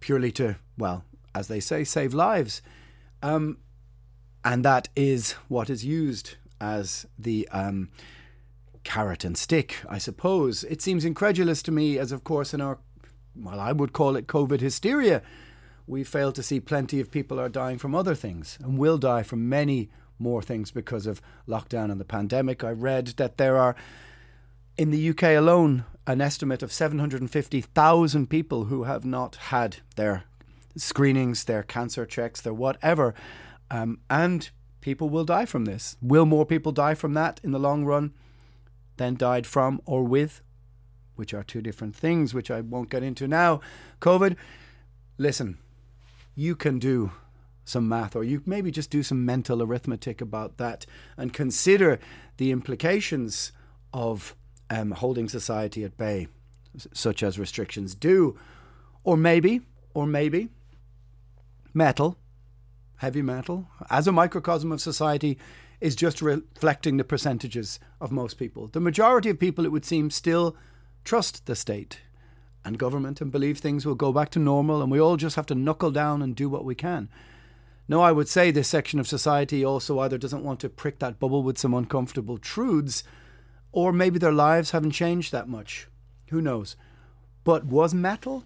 purely 0.00 0.32
to, 0.32 0.56
well, 0.76 1.04
as 1.34 1.48
they 1.48 1.60
say, 1.60 1.84
save 1.84 2.12
lives. 2.12 2.62
Um, 3.22 3.58
and 4.44 4.64
that 4.64 4.88
is 4.96 5.32
what 5.48 5.70
is 5.70 5.84
used 5.84 6.34
as 6.60 7.06
the 7.18 7.48
um, 7.52 7.90
carrot 8.84 9.24
and 9.24 9.36
stick, 9.38 9.76
I 9.88 9.98
suppose. 9.98 10.64
It 10.64 10.82
seems 10.82 11.04
incredulous 11.04 11.62
to 11.64 11.72
me, 11.72 11.98
as 11.98 12.12
of 12.12 12.24
course 12.24 12.52
in 12.52 12.60
our, 12.60 12.78
well, 13.36 13.60
I 13.60 13.72
would 13.72 13.92
call 13.92 14.16
it 14.16 14.26
COVID 14.26 14.60
hysteria, 14.60 15.22
we 15.86 16.04
fail 16.04 16.32
to 16.32 16.42
see 16.42 16.60
plenty 16.60 17.00
of 17.00 17.10
people 17.10 17.40
are 17.40 17.48
dying 17.48 17.78
from 17.78 17.94
other 17.94 18.14
things 18.14 18.58
and 18.62 18.78
will 18.78 18.98
die 18.98 19.22
from 19.22 19.48
many 19.48 19.90
more 20.18 20.42
things 20.42 20.70
because 20.70 21.06
of 21.06 21.20
lockdown 21.48 21.90
and 21.90 22.00
the 22.00 22.04
pandemic. 22.04 22.62
I 22.62 22.70
read 22.70 23.08
that 23.16 23.36
there 23.36 23.56
are, 23.56 23.74
in 24.78 24.90
the 24.90 25.10
UK 25.10 25.22
alone, 25.36 25.84
an 26.06 26.20
estimate 26.20 26.62
of 26.62 26.72
750,000 26.72 28.26
people 28.28 28.64
who 28.64 28.84
have 28.84 29.04
not 29.04 29.36
had 29.36 29.78
their 29.96 30.24
screenings, 30.76 31.44
their 31.44 31.62
cancer 31.62 32.04
checks, 32.06 32.40
their 32.40 32.54
whatever. 32.54 33.14
Um, 33.70 34.00
and 34.10 34.50
people 34.80 35.08
will 35.08 35.24
die 35.24 35.46
from 35.46 35.64
this. 35.64 35.96
Will 36.02 36.26
more 36.26 36.46
people 36.46 36.72
die 36.72 36.94
from 36.94 37.14
that 37.14 37.40
in 37.42 37.52
the 37.52 37.58
long 37.58 37.84
run 37.84 38.12
than 38.96 39.14
died 39.14 39.46
from 39.46 39.80
or 39.86 40.04
with? 40.04 40.42
Which 41.14 41.34
are 41.34 41.44
two 41.44 41.62
different 41.62 41.94
things, 41.94 42.34
which 42.34 42.50
I 42.50 42.60
won't 42.60 42.90
get 42.90 43.02
into 43.02 43.28
now. 43.28 43.60
COVID, 44.00 44.36
listen, 45.18 45.58
you 46.34 46.56
can 46.56 46.78
do 46.78 47.12
some 47.64 47.88
math 47.88 48.16
or 48.16 48.24
you 48.24 48.42
maybe 48.44 48.72
just 48.72 48.90
do 48.90 49.04
some 49.04 49.24
mental 49.24 49.62
arithmetic 49.62 50.20
about 50.20 50.56
that 50.56 50.84
and 51.16 51.32
consider 51.32 52.00
the 52.38 52.50
implications 52.50 53.52
of 53.92 54.34
um, 54.72 54.92
holding 54.92 55.28
society 55.28 55.84
at 55.84 55.98
bay, 55.98 56.28
such 56.92 57.22
as 57.22 57.38
restrictions 57.38 57.94
do. 57.94 58.38
Or 59.04 59.16
maybe, 59.16 59.60
or 59.92 60.06
maybe, 60.06 60.48
metal, 61.74 62.16
heavy 62.96 63.20
metal, 63.20 63.68
as 63.90 64.06
a 64.06 64.12
microcosm 64.12 64.72
of 64.72 64.80
society, 64.80 65.38
is 65.80 65.94
just 65.94 66.22
reflecting 66.22 66.96
the 66.96 67.04
percentages 67.04 67.80
of 68.00 68.10
most 68.12 68.34
people. 68.38 68.68
The 68.68 68.80
majority 68.80 69.28
of 69.28 69.38
people, 69.38 69.66
it 69.66 69.72
would 69.72 69.84
seem, 69.84 70.10
still 70.10 70.56
trust 71.04 71.44
the 71.46 71.56
state 71.56 72.00
and 72.64 72.78
government 72.78 73.20
and 73.20 73.32
believe 73.32 73.58
things 73.58 73.84
will 73.84 73.96
go 73.96 74.12
back 74.12 74.30
to 74.30 74.38
normal 74.38 74.80
and 74.80 74.90
we 74.90 75.00
all 75.00 75.16
just 75.16 75.36
have 75.36 75.46
to 75.46 75.54
knuckle 75.54 75.90
down 75.90 76.22
and 76.22 76.36
do 76.36 76.48
what 76.48 76.64
we 76.64 76.76
can. 76.76 77.08
No, 77.88 78.00
I 78.00 78.12
would 78.12 78.28
say 78.28 78.52
this 78.52 78.68
section 78.68 79.00
of 79.00 79.08
society 79.08 79.64
also 79.64 79.98
either 79.98 80.16
doesn't 80.16 80.44
want 80.44 80.60
to 80.60 80.68
prick 80.68 81.00
that 81.00 81.18
bubble 81.18 81.42
with 81.42 81.58
some 81.58 81.74
uncomfortable 81.74 82.38
truths 82.38 83.02
or 83.72 83.92
maybe 83.92 84.18
their 84.18 84.32
lives 84.32 84.70
haven't 84.70 84.92
changed 84.92 85.32
that 85.32 85.48
much. 85.48 85.88
Who 86.28 86.40
knows? 86.40 86.76
But 87.44 87.64
was 87.64 87.92
metal 87.92 88.44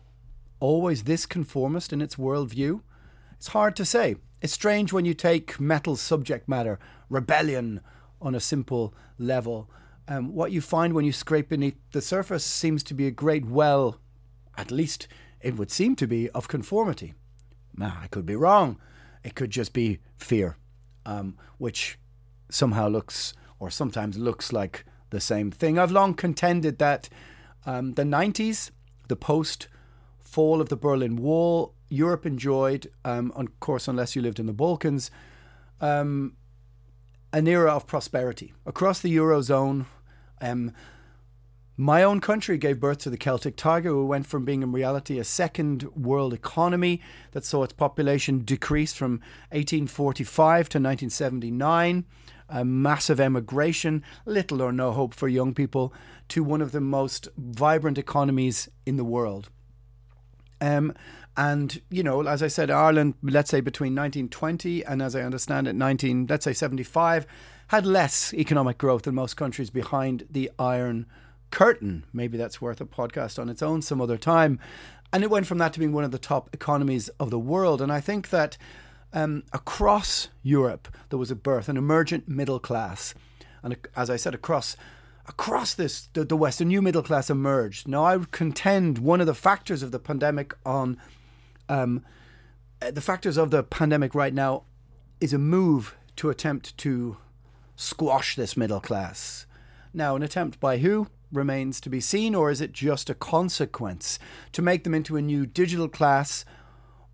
always 0.59 1.03
this 1.03 1.27
conformist 1.27 1.93
in 1.93 2.01
its 2.01 2.17
worldview? 2.17 2.81
It's 3.33 3.49
hard 3.49 3.77
to 3.77 3.85
say. 3.85 4.17
It's 4.41 4.53
strange 4.53 4.93
when 4.93 5.05
you 5.05 5.15
take 5.15 5.61
metal's 5.61 6.01
subject 6.01 6.49
matter, 6.49 6.79
rebellion, 7.11 7.81
on 8.21 8.35
a 8.35 8.41
simple 8.41 8.95
level. 9.19 9.71
Um, 10.09 10.35
what 10.35 10.53
you 10.53 10.61
find 10.61 10.95
when 10.95 11.05
you 11.05 11.13
scrape 11.13 11.49
beneath 11.49 11.77
the 11.93 12.01
surface 12.01 12.45
seems 12.45 12.83
to 12.85 12.95
be 12.95 13.07
a 13.07 13.11
great 13.11 13.45
well, 13.45 14.01
at 14.57 14.71
least 14.71 15.09
it 15.41 15.57
would 15.57 15.71
seem 15.71 15.97
to 15.97 16.07
be, 16.07 16.31
of 16.31 16.49
conformity. 16.49 17.15
Now, 17.77 17.99
I 18.01 18.07
could 18.07 18.25
be 18.25 18.37
wrong. 18.37 18.79
It 19.23 19.35
could 19.35 19.51
just 19.51 19.73
be 19.73 19.99
fear, 20.17 20.57
um, 21.05 21.37
which 21.59 21.99
somehow 22.49 22.89
looks, 22.89 23.35
or 23.59 23.71
sometimes 23.71 24.17
looks 24.17 24.53
like 24.53 24.85
the 25.11 25.21
same 25.21 25.51
thing. 25.51 25.79
I've 25.79 25.91
long 25.91 26.15
contended 26.15 26.79
that 26.79 27.09
um, 27.65 27.93
the 27.93 28.03
90s, 28.03 28.71
the 29.09 29.17
post 29.17 29.69
fall 30.21 30.61
of 30.61 30.69
the 30.69 30.77
Berlin 30.77 31.17
Wall, 31.17 31.75
Europe 31.89 32.27
enjoyed, 32.27 32.91
um, 33.05 33.33
of 33.37 33.59
course, 33.61 33.89
unless 33.89 34.17
you 34.17 34.23
lived 34.23 34.41
in 34.41 34.47
the 34.47 34.53
Balkans, 34.53 35.11
um, 35.81 36.37
an 37.33 37.47
era 37.47 37.71
of 37.71 37.87
prosperity. 37.87 38.53
Across 38.65 39.01
the 39.01 39.15
Eurozone, 39.17 39.87
um, 40.41 40.73
my 41.77 42.03
own 42.03 42.21
country 42.21 42.57
gave 42.57 42.81
birth 42.81 42.99
to 42.99 43.11
the 43.11 43.19
Celtic 43.19 43.57
Tiger, 43.57 43.91
who 43.91 44.07
went 44.07 44.27
from 44.27 44.45
being 44.45 44.63
in 44.63 44.73
reality 44.73 45.19
a 45.19 45.25
second 45.25 45.85
world 45.95 46.33
economy 46.33 47.03
that 47.33 47.45
saw 47.45 47.63
its 47.63 47.75
population 47.75 48.39
decrease 48.41 48.95
from 48.95 49.21
1845 49.51 50.69
to 50.71 50.79
1979 50.79 52.07
a 52.49 52.65
massive 52.65 53.21
emigration, 53.21 54.03
little 54.25 54.63
or 54.63 54.73
no 54.73 54.93
hope 54.93 55.15
for 55.15 55.29
young 55.29 55.55
people, 55.55 55.93
to 56.29 56.43
one 56.43 56.63
of 56.63 56.73
the 56.73 56.81
most 56.81 57.29
vibrant 57.37 57.99
economies 57.99 58.69
in 58.85 58.97
the 58.97 59.05
world. 59.05 59.51
Um, 60.61 60.95
and 61.37 61.81
you 61.91 62.03
know, 62.03 62.27
as 62.27 62.43
I 62.43 62.49
said, 62.49 62.71
Ireland, 62.71 63.15
let's 63.23 63.51
say 63.51 63.61
between 63.61 63.95
1920 63.95 64.85
and, 64.85 65.03
as 65.03 65.15
I 65.15 65.23
understand 65.23 65.69
it, 65.69 65.75
19, 65.75 66.27
let's 66.29 66.45
say 66.45 66.53
75, 66.53 67.27
had 67.69 67.85
less 67.85 68.33
economic 68.33 68.79
growth 68.79 69.03
than 69.03 69.15
most 69.15 69.37
countries 69.37 69.71
behind 69.71 70.27
the 70.31 70.51
Iron 70.59 71.07
curtain. 71.51 72.05
Maybe 72.13 72.39
that's 72.39 72.61
worth 72.61 72.81
a 72.81 72.87
podcast 72.87 73.39
on 73.39 73.49
its 73.49 73.63
own 73.63 73.83
some 73.83 74.01
other 74.01 74.17
time. 74.17 74.59
And 75.13 75.23
it 75.23 75.31
went 75.31 75.47
from 75.47 75.59
that 75.59 75.73
to 75.75 75.79
being 75.79 75.93
one 75.93 76.05
of 76.05 76.11
the 76.11 76.19
top 76.19 76.51
economies 76.53 77.09
of 77.21 77.31
the 77.31 77.39
world. 77.39 77.81
And 77.81 77.93
I 77.93 78.01
think 78.01 78.31
that 78.31 78.57
um, 79.17 79.45
across 79.55 80.29
Europe, 80.43 80.89
there 81.09 81.19
was 81.19 81.31
a 81.31 81.35
birth, 81.35 81.71
an 81.71 81.79
emergent 81.79 82.29
middle 82.29 82.61
class. 82.61 83.15
And 83.63 83.75
as 83.97 84.11
I 84.11 84.17
said, 84.17 84.35
across 84.35 84.77
across 85.29 85.75
this 85.75 86.09
the, 86.13 86.25
the 86.25 86.65
new 86.65 86.83
middle 86.83 87.03
class 87.03 87.31
emerged. 87.31 87.89
Now, 87.89 88.05
I 88.05 88.17
would 88.19 88.31
contend 88.31 88.99
one 88.99 89.23
of 89.23 89.27
the 89.27 89.35
factors 89.35 89.83
of 89.83 89.91
the 89.91 89.99
pandemic 89.99 90.55
on 90.67 90.99
um, 91.69 92.05
uh, 92.83 92.91
the 92.91 93.01
factors 93.01 93.39
of 93.39 93.51
the 93.51 93.63
pandemic 93.63 94.15
right 94.15 94.35
now 94.35 94.65
is 95.19 95.33
a 95.33 95.39
move 95.39 95.97
to 96.17 96.29
attempt 96.29 96.77
to 96.79 97.17
squash 97.75 98.37
this 98.37 98.55
middle 98.55 98.81
class. 98.81 99.47
Now, 99.95 100.15
an 100.15 100.23
attempt 100.23 100.61
by 100.61 100.79
who 100.79 101.09
remains 101.33 101.81
to 101.81 101.91
be 101.91 102.03
seen, 102.03 102.35
or 102.35 102.51
is 102.51 102.61
it 102.61 102.73
just 102.73 103.09
a 103.09 103.15
consequence 103.15 104.19
to 104.53 104.61
make 104.61 104.85
them 104.85 104.95
into 104.95 105.17
a 105.17 105.23
new 105.23 105.47
digital 105.47 105.89
class, 105.89 106.45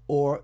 or 0.09 0.43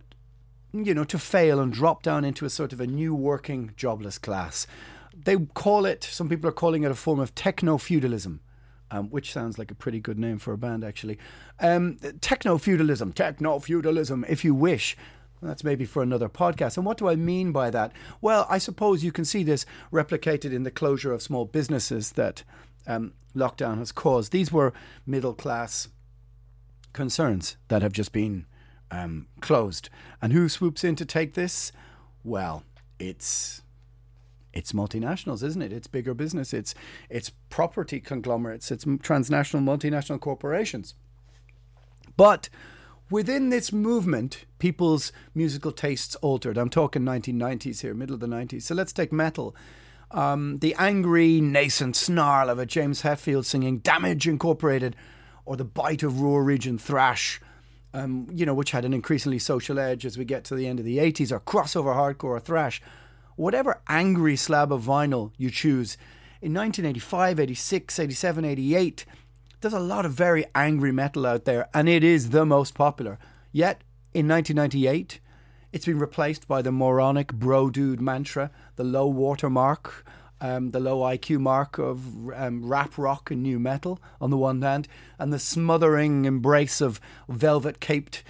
you 0.72 0.94
know, 0.94 1.04
to 1.04 1.18
fail 1.18 1.60
and 1.60 1.72
drop 1.72 2.02
down 2.02 2.24
into 2.24 2.44
a 2.44 2.50
sort 2.50 2.72
of 2.72 2.80
a 2.80 2.86
new 2.86 3.14
working 3.14 3.72
jobless 3.76 4.18
class? 4.18 4.66
They 5.14 5.36
call 5.36 5.86
it. 5.86 6.04
Some 6.04 6.28
people 6.28 6.48
are 6.48 6.52
calling 6.52 6.84
it 6.84 6.90
a 6.90 6.94
form 6.94 7.20
of 7.20 7.34
techno 7.34 7.78
feudalism. 7.78 8.40
Um, 8.90 9.10
which 9.10 9.34
sounds 9.34 9.58
like 9.58 9.70
a 9.70 9.74
pretty 9.74 10.00
good 10.00 10.18
name 10.18 10.38
for 10.38 10.54
a 10.54 10.56
band, 10.56 10.82
actually. 10.82 11.18
Um, 11.60 11.98
techno 12.22 12.56
feudalism, 12.56 13.12
techno 13.12 13.58
feudalism, 13.58 14.24
if 14.30 14.46
you 14.46 14.54
wish. 14.54 14.96
That's 15.42 15.62
maybe 15.62 15.84
for 15.84 16.02
another 16.02 16.30
podcast. 16.30 16.78
And 16.78 16.86
what 16.86 16.96
do 16.96 17.06
I 17.06 17.14
mean 17.14 17.52
by 17.52 17.70
that? 17.70 17.92
Well, 18.20 18.46
I 18.48 18.56
suppose 18.56 19.04
you 19.04 19.12
can 19.12 19.26
see 19.26 19.42
this 19.42 19.66
replicated 19.92 20.52
in 20.52 20.62
the 20.62 20.70
closure 20.70 21.12
of 21.12 21.20
small 21.20 21.44
businesses 21.44 22.12
that 22.12 22.44
um, 22.86 23.12
lockdown 23.36 23.78
has 23.78 23.92
caused. 23.92 24.32
These 24.32 24.52
were 24.52 24.72
middle 25.06 25.34
class 25.34 25.88
concerns 26.92 27.56
that 27.68 27.82
have 27.82 27.92
just 27.92 28.12
been 28.12 28.46
um, 28.90 29.26
closed. 29.40 29.90
And 30.20 30.32
who 30.32 30.48
swoops 30.48 30.84
in 30.84 30.96
to 30.96 31.04
take 31.04 31.34
this? 31.34 31.72
Well, 32.24 32.64
it's 32.98 33.62
it's 34.52 34.72
multinationals, 34.72 35.42
isn't 35.42 35.62
it? 35.62 35.72
It's 35.72 35.86
bigger 35.86 36.14
business. 36.14 36.52
It's 36.52 36.74
it's 37.08 37.30
property 37.50 38.00
conglomerates. 38.00 38.70
It's 38.70 38.84
transnational 39.02 39.64
multinational 39.64 40.20
corporations. 40.20 40.94
But 42.16 42.48
within 43.10 43.50
this 43.50 43.72
movement, 43.72 44.44
people's 44.58 45.12
musical 45.34 45.72
tastes 45.72 46.16
altered. 46.16 46.58
I'm 46.58 46.70
talking 46.70 47.02
1990s 47.02 47.82
here, 47.82 47.94
middle 47.94 48.14
of 48.14 48.20
the 48.20 48.26
90s. 48.26 48.62
So 48.62 48.74
let's 48.74 48.92
take 48.92 49.12
metal. 49.12 49.54
Um, 50.10 50.56
the 50.58 50.74
angry, 50.78 51.40
nascent 51.40 51.94
snarl 51.94 52.48
of 52.48 52.58
a 52.58 52.66
James 52.66 53.02
Hetfield 53.02 53.44
singing 53.44 53.78
Damage 53.78 54.26
Incorporated, 54.26 54.96
or 55.44 55.56
the 55.56 55.64
bite 55.64 56.02
of 56.02 56.20
Ruhr 56.20 56.42
region 56.42 56.78
thrash, 56.78 57.40
um, 57.94 58.28
you 58.32 58.44
know, 58.44 58.54
which 58.54 58.72
had 58.72 58.84
an 58.84 58.92
increasingly 58.92 59.38
social 59.38 59.78
edge 59.78 60.04
as 60.04 60.18
we 60.18 60.24
get 60.24 60.44
to 60.44 60.54
the 60.54 60.66
end 60.66 60.78
of 60.78 60.84
the 60.84 60.98
80s, 60.98 61.32
or 61.32 61.40
crossover 61.40 61.94
hardcore 61.94 62.30
or 62.30 62.40
thrash. 62.40 62.82
Whatever 63.36 63.80
angry 63.88 64.36
slab 64.36 64.72
of 64.72 64.82
vinyl 64.82 65.32
you 65.36 65.50
choose, 65.50 65.96
in 66.40 66.54
1985, 66.54 67.40
86, 67.40 67.98
87, 67.98 68.44
88, 68.44 69.04
there's 69.60 69.74
a 69.74 69.80
lot 69.80 70.06
of 70.06 70.12
very 70.12 70.44
angry 70.54 70.92
metal 70.92 71.26
out 71.26 71.44
there, 71.44 71.68
and 71.74 71.88
it 71.88 72.04
is 72.04 72.30
the 72.30 72.46
most 72.46 72.74
popular. 72.74 73.18
Yet, 73.50 73.82
in 74.14 74.28
1998, 74.28 75.20
it's 75.72 75.86
been 75.86 75.98
replaced 75.98 76.46
by 76.46 76.62
the 76.62 76.72
moronic 76.72 77.32
bro 77.32 77.70
dude 77.70 78.00
mantra, 78.00 78.50
the 78.76 78.84
low 78.84 79.06
watermark, 79.06 80.04
um, 80.40 80.70
the 80.70 80.80
low 80.80 81.00
IQ 81.00 81.40
mark 81.40 81.78
of 81.78 82.30
um, 82.32 82.64
rap 82.64 82.96
rock 82.96 83.30
and 83.30 83.42
new 83.42 83.58
metal 83.58 84.00
on 84.20 84.30
the 84.30 84.36
one 84.36 84.62
hand, 84.62 84.88
and 85.18 85.32
the 85.32 85.38
smothering 85.38 86.24
embrace 86.24 86.80
of 86.80 87.00
velvet 87.28 87.80
caped, 87.80 88.22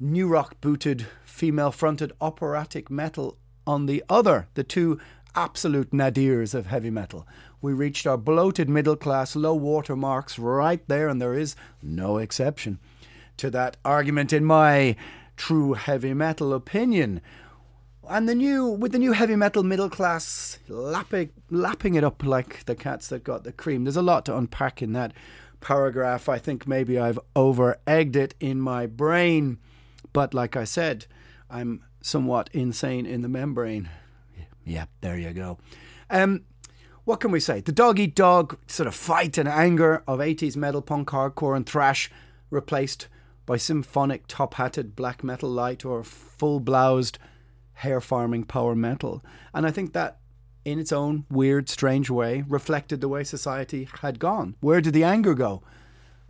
new 0.00 0.28
rock 0.28 0.60
booted, 0.60 1.06
female 1.24 1.70
fronted 1.70 2.12
operatic 2.20 2.90
metal 2.90 3.36
on 3.66 3.86
the 3.86 4.02
other. 4.08 4.48
The 4.54 4.64
two 4.64 5.00
absolute 5.34 5.90
nadirs 5.90 6.54
of 6.54 6.66
heavy 6.66 6.90
metal. 6.90 7.26
We 7.60 7.72
reached 7.72 8.06
our 8.06 8.18
bloated 8.18 8.68
middle 8.68 8.96
class 8.96 9.36
low 9.36 9.54
water 9.54 9.96
marks 9.96 10.38
right 10.38 10.86
there, 10.88 11.08
and 11.08 11.22
there 11.22 11.34
is 11.34 11.56
no 11.82 12.18
exception 12.18 12.78
to 13.38 13.50
that 13.50 13.76
argument 13.84 14.32
in 14.32 14.44
my 14.44 14.96
true 15.36 15.74
heavy 15.74 16.14
metal 16.14 16.52
opinion. 16.52 17.20
And 18.08 18.28
the 18.28 18.34
new, 18.34 18.68
with 18.68 18.92
the 18.92 18.98
new 18.98 19.12
heavy 19.12 19.36
metal 19.36 19.62
middle 19.62 19.88
class 19.88 20.58
lapping, 20.68 21.30
lapping 21.50 21.94
it 21.94 22.04
up 22.04 22.24
like 22.24 22.64
the 22.64 22.74
cats 22.74 23.08
that 23.08 23.24
got 23.24 23.44
the 23.44 23.52
cream. 23.52 23.84
There's 23.84 23.96
a 23.96 24.02
lot 24.02 24.24
to 24.26 24.36
unpack 24.36 24.82
in 24.82 24.92
that 24.94 25.12
paragraph. 25.60 26.28
I 26.28 26.38
think 26.38 26.66
maybe 26.66 26.98
I've 26.98 27.18
over 27.36 27.78
egged 27.86 28.16
it 28.16 28.34
in 28.40 28.60
my 28.60 28.86
brain. 28.86 29.58
But 30.12 30.34
like 30.34 30.56
I 30.56 30.64
said, 30.64 31.06
I'm 31.48 31.84
somewhat 32.00 32.50
insane 32.52 33.06
in 33.06 33.22
the 33.22 33.28
membrane. 33.28 33.88
Yeah, 34.64 34.86
there 35.00 35.16
you 35.16 35.32
go. 35.32 35.58
Um, 36.10 36.42
what 37.04 37.20
can 37.20 37.30
we 37.30 37.40
say? 37.40 37.60
The 37.60 37.72
dog 37.72 37.98
eat 37.98 38.14
dog 38.14 38.58
sort 38.66 38.86
of 38.86 38.94
fight 38.94 39.38
and 39.38 39.48
anger 39.48 40.02
of 40.06 40.18
80s 40.18 40.56
metal, 40.56 40.82
punk, 40.82 41.08
hardcore, 41.08 41.56
and 41.56 41.66
thrash 41.66 42.10
replaced 42.50 43.08
by 43.46 43.56
symphonic 43.56 44.26
top 44.28 44.54
hatted 44.54 44.94
black 44.94 45.24
metal 45.24 45.50
light 45.50 45.84
or 45.84 46.04
full 46.04 46.60
bloused 46.60 47.18
hair 47.82 48.00
farming 48.00 48.44
power 48.44 48.74
metal. 48.74 49.22
And 49.52 49.66
I 49.66 49.70
think 49.70 49.92
that, 49.92 50.18
in 50.64 50.78
its 50.78 50.92
own 50.92 51.24
weird, 51.28 51.68
strange 51.68 52.08
way, 52.10 52.44
reflected 52.48 53.00
the 53.00 53.08
way 53.08 53.24
society 53.24 53.88
had 54.00 54.18
gone. 54.18 54.54
Where 54.60 54.80
did 54.80 54.94
the 54.94 55.04
anger 55.04 55.34
go? 55.34 55.62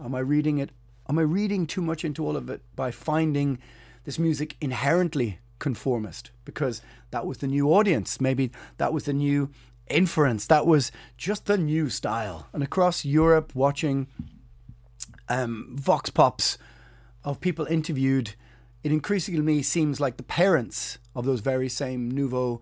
Am 0.03 0.15
I 0.15 0.21
reading 0.21 0.59
it? 0.59 0.71
Am 1.09 1.19
I 1.19 1.23
reading 1.23 1.67
too 1.67 1.83
much 1.83 2.05
into 2.05 2.27
all 2.27 2.37
of 2.37 2.49
it 2.49 2.63
by 2.75 2.91
finding 2.91 3.59
this 4.05 4.19
music 4.19 4.57
inherently 4.61 5.39
conformist? 5.59 6.31
Because 6.45 6.81
that 7.11 7.27
was 7.27 7.39
the 7.39 7.47
new 7.47 7.69
audience. 7.69 8.21
Maybe 8.21 8.51
that 8.79 8.93
was 8.93 9.05
the 9.05 9.13
new 9.13 9.51
inference. 9.89 10.47
That 10.47 10.67
was 10.67 10.91
just 11.19 11.45
the 11.47 11.59
new 11.59 11.91
style. 11.91 12.49
And 12.53 12.63
across 12.63 13.05
Europe, 13.05 13.55
watching 13.55 14.07
um, 15.29 15.77
vox 15.79 16.09
pops 16.11 16.57
of 17.25 17.41
people 17.41 17.67
interviewed, 17.67 18.35
it 18.83 18.93
increasingly 18.93 19.63
seems 19.63 20.01
like 20.01 20.17
the 20.17 20.23
parents 20.23 20.99
of 21.15 21.25
those 21.25 21.41
very 21.41 21.69
same 21.69 22.11
nouveau 22.11 22.61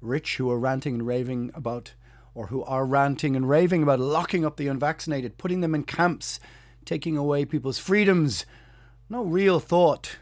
rich 0.00 0.36
who 0.36 0.50
are 0.50 0.58
ranting 0.58 0.94
and 0.94 1.06
raving 1.06 1.50
about, 1.54 1.94
or 2.34 2.48
who 2.48 2.62
are 2.64 2.84
ranting 2.84 3.36
and 3.36 3.48
raving 3.48 3.82
about 3.82 4.00
locking 4.00 4.44
up 4.44 4.56
the 4.56 4.68
unvaccinated, 4.68 5.38
putting 5.38 5.60
them 5.60 5.74
in 5.74 5.84
camps, 5.84 6.40
taking 6.84 7.16
away 7.16 7.44
people's 7.44 7.78
freedoms. 7.78 8.44
No 9.08 9.22
real 9.22 9.60
thought. 9.60 10.18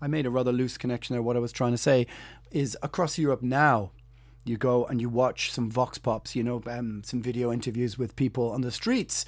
I 0.00 0.08
made 0.08 0.26
a 0.26 0.30
rather 0.30 0.52
loose 0.52 0.76
connection 0.78 1.14
there. 1.14 1.22
What 1.22 1.36
I 1.36 1.40
was 1.40 1.52
trying 1.52 1.72
to 1.72 1.78
say 1.78 2.06
is 2.50 2.76
across 2.82 3.18
Europe 3.18 3.42
now, 3.42 3.92
you 4.44 4.56
go 4.56 4.84
and 4.86 5.00
you 5.00 5.08
watch 5.08 5.52
some 5.52 5.70
vox 5.70 5.98
pops, 5.98 6.34
you 6.34 6.42
know, 6.42 6.60
um, 6.66 7.02
some 7.04 7.22
video 7.22 7.52
interviews 7.52 7.96
with 7.96 8.16
people 8.16 8.50
on 8.50 8.62
the 8.62 8.72
streets, 8.72 9.24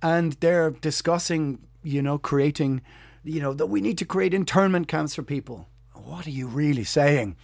and 0.00 0.34
they're 0.34 0.70
discussing, 0.70 1.58
you 1.82 2.02
know, 2.02 2.18
creating, 2.18 2.82
you 3.26 3.40
know, 3.40 3.52
that 3.52 3.66
we 3.66 3.80
need 3.80 3.98
to 3.98 4.04
create 4.04 4.32
internment 4.32 4.88
camps 4.88 5.14
for 5.14 5.22
people. 5.22 5.68
What 5.92 6.26
are 6.26 6.30
you 6.30 6.46
really 6.46 6.84
saying? 6.84 7.36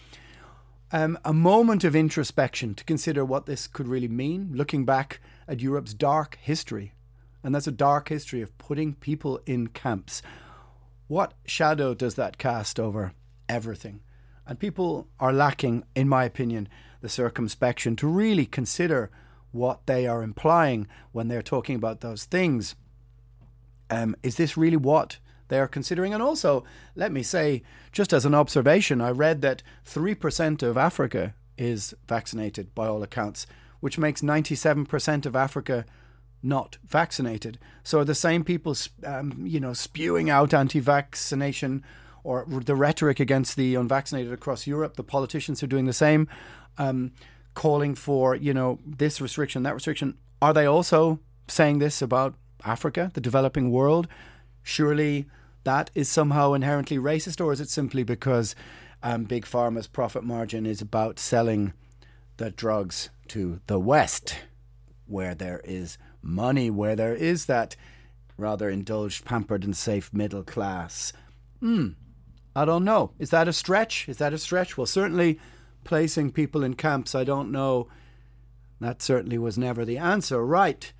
Um, 0.92 1.18
a 1.24 1.32
moment 1.32 1.84
of 1.84 1.96
introspection 1.96 2.74
to 2.74 2.84
consider 2.84 3.24
what 3.24 3.46
this 3.46 3.66
could 3.66 3.88
really 3.88 4.08
mean, 4.08 4.50
looking 4.52 4.84
back 4.84 5.20
at 5.48 5.60
Europe's 5.60 5.94
dark 5.94 6.38
history. 6.40 6.92
And 7.42 7.54
that's 7.54 7.66
a 7.66 7.72
dark 7.72 8.08
history 8.08 8.42
of 8.42 8.56
putting 8.58 8.94
people 8.94 9.40
in 9.46 9.68
camps. 9.68 10.22
What 11.08 11.34
shadow 11.44 11.94
does 11.94 12.14
that 12.14 12.38
cast 12.38 12.78
over 12.78 13.12
everything? 13.48 14.00
And 14.46 14.58
people 14.58 15.08
are 15.18 15.32
lacking, 15.32 15.84
in 15.94 16.08
my 16.08 16.24
opinion, 16.24 16.68
the 17.00 17.08
circumspection 17.08 17.96
to 17.96 18.06
really 18.06 18.46
consider 18.46 19.10
what 19.50 19.86
they 19.86 20.06
are 20.06 20.22
implying 20.22 20.86
when 21.10 21.28
they're 21.28 21.42
talking 21.42 21.76
about 21.76 22.00
those 22.00 22.24
things. 22.24 22.74
Um, 23.90 24.14
is 24.22 24.36
this 24.36 24.56
really 24.56 24.76
what 24.76 25.18
they 25.52 25.58
are 25.58 25.68
considering? 25.68 26.14
And 26.14 26.22
also, 26.22 26.64
let 26.96 27.12
me 27.12 27.22
say, 27.22 27.62
just 27.92 28.14
as 28.14 28.24
an 28.24 28.34
observation, 28.34 29.02
I 29.02 29.10
read 29.10 29.42
that 29.42 29.62
3% 29.86 30.62
of 30.62 30.78
Africa 30.78 31.34
is 31.58 31.92
vaccinated 32.08 32.74
by 32.74 32.86
all 32.86 33.02
accounts, 33.02 33.46
which 33.80 33.98
makes 33.98 34.22
97% 34.22 35.26
of 35.26 35.36
Africa 35.36 35.84
not 36.42 36.78
vaccinated. 36.86 37.58
So 37.84 38.00
are 38.00 38.04
the 38.04 38.14
same 38.14 38.44
people, 38.44 38.74
um, 39.04 39.44
you 39.44 39.60
know, 39.60 39.74
spewing 39.74 40.30
out 40.30 40.54
anti-vaccination 40.54 41.84
or 42.24 42.46
the 42.48 42.74
rhetoric 42.74 43.20
against 43.20 43.56
the 43.56 43.74
unvaccinated 43.74 44.32
across 44.32 44.66
Europe? 44.66 44.96
The 44.96 45.04
politicians 45.04 45.62
are 45.62 45.66
doing 45.66 45.84
the 45.84 45.92
same 45.92 46.28
um, 46.78 47.12
calling 47.52 47.94
for, 47.94 48.34
you 48.34 48.54
know, 48.54 48.78
this 48.86 49.20
restriction, 49.20 49.64
that 49.64 49.74
restriction. 49.74 50.16
Are 50.40 50.54
they 50.54 50.64
also 50.64 51.20
saying 51.46 51.78
this 51.78 52.00
about 52.00 52.36
Africa, 52.64 53.10
the 53.12 53.20
developing 53.20 53.70
world? 53.70 54.08
Surely 54.62 55.26
that 55.64 55.90
is 55.94 56.08
somehow 56.08 56.52
inherently 56.52 56.98
racist, 56.98 57.44
or 57.44 57.52
is 57.52 57.60
it 57.60 57.68
simply 57.68 58.02
because 58.02 58.54
um, 59.02 59.24
Big 59.24 59.44
Pharma's 59.44 59.86
profit 59.86 60.24
margin 60.24 60.66
is 60.66 60.80
about 60.80 61.18
selling 61.18 61.72
the 62.36 62.50
drugs 62.50 63.10
to 63.28 63.60
the 63.66 63.78
West, 63.78 64.36
where 65.06 65.34
there 65.34 65.60
is 65.64 65.98
money, 66.22 66.70
where 66.70 66.96
there 66.96 67.14
is 67.14 67.46
that 67.46 67.76
rather 68.36 68.68
indulged, 68.68 69.24
pampered, 69.24 69.64
and 69.64 69.76
safe 69.76 70.12
middle 70.12 70.42
class. 70.42 71.12
Hmm, 71.60 71.90
I 72.56 72.64
don't 72.64 72.84
know. 72.84 73.12
Is 73.18 73.30
that 73.30 73.48
a 73.48 73.52
stretch? 73.52 74.08
Is 74.08 74.18
that 74.18 74.32
a 74.32 74.38
stretch? 74.38 74.76
Well, 74.76 74.86
certainly 74.86 75.38
placing 75.84 76.32
people 76.32 76.64
in 76.64 76.74
camps, 76.74 77.14
I 77.14 77.24
don't 77.24 77.52
know. 77.52 77.88
That 78.80 79.02
certainly 79.02 79.38
was 79.38 79.56
never 79.56 79.84
the 79.84 79.98
answer. 79.98 80.44
Right. 80.44 80.92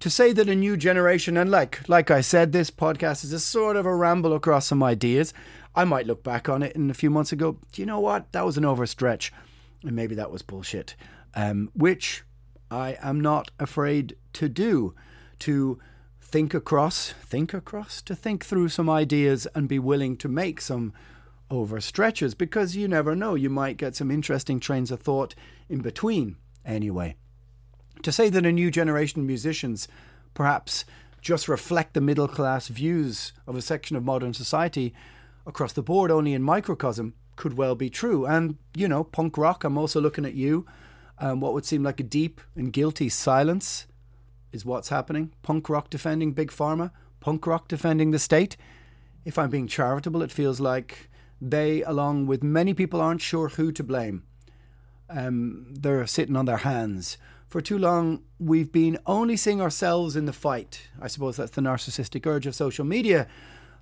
To 0.00 0.08
say 0.08 0.32
that 0.32 0.48
a 0.48 0.54
new 0.54 0.78
generation, 0.78 1.36
and 1.36 1.50
like 1.50 1.86
like 1.88 2.10
I 2.10 2.22
said, 2.22 2.52
this 2.52 2.70
podcast 2.70 3.22
is 3.22 3.34
a 3.34 3.40
sort 3.40 3.76
of 3.76 3.84
a 3.84 3.94
ramble 3.94 4.32
across 4.32 4.66
some 4.66 4.82
ideas. 4.82 5.34
I 5.74 5.84
might 5.84 6.06
look 6.06 6.22
back 6.22 6.48
on 6.48 6.62
it 6.62 6.74
in 6.74 6.90
a 6.90 6.94
few 6.94 7.10
months 7.10 7.32
ago. 7.32 7.58
Do 7.72 7.82
you 7.82 7.86
know 7.86 8.00
what? 8.00 8.32
That 8.32 8.46
was 8.46 8.56
an 8.56 8.64
overstretch. 8.64 9.30
And 9.82 9.94
maybe 9.94 10.14
that 10.14 10.30
was 10.30 10.42
bullshit. 10.42 10.96
Um, 11.34 11.70
which 11.74 12.24
I 12.70 12.96
am 13.02 13.20
not 13.20 13.50
afraid 13.58 14.16
to 14.34 14.48
do. 14.48 14.94
To 15.40 15.78
think 16.20 16.54
across, 16.54 17.12
think 17.12 17.52
across, 17.52 18.00
to 18.02 18.14
think 18.14 18.44
through 18.44 18.68
some 18.68 18.88
ideas 18.88 19.46
and 19.54 19.68
be 19.68 19.78
willing 19.78 20.16
to 20.18 20.28
make 20.28 20.60
some 20.60 20.92
overstretches 21.50 22.38
because 22.38 22.76
you 22.76 22.86
never 22.88 23.16
know. 23.16 23.34
You 23.34 23.50
might 23.50 23.76
get 23.76 23.96
some 23.96 24.10
interesting 24.10 24.60
trains 24.60 24.90
of 24.90 25.00
thought 25.00 25.34
in 25.68 25.80
between, 25.80 26.36
anyway. 26.64 27.16
To 28.02 28.12
say 28.12 28.30
that 28.30 28.46
a 28.46 28.52
new 28.52 28.70
generation 28.70 29.20
of 29.20 29.26
musicians 29.26 29.86
perhaps 30.32 30.84
just 31.20 31.48
reflect 31.48 31.94
the 31.94 32.00
middle 32.00 32.28
class 32.28 32.68
views 32.68 33.32
of 33.46 33.56
a 33.56 33.62
section 33.62 33.96
of 33.96 34.04
modern 34.04 34.32
society 34.32 34.94
across 35.46 35.72
the 35.72 35.82
board 35.82 36.10
only 36.10 36.32
in 36.32 36.42
microcosm 36.42 37.14
could 37.36 37.56
well 37.56 37.74
be 37.74 37.90
true. 37.90 38.26
And, 38.26 38.56
you 38.74 38.88
know, 38.88 39.04
punk 39.04 39.36
rock, 39.36 39.64
I'm 39.64 39.76
also 39.76 40.00
looking 40.00 40.24
at 40.24 40.34
you. 40.34 40.66
Um, 41.18 41.40
what 41.40 41.52
would 41.52 41.66
seem 41.66 41.82
like 41.82 42.00
a 42.00 42.04
deep 42.04 42.40
and 42.56 42.72
guilty 42.72 43.08
silence 43.08 43.86
is 44.52 44.64
what's 44.64 44.88
happening. 44.88 45.32
Punk 45.42 45.68
rock 45.68 45.90
defending 45.90 46.32
Big 46.32 46.50
Pharma, 46.50 46.90
punk 47.20 47.46
rock 47.46 47.68
defending 47.68 48.10
the 48.10 48.18
state. 48.18 48.56
If 49.24 49.38
I'm 49.38 49.50
being 49.50 49.68
charitable, 49.68 50.22
it 50.22 50.32
feels 50.32 50.60
like 50.60 51.10
they, 51.40 51.82
along 51.82 52.26
with 52.26 52.42
many 52.42 52.72
people, 52.72 53.00
aren't 53.00 53.20
sure 53.20 53.48
who 53.48 53.72
to 53.72 53.84
blame. 53.84 54.24
Um, 55.10 55.66
they're 55.70 56.06
sitting 56.06 56.36
on 56.36 56.46
their 56.46 56.58
hands. 56.58 57.18
For 57.50 57.60
too 57.60 57.78
long, 57.78 58.22
we've 58.38 58.70
been 58.70 58.96
only 59.06 59.36
seeing 59.36 59.60
ourselves 59.60 60.14
in 60.14 60.26
the 60.26 60.32
fight. 60.32 60.82
I 61.02 61.08
suppose 61.08 61.36
that's 61.36 61.50
the 61.50 61.60
narcissistic 61.60 62.24
urge 62.24 62.46
of 62.46 62.54
social 62.54 62.84
media. 62.84 63.26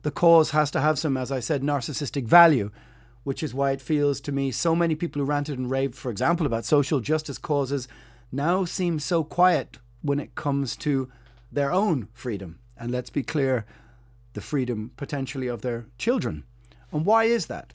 The 0.03 0.11
cause 0.11 0.53
has 0.53 0.71
to 0.71 0.81
have 0.81 0.99
some, 0.99 1.19
as 1.19 1.31
I 1.31 1.41
said, 1.41 1.61
narcissistic 1.63 2.25
value, 2.25 2.71
which 3.25 3.43
is 3.43 3.53
why 3.53 3.73
it 3.73 3.83
feels 3.83 4.23
to 4.23 4.33
me 4.33 4.53
so 4.53 4.75
many 4.75 4.95
people 4.95 5.21
who 5.21 5.27
ranted 5.27 5.59
and 5.59 5.71
raved, 5.71 5.97
for 5.97 6.11
example, 6.11 6.47
about 6.47 6.65
social 6.65 7.01
justice 7.01 7.37
causes 7.37 7.89
now 8.33 8.65
seem 8.65 8.99
so 8.99 9.23
quiet 9.23 9.77
when 10.01 10.19
it 10.19 10.35
comes 10.35 10.75
to 10.77 11.13
their 11.53 11.71
own 11.71 12.09
freedom. 12.15 12.61
And 12.79 12.91
let's 12.91 13.11
be 13.11 13.23
clear, 13.23 13.67
the 14.33 14.41
freedom 14.41 14.93
potentially 14.97 15.47
of 15.47 15.61
their 15.61 15.85
children. 15.99 16.45
And 16.91 17.05
why 17.05 17.25
is 17.25 17.47
that? 17.47 17.75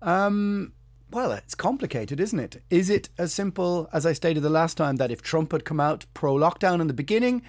Um, 0.00 0.72
well, 1.10 1.32
it's 1.32 1.54
complicated, 1.54 2.20
isn't 2.20 2.38
it? 2.38 2.62
Is 2.70 2.90
it 2.90 3.08
as 3.18 3.32
simple 3.32 3.88
as 3.92 4.04
I 4.04 4.12
stated 4.12 4.42
the 4.42 4.50
last 4.50 4.76
time 4.76 4.96
that 4.96 5.10
if 5.10 5.22
Trump 5.22 5.52
had 5.52 5.64
come 5.64 5.80
out 5.80 6.06
pro 6.14 6.34
lockdown 6.34 6.80
in 6.80 6.86
the 6.86 6.94
beginning, 6.94 7.42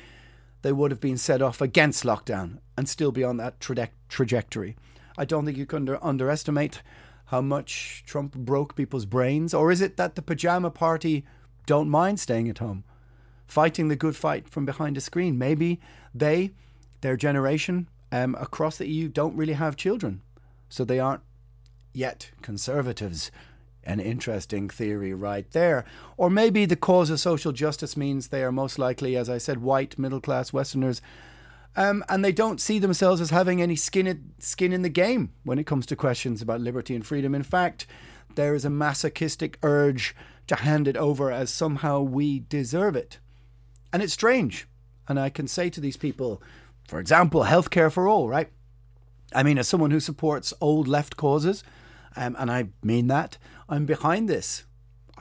they 0.62 0.72
would 0.72 0.91
have 0.91 1.00
been 1.00 1.18
set 1.18 1.41
off 1.41 1.62
against 1.62 2.04
lockdown 2.04 2.60
and 2.78 2.88
still 2.88 3.12
be 3.12 3.24
on 3.24 3.38
that 3.38 3.60
tra- 3.60 3.89
trajectory? 4.10 4.76
I 5.18 5.26
don't 5.26 5.46
think 5.46 5.58
you 5.58 5.65
can 5.65 5.78
under- 5.78 6.04
underestimate 6.04 6.82
how 7.28 7.41
much 7.41 8.04
Trump 8.06 8.36
broke 8.36 8.76
people's 8.76 9.06
brains. 9.06 9.54
Or 9.54 9.72
is 9.72 9.82
it 9.82 9.98
that 9.98 10.15
the 10.15 10.22
pajama 10.22 10.70
party 10.70 11.26
don't 11.65 11.89
mind 11.89 12.20
staying 12.20 12.50
at 12.50 12.60
home? 12.60 12.84
fighting 13.48 13.88
the 13.88 13.96
good 13.96 14.15
fight 14.15 14.50
from 14.50 14.65
behind 14.65 14.98
a 14.98 15.02
screen. 15.02 15.38
Maybe 15.38 15.80
they, 16.13 16.52
their 17.02 17.15
generation 17.15 17.89
um, 18.12 18.36
across 18.39 18.78
the 18.78 18.88
EU, 18.88 19.08
don't 19.08 19.36
really 19.36 19.54
have 19.54 19.76
children, 19.76 20.22
so 20.70 20.84
they 20.84 21.00
aren't 21.00 21.22
yet 21.95 22.31
conservatives. 22.41 23.31
An 23.84 23.99
interesting 23.99 24.67
theory 24.67 25.13
right 25.13 25.49
there. 25.51 25.86
Or 26.17 26.29
maybe 26.29 26.65
the 26.65 26.75
cause 26.75 27.10
of 27.10 27.19
social 27.19 27.51
justice 27.51 27.95
means 27.95 28.27
they 28.27 28.43
are 28.43 28.51
most 28.51 28.79
likely, 28.79 29.15
as 29.15 29.29
I 29.29 29.38
said, 29.38 29.62
white, 29.62 29.99
middle 29.99 30.19
class 30.19 30.51
Westerners. 30.51 31.01
Um, 31.75 32.03
and 32.10 32.23
they 32.23 32.31
don't 32.31 32.62
see 32.62 32.79
themselves 32.79 33.21
as 33.21 33.29
having 33.29 33.62
any 33.62 33.75
skin 33.75 34.08
in, 34.08 34.31
skin 34.39 34.73
in 34.73 34.81
the 34.81 34.89
game 34.89 35.34
when 35.43 35.60
it 35.60 35.67
comes 35.67 35.86
to 35.88 35.95
questions 35.95 36.41
about 36.41 36.62
liberty 36.62 36.95
and 36.95 37.05
freedom. 37.05 37.36
In 37.36 37.43
fact, 37.43 37.86
there 38.36 38.55
is 38.55 38.65
a 38.65 38.69
masochistic 38.69 39.60
urge 39.62 40.15
to 40.47 40.55
hand 40.55 40.88
it 40.88 40.97
over 40.97 41.31
as 41.31 41.49
somehow 41.49 42.01
we 42.01 42.39
deserve 42.39 42.95
it. 42.95 43.19
And 43.91 44.01
it's 44.01 44.13
strange. 44.13 44.67
And 45.08 45.19
I 45.19 45.29
can 45.29 45.47
say 45.47 45.69
to 45.69 45.81
these 45.81 45.97
people, 45.97 46.41
for 46.88 46.99
example, 46.99 47.43
healthcare 47.43 47.91
for 47.91 48.08
all, 48.08 48.29
right? 48.29 48.49
I 49.34 49.43
mean, 49.43 49.58
as 49.58 49.67
someone 49.67 49.91
who 49.91 49.99
supports 49.99 50.53
old 50.62 50.88
left 50.88 51.17
causes, 51.17 51.63
um, 52.15 52.36
and 52.39 52.51
I 52.51 52.69
mean 52.84 53.08
that, 53.08 53.38
I'm 53.69 53.86
behind 53.86 54.30
this. 54.30 54.65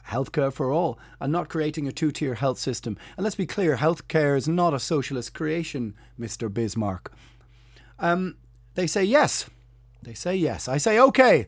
Healthcare 0.09 0.53
for 0.53 0.71
all, 0.71 0.99
and 1.19 1.33
not 1.33 1.49
creating 1.49 1.89
a 1.89 1.93
two 1.93 2.11
tier 2.11 2.35
health 2.35 2.59
system. 2.59 2.99
And 3.17 3.25
let's 3.25 3.37
be 3.37 3.47
clear 3.47 3.77
healthcare 3.77 4.37
is 4.37 4.47
not 4.47 4.75
a 4.75 4.79
socialist 4.79 5.33
creation, 5.33 5.95
Mr. 6.21 6.53
Bismarck. 6.53 7.11
Um, 7.99 8.37
they 8.75 8.87
say 8.87 9.05
yes. 9.05 9.49
They 10.03 10.13
say 10.13 10.37
yes. 10.37 10.69
I 10.69 10.77
say 10.77 11.01
okay. 11.01 11.47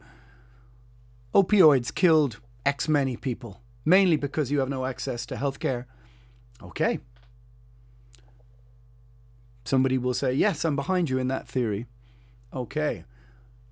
Opioids 1.35 1.94
killed 1.94 2.40
X 2.64 2.88
many 2.88 3.16
people, 3.16 3.61
mainly 3.85 4.16
because 4.16 4.50
you 4.50 4.61
have 4.61 4.70
no 4.70 4.87
access 4.87 5.26
to 5.26 5.35
healthcare. 5.35 5.85
Okay, 6.62 7.00
Somebody 9.66 9.98
will 9.98 10.14
say, 10.14 10.32
Yes, 10.32 10.64
I'm 10.64 10.76
behind 10.76 11.11
you 11.11 11.18
in 11.18 11.28
that 11.28 11.48
theory. 11.48 11.87
Okay. 12.54 13.04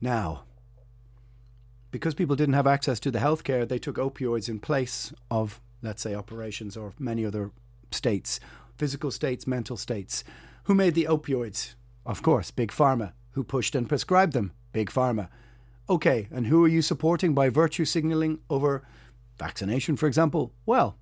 Now, 0.01 0.45
because 1.95 2.13
people 2.13 2.35
didn't 2.35 2.57
have 2.57 2.67
access 2.67 2.99
to 2.99 3.09
the 3.13 3.21
healthcare, 3.21 3.69
they 3.69 3.79
took 3.79 3.99
opioids 3.99 4.49
in 4.49 4.59
place 4.59 5.13
of, 5.31 5.61
let's 5.81 6.03
say, 6.03 6.13
operations 6.13 6.77
or 6.77 6.93
many 6.99 7.25
other 7.25 7.53
states, 7.93 8.41
physical 8.77 9.13
states, 9.13 9.47
mental 9.47 9.77
states. 9.77 10.25
Who 10.65 10.75
made 10.75 10.97
the 10.97 11.07
opioids? 11.09 11.77
Of 12.05 12.21
course, 12.21 12.51
Big 12.51 12.73
Pharma. 12.73 13.13
Who 13.35 13.45
pushed 13.45 13.77
and 13.77 13.89
prescribed 13.89 14.33
them? 14.33 14.51
Big 14.73 14.91
Pharma. 14.91 15.29
Okay, 15.89 16.27
and 16.33 16.49
who 16.49 16.65
are 16.65 16.69
you 16.69 16.83
supporting 16.83 17.33
by 17.33 17.49
virtue 17.49 17.85
signaling 17.85 18.41
over 18.51 18.83
vaccination, 19.39 19.95
for 19.95 20.09
example? 20.09 20.53
Well, 20.67 20.97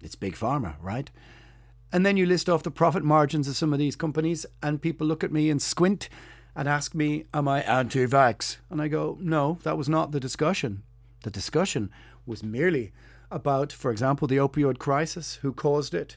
it's 0.00 0.14
Big 0.14 0.36
Pharma, 0.36 0.76
right? 0.80 1.10
And 1.92 2.06
then 2.06 2.16
you 2.16 2.24
list 2.24 2.48
off 2.48 2.62
the 2.62 2.70
profit 2.70 3.02
margins 3.02 3.48
of 3.48 3.56
some 3.56 3.72
of 3.72 3.80
these 3.80 3.96
companies, 3.96 4.46
and 4.62 4.80
people 4.80 5.08
look 5.08 5.24
at 5.24 5.32
me 5.32 5.50
and 5.50 5.60
squint 5.60 6.08
and 6.56 6.68
ask 6.68 6.94
me, 6.94 7.26
Am 7.34 7.46
I 7.46 7.60
anti 7.62 8.06
vax? 8.06 8.56
And 8.70 8.80
I 8.80 8.88
go, 8.88 9.18
No, 9.20 9.58
that 9.62 9.76
was 9.76 9.88
not 9.88 10.10
the 10.10 10.18
discussion. 10.18 10.82
The 11.22 11.30
discussion 11.30 11.90
was 12.24 12.42
merely 12.42 12.92
about, 13.30 13.72
for 13.72 13.90
example, 13.90 14.26
the 14.26 14.38
opioid 14.38 14.78
crisis, 14.78 15.36
who 15.42 15.52
caused 15.52 15.94
it, 15.94 16.16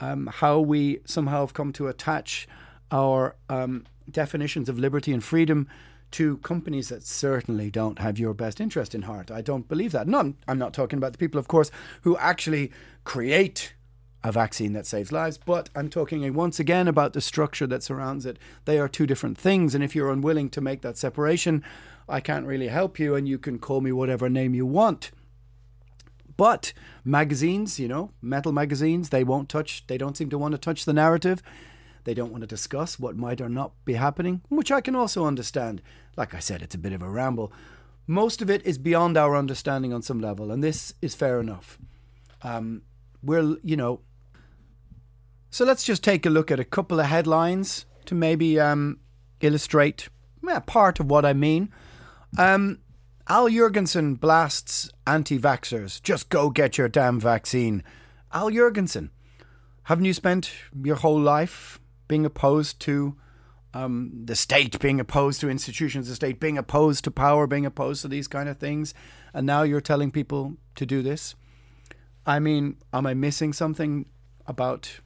um, 0.00 0.26
how 0.26 0.60
we 0.60 1.00
somehow 1.04 1.40
have 1.40 1.54
come 1.54 1.72
to 1.72 1.88
attach 1.88 2.46
our 2.90 3.36
um, 3.48 3.84
definitions 4.10 4.68
of 4.68 4.78
liberty 4.78 5.12
and 5.12 5.24
freedom 5.24 5.68
to 6.10 6.38
companies 6.38 6.88
that 6.88 7.02
certainly 7.02 7.70
don't 7.70 7.98
have 7.98 8.18
your 8.18 8.32
best 8.32 8.60
interest 8.60 8.94
in 8.94 9.02
heart. 9.02 9.30
I 9.30 9.42
don't 9.42 9.68
believe 9.68 9.92
that. 9.92 10.08
No, 10.08 10.34
I'm 10.46 10.58
not 10.58 10.72
talking 10.72 10.96
about 10.96 11.12
the 11.12 11.18
people, 11.18 11.38
of 11.38 11.48
course, 11.48 11.70
who 12.02 12.16
actually 12.16 12.72
create 13.04 13.74
a 14.24 14.32
vaccine 14.32 14.72
that 14.72 14.86
saves 14.86 15.12
lives, 15.12 15.38
but 15.38 15.70
I'm 15.76 15.88
talking 15.88 16.34
once 16.34 16.58
again 16.58 16.88
about 16.88 17.12
the 17.12 17.20
structure 17.20 17.66
that 17.68 17.82
surrounds 17.82 18.26
it. 18.26 18.38
They 18.64 18.78
are 18.78 18.88
two 18.88 19.06
different 19.06 19.38
things, 19.38 19.74
and 19.74 19.84
if 19.84 19.94
you're 19.94 20.10
unwilling 20.10 20.50
to 20.50 20.60
make 20.60 20.82
that 20.82 20.98
separation, 20.98 21.62
I 22.08 22.20
can't 22.20 22.46
really 22.46 22.68
help 22.68 22.98
you, 22.98 23.14
and 23.14 23.28
you 23.28 23.38
can 23.38 23.58
call 23.58 23.80
me 23.80 23.92
whatever 23.92 24.28
name 24.28 24.54
you 24.54 24.66
want. 24.66 25.12
But 26.36 26.72
magazines, 27.04 27.78
you 27.78 27.88
know, 27.88 28.10
metal 28.22 28.52
magazines, 28.52 29.10
they 29.10 29.24
won't 29.24 29.48
touch, 29.48 29.86
they 29.86 29.98
don't 29.98 30.16
seem 30.16 30.30
to 30.30 30.38
want 30.38 30.52
to 30.52 30.58
touch 30.58 30.84
the 30.84 30.92
narrative. 30.92 31.42
They 32.04 32.14
don't 32.14 32.30
want 32.30 32.42
to 32.42 32.46
discuss 32.46 32.98
what 32.98 33.16
might 33.16 33.40
or 33.40 33.48
not 33.48 33.72
be 33.84 33.94
happening, 33.94 34.40
which 34.48 34.72
I 34.72 34.80
can 34.80 34.94
also 34.94 35.26
understand. 35.26 35.82
Like 36.16 36.34
I 36.34 36.38
said, 36.38 36.62
it's 36.62 36.74
a 36.74 36.78
bit 36.78 36.92
of 36.92 37.02
a 37.02 37.10
ramble. 37.10 37.52
Most 38.06 38.40
of 38.40 38.48
it 38.48 38.64
is 38.64 38.78
beyond 38.78 39.16
our 39.16 39.36
understanding 39.36 39.92
on 39.92 40.00
some 40.00 40.20
level, 40.20 40.50
and 40.50 40.64
this 40.64 40.94
is 41.02 41.14
fair 41.14 41.40
enough. 41.40 41.78
Um, 42.42 42.82
we're, 43.22 43.56
you 43.62 43.76
know, 43.76 44.00
so 45.50 45.64
let's 45.64 45.84
just 45.84 46.04
take 46.04 46.26
a 46.26 46.30
look 46.30 46.50
at 46.50 46.60
a 46.60 46.64
couple 46.64 47.00
of 47.00 47.06
headlines 47.06 47.86
to 48.06 48.14
maybe 48.14 48.58
um, 48.58 48.98
illustrate 49.40 50.08
yeah, 50.46 50.60
part 50.60 51.00
of 51.00 51.10
what 51.10 51.24
I 51.24 51.32
mean. 51.32 51.70
Um, 52.38 52.78
Al 53.28 53.48
Jourgensen 53.48 54.18
blasts 54.18 54.90
anti 55.06 55.38
vaxxers. 55.38 56.02
Just 56.02 56.28
go 56.28 56.50
get 56.50 56.78
your 56.78 56.88
damn 56.88 57.20
vaccine. 57.20 57.82
Al 58.32 58.50
Jourgensen, 58.50 59.10
haven't 59.84 60.04
you 60.04 60.14
spent 60.14 60.50
your 60.82 60.96
whole 60.96 61.20
life 61.20 61.78
being 62.06 62.24
opposed 62.24 62.80
to 62.80 63.16
um, 63.74 64.12
the 64.24 64.34
state, 64.34 64.78
being 64.80 65.00
opposed 65.00 65.40
to 65.40 65.50
institutions 65.50 66.06
of 66.06 66.10
the 66.10 66.16
state, 66.16 66.40
being 66.40 66.58
opposed 66.58 67.04
to 67.04 67.10
power, 67.10 67.46
being 67.46 67.66
opposed 67.66 68.02
to 68.02 68.08
these 68.08 68.28
kind 68.28 68.48
of 68.48 68.58
things? 68.58 68.94
And 69.34 69.46
now 69.46 69.62
you're 69.62 69.80
telling 69.80 70.10
people 70.10 70.56
to 70.76 70.86
do 70.86 71.02
this? 71.02 71.34
I 72.26 72.38
mean, 72.38 72.76
am 72.92 73.06
I 73.06 73.14
missing 73.14 73.52
something 73.52 74.06
about 74.46 75.00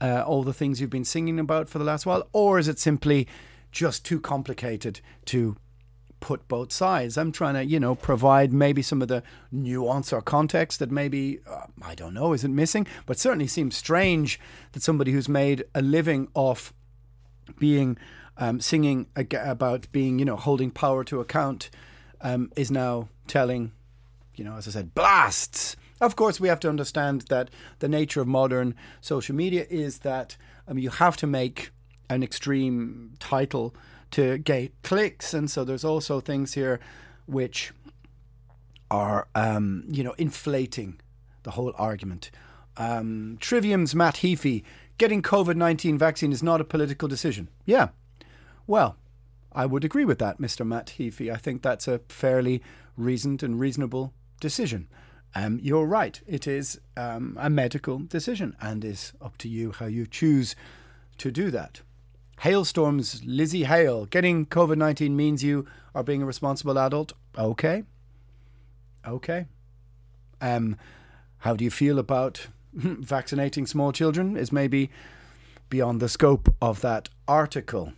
uh, 0.00 0.22
all 0.26 0.42
the 0.42 0.52
things 0.52 0.80
you've 0.80 0.90
been 0.90 1.04
singing 1.04 1.38
about 1.38 1.68
for 1.68 1.78
the 1.78 1.84
last 1.84 2.06
while, 2.06 2.28
or 2.32 2.58
is 2.58 2.68
it 2.68 2.78
simply 2.78 3.26
just 3.72 4.04
too 4.04 4.20
complicated 4.20 5.00
to 5.26 5.56
put 6.20 6.46
both 6.48 6.72
sides? 6.72 7.16
I'm 7.16 7.32
trying 7.32 7.54
to, 7.54 7.64
you 7.64 7.80
know, 7.80 7.94
provide 7.94 8.52
maybe 8.52 8.82
some 8.82 9.02
of 9.02 9.08
the 9.08 9.22
nuance 9.50 10.12
or 10.12 10.22
context 10.22 10.78
that 10.78 10.90
maybe, 10.90 11.40
uh, 11.48 11.66
I 11.82 11.94
don't 11.94 12.14
know, 12.14 12.32
isn't 12.32 12.54
missing, 12.54 12.86
but 13.06 13.18
certainly 13.18 13.46
seems 13.46 13.76
strange 13.76 14.40
that 14.72 14.82
somebody 14.82 15.12
who's 15.12 15.28
made 15.28 15.64
a 15.74 15.82
living 15.82 16.28
off 16.34 16.72
being 17.58 17.96
um, 18.36 18.60
singing 18.60 19.06
about 19.16 19.90
being, 19.92 20.18
you 20.18 20.24
know, 20.24 20.36
holding 20.36 20.70
power 20.70 21.04
to 21.04 21.20
account 21.20 21.70
um, 22.22 22.50
is 22.56 22.70
now 22.70 23.08
telling, 23.26 23.72
you 24.34 24.44
know, 24.44 24.56
as 24.56 24.66
I 24.66 24.70
said, 24.70 24.94
blasts. 24.94 25.76
Of 26.00 26.16
course, 26.16 26.40
we 26.40 26.48
have 26.48 26.60
to 26.60 26.68
understand 26.68 27.22
that 27.22 27.50
the 27.80 27.88
nature 27.88 28.20
of 28.20 28.26
modern 28.26 28.74
social 29.00 29.34
media 29.34 29.66
is 29.68 29.98
that 29.98 30.36
um, 30.66 30.78
you 30.78 30.90
have 30.90 31.16
to 31.18 31.26
make 31.26 31.70
an 32.08 32.22
extreme 32.22 33.14
title 33.18 33.74
to 34.12 34.38
get 34.38 34.72
clicks, 34.82 35.34
and 35.34 35.50
so 35.50 35.64
there's 35.64 35.84
also 35.84 36.20
things 36.20 36.54
here 36.54 36.80
which 37.26 37.72
are, 38.90 39.28
um, 39.34 39.84
you 39.88 40.02
know, 40.02 40.14
inflating 40.18 40.98
the 41.42 41.52
whole 41.52 41.72
argument. 41.76 42.30
Um, 42.76 43.36
Trivium's 43.40 43.94
Matt 43.94 44.16
Heafy, 44.16 44.64
getting 44.98 45.22
COVID 45.22 45.56
19 45.56 45.98
vaccine 45.98 46.32
is 46.32 46.42
not 46.42 46.60
a 46.60 46.64
political 46.64 47.08
decision. 47.08 47.48
Yeah. 47.64 47.88
Well, 48.66 48.96
I 49.52 49.66
would 49.66 49.84
agree 49.84 50.04
with 50.04 50.18
that, 50.18 50.40
Mr. 50.40 50.66
Matt 50.66 50.94
Heafy. 50.98 51.32
I 51.32 51.36
think 51.36 51.62
that's 51.62 51.88
a 51.88 52.00
fairly 52.08 52.62
reasoned 52.96 53.42
and 53.42 53.58
reasonable 53.58 54.12
decision. 54.40 54.88
Um, 55.34 55.60
you're 55.62 55.86
right. 55.86 56.20
It 56.26 56.46
is 56.46 56.80
um, 56.96 57.36
a 57.40 57.48
medical 57.48 57.98
decision 57.98 58.56
and 58.60 58.84
is 58.84 59.12
up 59.22 59.38
to 59.38 59.48
you 59.48 59.72
how 59.72 59.86
you 59.86 60.06
choose 60.06 60.56
to 61.18 61.30
do 61.30 61.50
that. 61.50 61.82
Halestorm's, 62.42 63.20
Lzzy 63.20 63.66
Hale. 63.66 64.06
Getting 64.06 64.46
COVID 64.46 64.78
19 64.78 65.14
means 65.14 65.44
you 65.44 65.66
are 65.94 66.02
being 66.02 66.22
a 66.22 66.26
responsible 66.26 66.78
adult. 66.78 67.12
Okay. 67.38 67.84
Okay. 69.06 69.46
Um, 70.40 70.76
how 71.38 71.54
do 71.54 71.64
you 71.64 71.70
feel 71.70 71.98
about 71.98 72.48
vaccinating 72.72 73.66
small 73.66 73.92
children? 73.92 74.36
Is 74.36 74.52
maybe 74.52 74.90
beyond 75.68 76.00
the 76.00 76.08
scope 76.08 76.54
of 76.60 76.80
that 76.80 77.08
article. 77.28 77.92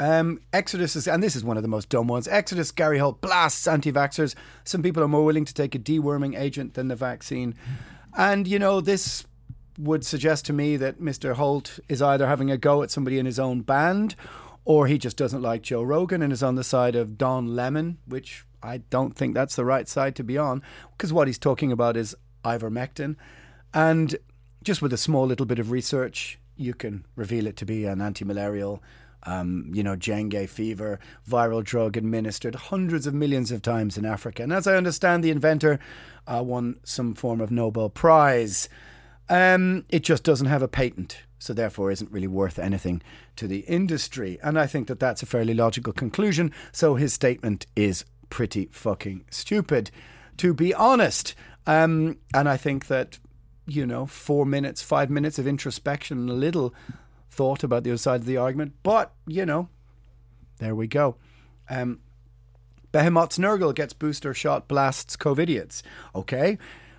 Um, 0.00 0.40
Exodus 0.54 0.96
is, 0.96 1.06
and 1.06 1.22
this 1.22 1.36
is 1.36 1.44
one 1.44 1.58
of 1.58 1.62
the 1.62 1.68
most 1.68 1.90
dumb 1.90 2.08
ones. 2.08 2.26
Exodus, 2.26 2.72
Gary 2.72 2.98
Holt 2.98 3.20
blasts 3.20 3.68
anti 3.68 3.92
vaxxers. 3.92 4.34
Some 4.64 4.82
people 4.82 5.02
are 5.02 5.08
more 5.08 5.26
willing 5.26 5.44
to 5.44 5.54
take 5.54 5.74
a 5.74 5.78
deworming 5.78 6.38
agent 6.38 6.72
than 6.72 6.88
the 6.88 6.96
vaccine. 6.96 7.54
And, 8.16 8.48
you 8.48 8.58
know, 8.58 8.80
this 8.80 9.26
would 9.78 10.04
suggest 10.04 10.46
to 10.46 10.54
me 10.54 10.78
that 10.78 11.00
Mr. 11.00 11.34
Holt 11.34 11.78
is 11.88 12.00
either 12.00 12.26
having 12.26 12.50
a 12.50 12.56
go 12.56 12.82
at 12.82 12.90
somebody 12.90 13.18
in 13.18 13.26
his 13.26 13.38
own 13.38 13.60
band 13.60 14.14
or 14.64 14.86
he 14.86 14.96
just 14.96 15.18
doesn't 15.18 15.42
like 15.42 15.62
Joe 15.62 15.82
Rogan 15.82 16.22
and 16.22 16.32
is 16.32 16.42
on 16.42 16.54
the 16.54 16.64
side 16.64 16.96
of 16.96 17.18
Don 17.18 17.54
Lemon, 17.54 17.98
which 18.06 18.44
I 18.62 18.78
don't 18.78 19.14
think 19.14 19.34
that's 19.34 19.56
the 19.56 19.64
right 19.64 19.86
side 19.86 20.16
to 20.16 20.24
be 20.24 20.38
on 20.38 20.62
because 20.96 21.12
what 21.12 21.28
he's 21.28 21.38
talking 21.38 21.72
about 21.72 21.96
is 21.96 22.16
ivermectin. 22.44 23.16
And 23.74 24.16
just 24.62 24.80
with 24.80 24.92
a 24.92 24.98
small 24.98 25.26
little 25.26 25.46
bit 25.46 25.58
of 25.58 25.70
research, 25.70 26.38
you 26.56 26.74
can 26.74 27.04
reveal 27.16 27.46
it 27.46 27.56
to 27.58 27.66
be 27.66 27.84
an 27.84 28.00
anti 28.00 28.24
malarial 28.24 28.82
um, 29.24 29.70
you 29.72 29.82
know, 29.82 29.96
dengue 29.96 30.48
fever, 30.48 30.98
viral 31.28 31.62
drug 31.62 31.96
administered 31.96 32.54
hundreds 32.54 33.06
of 33.06 33.14
millions 33.14 33.52
of 33.52 33.62
times 33.62 33.98
in 33.98 34.04
Africa. 34.04 34.42
And 34.42 34.52
as 34.52 34.66
I 34.66 34.76
understand, 34.76 35.22
the 35.22 35.30
inventor 35.30 35.78
uh, 36.26 36.42
won 36.42 36.80
some 36.84 37.14
form 37.14 37.40
of 37.40 37.50
Nobel 37.50 37.90
Prize. 37.90 38.68
Um, 39.28 39.84
it 39.88 40.02
just 40.02 40.24
doesn't 40.24 40.46
have 40.46 40.62
a 40.62 40.68
patent, 40.68 41.18
so 41.38 41.52
therefore 41.52 41.90
isn't 41.90 42.10
really 42.10 42.26
worth 42.26 42.58
anything 42.58 43.02
to 43.36 43.46
the 43.46 43.60
industry. 43.60 44.38
And 44.42 44.58
I 44.58 44.66
think 44.66 44.88
that 44.88 45.00
that's 45.00 45.22
a 45.22 45.26
fairly 45.26 45.54
logical 45.54 45.92
conclusion. 45.92 46.52
So 46.72 46.96
his 46.96 47.14
statement 47.14 47.66
is 47.76 48.04
pretty 48.28 48.68
fucking 48.72 49.24
stupid, 49.30 49.90
to 50.38 50.54
be 50.54 50.74
honest. 50.74 51.34
Um, 51.66 52.18
and 52.34 52.48
I 52.48 52.56
think 52.56 52.86
that, 52.86 53.18
you 53.66 53.86
know, 53.86 54.06
four 54.06 54.46
minutes, 54.46 54.82
five 54.82 55.10
minutes 55.10 55.38
of 55.38 55.46
introspection, 55.46 56.28
a 56.28 56.32
little 56.32 56.74
thought 57.40 57.64
about 57.64 57.84
the 57.84 57.90
other 57.90 57.96
side 57.96 58.20
of 58.20 58.26
the 58.26 58.36
argument. 58.36 58.74
But, 58.82 59.14
you 59.26 59.46
know, 59.46 59.70
there 60.58 60.74
we 60.74 60.86
go. 60.86 61.16
Um, 61.70 62.00
Behemoth's 62.92 63.38
Nergal 63.38 63.74
gets 63.74 63.94
booster 63.94 64.34
shot, 64.34 64.68
blasts 64.68 65.16
COVIDiots. 65.16 65.80
Okay. 66.14 66.58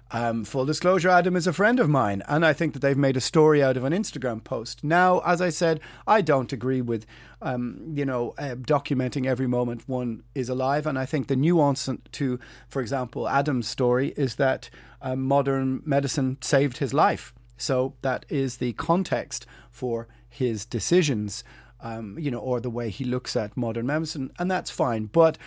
Um, 0.09 0.43
full 0.43 0.65
disclosure, 0.65 1.09
Adam 1.09 1.35
is 1.35 1.45
a 1.45 1.53
friend 1.53 1.79
of 1.79 1.89
mine, 1.89 2.23
and 2.27 2.43
I 2.43 2.53
think 2.53 2.73
that 2.73 2.79
they've 2.79 2.97
made 2.97 3.17
a 3.17 3.21
story 3.21 3.61
out 3.61 3.77
of 3.77 3.83
an 3.83 3.93
Instagram 3.93 4.43
post. 4.43 4.83
Now, 4.83 5.19
as 5.19 5.41
I 5.41 5.49
said, 5.49 5.79
I 6.07 6.21
don't 6.21 6.51
agree 6.51 6.81
with, 6.81 7.05
um, 7.43 7.93
you 7.93 8.03
know, 8.03 8.33
uh, 8.39 8.55
documenting 8.55 9.27
every 9.27 9.47
moment 9.47 9.87
one 9.87 10.23
is 10.33 10.49
alive, 10.49 10.87
and 10.87 10.97
I 10.97 11.05
think 11.05 11.27
the 11.27 11.35
nuance 11.35 11.87
to, 12.13 12.39
for 12.67 12.81
example, 12.81 13.29
Adam's 13.29 13.67
story 13.69 14.15
is 14.17 14.35
that 14.37 14.71
uh, 15.03 15.15
modern 15.15 15.83
medicine 15.85 16.39
saved 16.41 16.79
his 16.79 16.95
life. 16.95 17.31
So 17.61 17.93
that 18.01 18.25
is 18.29 18.57
the 18.57 18.73
context 18.73 19.45
for 19.69 20.07
his 20.27 20.65
decisions, 20.65 21.43
um, 21.79 22.17
you 22.17 22.31
know, 22.31 22.39
or 22.39 22.59
the 22.59 22.69
way 22.69 22.89
he 22.89 23.05
looks 23.05 23.35
at 23.35 23.55
modern 23.55 23.85
medicine, 23.85 24.31
and 24.39 24.49
that's 24.49 24.71
fine. 24.71 25.05
But 25.05 25.37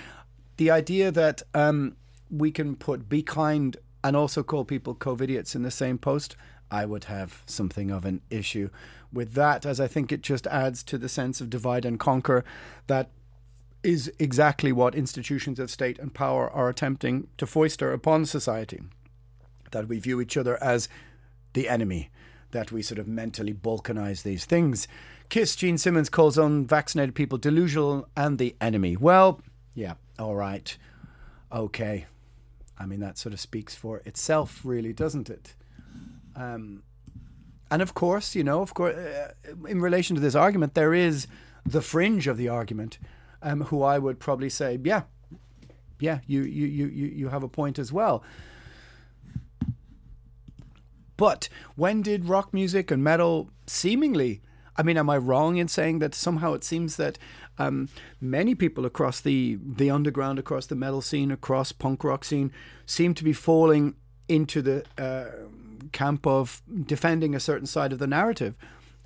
the 0.56 0.70
idea 0.70 1.10
that 1.10 1.42
um, 1.54 1.96
we 2.30 2.50
can 2.50 2.76
put 2.76 3.08
be 3.08 3.22
kind 3.22 3.76
and 4.02 4.14
also 4.16 4.42
call 4.42 4.64
people 4.64 4.94
COVIDiots 4.94 5.54
in 5.54 5.62
the 5.62 5.70
same 5.70 5.98
post, 5.98 6.36
I 6.70 6.84
would 6.84 7.04
have 7.04 7.42
something 7.46 7.90
of 7.90 8.04
an 8.04 8.20
issue 8.30 8.68
with 9.12 9.34
that, 9.34 9.64
as 9.64 9.80
I 9.80 9.86
think 9.86 10.12
it 10.12 10.22
just 10.22 10.46
adds 10.48 10.82
to 10.84 10.98
the 10.98 11.08
sense 11.08 11.40
of 11.40 11.48
divide 11.48 11.84
and 11.84 11.98
conquer 11.98 12.44
that 12.86 13.10
is 13.82 14.12
exactly 14.18 14.72
what 14.72 14.94
institutions 14.94 15.58
of 15.58 15.70
state 15.70 15.98
and 15.98 16.14
power 16.14 16.50
are 16.50 16.68
attempting 16.68 17.28
to 17.38 17.46
foster 17.46 17.92
upon 17.92 18.26
society. 18.26 18.82
That 19.70 19.88
we 19.88 19.98
view 19.98 20.20
each 20.20 20.36
other 20.36 20.62
as 20.62 20.88
the 21.54 21.68
enemy 21.68 22.10
that 22.50 22.70
we 22.70 22.82
sort 22.82 22.98
of 22.98 23.08
mentally 23.08 23.52
balkanize 23.52 24.22
these 24.22 24.44
things. 24.44 24.86
Kiss 25.28 25.56
Gene 25.56 25.78
Simmons 25.78 26.08
calls 26.08 26.38
unvaccinated 26.38 27.14
people 27.14 27.38
delusional 27.38 28.06
and 28.16 28.38
the 28.38 28.54
enemy. 28.60 28.96
Well, 28.96 29.40
yeah, 29.74 29.94
all 30.18 30.36
right. 30.36 30.76
Okay. 31.50 32.06
I 32.78 32.86
mean, 32.86 33.00
that 33.00 33.18
sort 33.18 33.32
of 33.32 33.40
speaks 33.40 33.74
for 33.74 33.98
itself, 34.04 34.60
really, 34.64 34.92
doesn't 34.92 35.30
it? 35.30 35.54
Um, 36.36 36.82
and 37.70 37.82
of 37.82 37.94
course, 37.94 38.34
you 38.34 38.44
know, 38.44 38.60
of 38.60 38.74
course, 38.74 38.96
uh, 38.96 39.32
in 39.66 39.80
relation 39.80 40.14
to 40.14 40.20
this 40.20 40.34
argument, 40.34 40.74
there 40.74 40.94
is 40.94 41.26
the 41.64 41.80
fringe 41.80 42.26
of 42.26 42.36
the 42.36 42.48
argument, 42.48 42.98
um, 43.42 43.62
who 43.62 43.82
I 43.82 43.98
would 43.98 44.18
probably 44.20 44.50
say, 44.50 44.78
yeah, 44.82 45.02
yeah, 45.98 46.20
you, 46.26 46.42
you, 46.42 46.66
you, 46.66 46.86
you 46.86 47.28
have 47.28 47.42
a 47.42 47.48
point 47.48 47.78
as 47.78 47.92
well. 47.92 48.22
But 51.16 51.48
when 51.76 52.02
did 52.02 52.28
rock 52.28 52.52
music 52.52 52.90
and 52.90 53.02
metal 53.02 53.50
seemingly? 53.66 54.42
I 54.76 54.82
mean, 54.82 54.96
am 54.96 55.08
I 55.08 55.16
wrong 55.16 55.56
in 55.56 55.68
saying 55.68 56.00
that 56.00 56.14
somehow 56.14 56.54
it 56.54 56.64
seems 56.64 56.96
that 56.96 57.18
um, 57.58 57.88
many 58.20 58.54
people 58.54 58.84
across 58.84 59.20
the 59.20 59.58
the 59.64 59.90
underground, 59.90 60.38
across 60.38 60.66
the 60.66 60.74
metal 60.74 61.00
scene, 61.00 61.30
across 61.30 61.70
punk 61.70 62.02
rock 62.02 62.24
scene, 62.24 62.50
seem 62.84 63.14
to 63.14 63.24
be 63.24 63.32
falling 63.32 63.94
into 64.28 64.62
the 64.62 64.84
uh, 64.98 65.26
camp 65.92 66.26
of 66.26 66.62
defending 66.86 67.34
a 67.34 67.40
certain 67.40 67.66
side 67.66 67.92
of 67.92 67.98
the 67.98 68.06
narrative, 68.06 68.54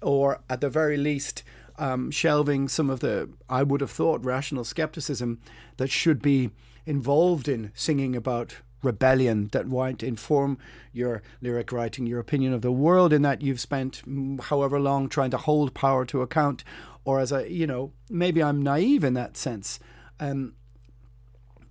or 0.01 0.41
at 0.49 0.61
the 0.61 0.71
very 0.71 0.97
least, 0.97 1.43
um, 1.77 2.11
shelving 2.11 2.69
some 2.69 2.89
of 2.89 3.01
the 3.01 3.29
I 3.49 3.63
would 3.63 3.83
have 3.83 3.91
thought 3.91 4.25
rational 4.25 4.65
skepticism 4.65 5.41
that 5.77 5.91
should 5.91 6.23
be 6.23 6.51
involved 6.87 7.49
in 7.49 7.71
singing 7.75 8.17
about 8.17 8.57
rebellion 8.83 9.49
that 9.53 9.67
might 9.67 10.03
inform 10.03 10.59
your 10.93 11.23
lyric 11.41 11.73
writing, 11.73 12.07
your 12.07 12.21
opinion 12.21 12.53
of 12.53 12.63
the 12.63 12.73
world, 12.73 13.13
in 13.13 13.23
that 13.23 13.43
you've 13.43 13.61
spent 13.61 14.03
however 14.43 14.79
long 14.79 15.09
trying 15.09 15.31
to 15.31 15.37
hold 15.37 15.75
power 15.75 16.05
to 16.07 16.23
account, 16.23 16.65
or 17.05 17.21
as 17.21 17.33
a, 17.33 17.51
you 17.51 17.67
know, 17.67 17.93
maybe 18.09 18.43
I'm 18.43 18.63
naive 18.63 19.05
in 19.05 19.15
that 19.15 19.37
sense. 19.37 19.81
Um, 20.21 20.55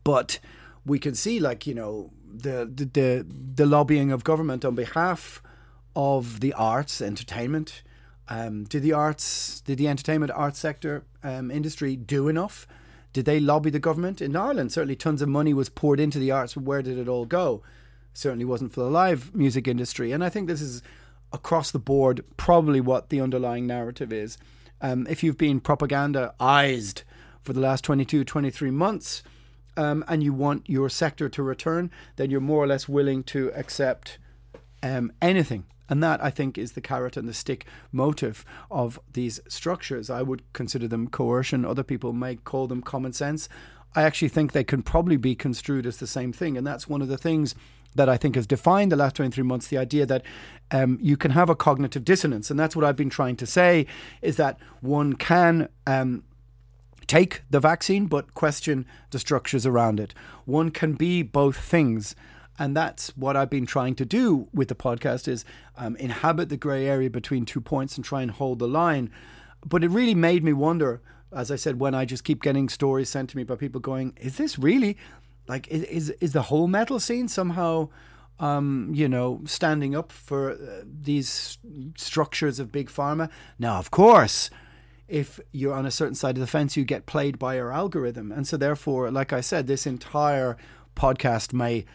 but 0.04 0.40
we 0.86 1.00
can 1.00 1.16
see, 1.16 1.40
like, 1.40 1.68
you 1.68 1.74
know, 1.74 2.12
the, 2.26 2.70
the, 2.74 2.86
the, 2.86 3.26
the 3.56 3.66
lobbying 3.66 4.12
of 4.12 4.24
government 4.24 4.64
on 4.66 4.76
behalf 4.76 5.42
of 5.96 6.40
the 6.40 6.54
arts, 6.54 7.02
entertainment. 7.02 7.84
Um, 8.30 8.66
did 8.66 8.84
the 8.84 8.94
arts, 8.94 9.62
did 9.62 9.78
the 9.78 9.88
entertainment 9.88 10.32
arts 10.36 10.60
sector 10.60 11.06
um, 11.24 11.50
industry 11.50 11.96
do 11.96 12.28
enough? 12.28 12.68
Did 13.18 13.26
they 13.26 13.40
lobby 13.40 13.72
the 13.72 13.80
government? 13.80 14.22
In 14.22 14.36
Ireland, 14.36 14.72
certainly 14.72 14.96
tons 14.96 15.24
of 15.24 15.28
money 15.28 15.52
was 15.52 15.70
poured 15.70 16.00
into 16.00 16.20
the 16.20 16.30
arts, 16.30 16.54
but 16.54 16.66
where 16.66 16.84
did 16.84 17.00
it 17.00 17.08
all 17.08 17.26
go? 17.26 17.64
Certainly 18.14 18.46
wasn't 18.46 18.74
for 18.74 18.82
the 18.82 18.92
live 18.92 19.34
music 19.34 19.68
industry. 19.68 20.12
And 20.12 20.24
I 20.24 20.30
think 20.30 20.48
this 20.48 20.62
is 20.62 20.84
across 21.34 21.72
the 21.72 21.80
board 21.80 22.24
probably 22.38 22.80
what 22.80 23.10
the 23.10 23.20
underlying 23.20 23.66
narrative 23.66 24.14
is. 24.14 24.38
Um, 24.82 25.08
if 25.10 25.24
you've 25.24 25.36
been 25.36 25.60
propagandaized 25.60 27.02
for 27.42 27.54
the 27.54 27.60
last 27.60 27.84
22, 27.86 28.24
23 28.24 28.70
months, 28.70 29.24
um, 29.76 30.06
and 30.08 30.22
you 30.22 30.32
want 30.32 30.70
your 30.70 30.88
sector 30.88 31.28
to 31.28 31.42
return, 31.42 31.90
then 32.18 32.30
you're 32.30 32.40
more 32.40 32.64
or 32.64 32.68
less 32.68 32.88
willing 32.88 33.24
to 33.24 33.52
accept 33.56 34.20
um, 34.84 35.12
anything. 35.22 35.66
And 35.90 36.04
that, 36.04 36.22
I 36.24 36.30
think, 36.30 36.58
is 36.58 36.74
the 36.74 36.82
carrot 36.82 37.16
and 37.16 37.28
the 37.28 37.34
stick 37.34 37.66
motive 37.92 38.44
of 38.70 39.00
these 39.14 39.40
structures. 39.48 40.10
I 40.10 40.22
would 40.22 40.44
consider 40.54 40.88
them 40.88 41.08
coercion. 41.08 41.66
Other 41.66 41.84
people 41.84 42.12
may 42.14 42.36
call 42.36 42.68
them 42.68 42.82
common 42.82 43.14
sense. 43.14 43.48
I 43.96 44.04
actually 44.04 44.30
think 44.30 44.52
they 44.52 44.66
can 44.66 44.84
probably 44.84 45.18
be 45.18 45.34
construed 45.34 45.86
as 45.86 45.98
the 45.98 46.08
same 46.08 46.34
thing. 46.34 46.58
And 46.58 46.68
that's 46.68 46.90
one 46.90 47.02
of 47.02 47.08
the 47.08 47.18
things 47.18 47.56
that 47.96 48.10
I 48.10 48.18
think 48.18 48.36
has 48.36 48.46
defined 48.46 48.92
the 48.92 48.98
last 48.98 49.16
23 49.16 49.44
months 49.44 49.68
the 49.68 49.78
idea 49.78 50.06
that 50.06 50.24
um, 50.72 51.00
you 51.02 51.16
can 51.18 51.32
have 51.32 51.50
a 51.50 51.56
cognitive 51.56 52.04
dissonance. 52.04 52.52
And 52.52 52.60
that's 52.60 52.76
what 52.76 52.86
I've 52.86 52.98
been 52.98 53.10
trying 53.10 53.38
to 53.38 53.46
say 53.46 53.88
is 54.22 54.36
that 54.38 54.60
one 54.82 55.14
can. 55.14 55.70
Um, 55.86 56.24
take 57.08 57.42
the 57.50 57.62
vaccine 57.62 58.06
but 58.06 58.34
question 58.34 58.86
the 59.12 59.20
structures 59.20 59.66
around 59.66 59.98
it. 59.98 60.14
One 60.44 60.72
can 60.72 60.94
be 60.94 61.24
both 61.24 61.58
things 61.58 62.16
and 62.60 62.76
that's 62.76 63.16
what 63.18 63.36
I've 63.36 63.50
been 63.50 63.66
trying 63.66 63.96
to 63.96 64.06
do 64.06 64.48
with 64.54 64.68
the 64.68 64.76
podcast 64.76 65.28
is 65.28 65.46
um, 65.78 65.96
inhabit 65.98 66.50
the 66.50 66.58
gray 66.58 66.88
area 66.88 67.10
between 67.10 67.46
two 67.46 67.62
points 67.62 67.96
and 67.96 68.06
try 68.06 68.22
and 68.22 68.32
hold 68.32 68.60
the 68.60 68.68
line 68.68 69.12
but 69.66 69.84
it 69.84 69.90
really 69.90 70.16
made 70.16 70.44
me 70.44 70.54
wonder 70.54 71.02
as 71.32 71.52
I 71.52 71.56
said 71.56 71.80
when 71.80 71.94
I 71.96 72.06
just 72.06 72.24
keep 72.24 72.42
getting 72.42 72.70
stories 72.70 73.10
sent 73.10 73.30
to 73.32 73.38
me 73.38 73.44
by 73.44 73.56
people 73.56 73.82
going 73.82 74.14
is 74.20 74.38
this 74.38 74.58
really 74.58 74.98
like 75.48 75.68
is 75.68 76.10
is 76.10 76.34
the 76.34 76.44
whole 76.44 76.68
metal 76.68 77.00
scene 77.00 77.28
somehow 77.28 77.90
um, 78.40 78.92
you 78.94 79.10
know, 79.10 79.42
standing 79.46 79.96
up 79.96 80.12
for 80.12 80.52
uh, 80.52 80.84
these 80.86 81.58
structures 81.96 82.60
of 82.60 82.72
big 82.72 82.90
pharma. 82.90 83.30
Now, 83.58 83.78
of 83.78 83.92
course, 83.92 84.50
if 85.08 85.40
you're 85.52 85.74
on 85.74 85.86
a 85.86 85.92
certain 85.92 86.16
side 86.16 86.38
of 86.38 86.42
the 86.42 86.48
fence, 86.48 86.78
you 86.78 86.86
get 86.86 87.06
played 87.06 87.40
by 87.40 87.60
our 87.60 87.72
algorithm. 87.72 88.32
And 88.32 88.48
so, 88.48 88.58
therefore, 88.58 89.10
like 89.10 89.34
I 89.34 89.42
said, 89.42 89.68
this 89.68 89.88
entire 89.88 90.58
podcast 90.96 91.54
may 91.54 91.86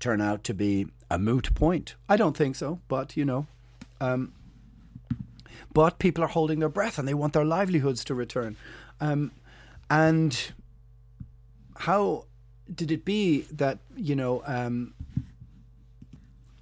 turn 0.00 0.20
out 0.20 0.42
to 0.44 0.54
be 0.54 0.86
a 1.10 1.18
moot 1.18 1.54
point. 1.54 1.94
I 2.08 2.16
don't 2.16 2.36
think 2.36 2.56
so, 2.56 2.80
but 2.88 3.16
you 3.16 3.24
know, 3.24 3.46
um, 4.00 4.32
but 5.72 5.98
people 5.98 6.24
are 6.24 6.28
holding 6.28 6.58
their 6.58 6.68
breath 6.68 6.98
and 6.98 7.06
they 7.06 7.14
want 7.14 7.32
their 7.32 7.44
livelihoods 7.44 8.04
to 8.04 8.14
return. 8.14 8.56
Um, 9.00 9.32
and 9.88 10.52
how 11.76 12.26
did 12.72 12.90
it 12.90 13.04
be 13.04 13.42
that 13.52 13.78
you 13.96 14.14
know 14.14 14.42
um, 14.46 14.94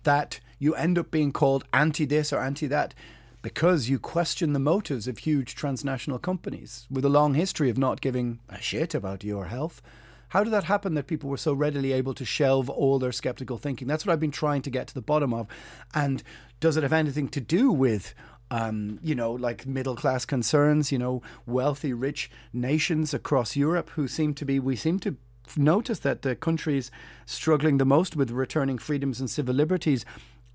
that 0.05 0.41
you 0.59 0.75
end 0.75 0.99
up 0.99 1.11
being 1.11 1.33
called 1.33 1.65
anti 1.73 2.05
this 2.05 2.33
or 2.33 2.41
anti 2.41 2.67
that? 2.67 2.95
Because 3.41 3.89
you 3.89 3.99
question 3.99 4.53
the 4.53 4.59
motives 4.59 5.07
of 5.07 5.19
huge 5.19 5.55
transnational 5.55 6.19
companies 6.19 6.87
with 6.91 7.05
a 7.05 7.09
long 7.09 7.35
history 7.35 7.71
of 7.71 7.79
not 7.79 8.01
giving 8.01 8.41
a 8.49 8.61
shit 8.61 8.95
about 8.95 9.23
your 9.23 9.47
health. 9.47 9.81
How 10.29 10.45
did 10.45 10.53
that 10.53 10.65
happen 10.65 10.95
that 10.95 11.07
people 11.07 11.31
were 11.31 11.37
so 11.37 11.53
readily 11.53 11.93
able 11.93 12.15
to 12.15 12.25
shelve 12.25 12.69
all 12.69 12.99
their 12.99 13.13
skeptical 13.13 13.59
thinking? 13.59 13.89
That's 13.89 14.05
what 14.05 14.13
I've 14.13 14.21
been 14.21 14.31
trying 14.31 14.63
to 14.63 14.71
get 14.71 14.87
to 14.89 14.95
the 14.95 15.03
bottom 15.03 15.33
of. 15.33 15.49
And 15.95 16.23
does 16.61 16.77
it 16.77 16.83
have 16.83 16.93
anything 16.93 17.29
to 17.29 17.41
do 17.41 17.71
with 17.73 18.15
um, 18.51 18.99
you 19.03 19.15
know, 19.15 19.33
like 19.33 19.67
middle 19.67 19.95
class 19.95 20.25
concerns, 20.25 20.91
you 20.91 20.99
know, 20.99 21.23
wealthy, 21.47 21.93
rich 21.93 22.31
nations 22.53 23.13
across 23.13 23.57
Europe 23.57 23.91
who 23.91 24.09
seem 24.09 24.35
to 24.35 24.45
be, 24.45 24.59
we 24.59 24.77
seem 24.77 24.99
to 25.01 25.17
notice 25.57 25.99
that 26.01 26.23
the 26.23 26.35
countries 26.37 26.91
struggling 27.27 27.79
the 27.79 27.85
most 27.85 28.17
with 28.17 28.31
returning 28.31 28.79
freedoms 28.79 29.21
and 29.21 29.31
civil 29.31 29.55
liberties 29.55 30.05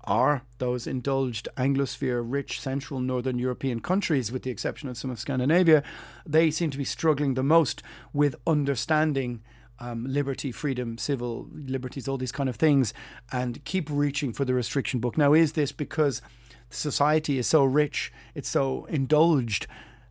are 0.06 0.42
those 0.58 0.86
indulged 0.86 1.48
Anglosphere 1.56 2.22
rich 2.24 2.60
central 2.60 3.00
northern 3.00 3.38
European 3.38 3.80
countries, 3.80 4.30
with 4.30 4.42
the 4.42 4.50
exception 4.50 4.88
of 4.88 4.98
some 4.98 5.10
of 5.10 5.18
Scandinavia. 5.18 5.82
They 6.26 6.50
seem 6.50 6.70
to 6.70 6.78
be 6.78 6.84
struggling 6.84 7.34
the 7.34 7.42
most 7.42 7.82
with 8.12 8.36
understanding 8.46 9.42
um, 9.78 10.06
liberty, 10.06 10.52
freedom, 10.52 10.98
civil 10.98 11.48
liberties, 11.52 12.08
all 12.08 12.18
these 12.18 12.32
kind 12.32 12.48
of 12.48 12.56
things, 12.56 12.94
and 13.32 13.64
keep 13.64 13.88
reaching 13.90 14.32
for 14.32 14.44
the 14.44 14.54
restriction 14.54 15.00
book. 15.00 15.18
Now, 15.18 15.32
is 15.32 15.52
this 15.52 15.72
because 15.72 16.22
society 16.70 17.38
is 17.38 17.46
so 17.46 17.64
rich, 17.64 18.12
it's 18.34 18.48
so 18.48 18.84
indulged 18.86 19.66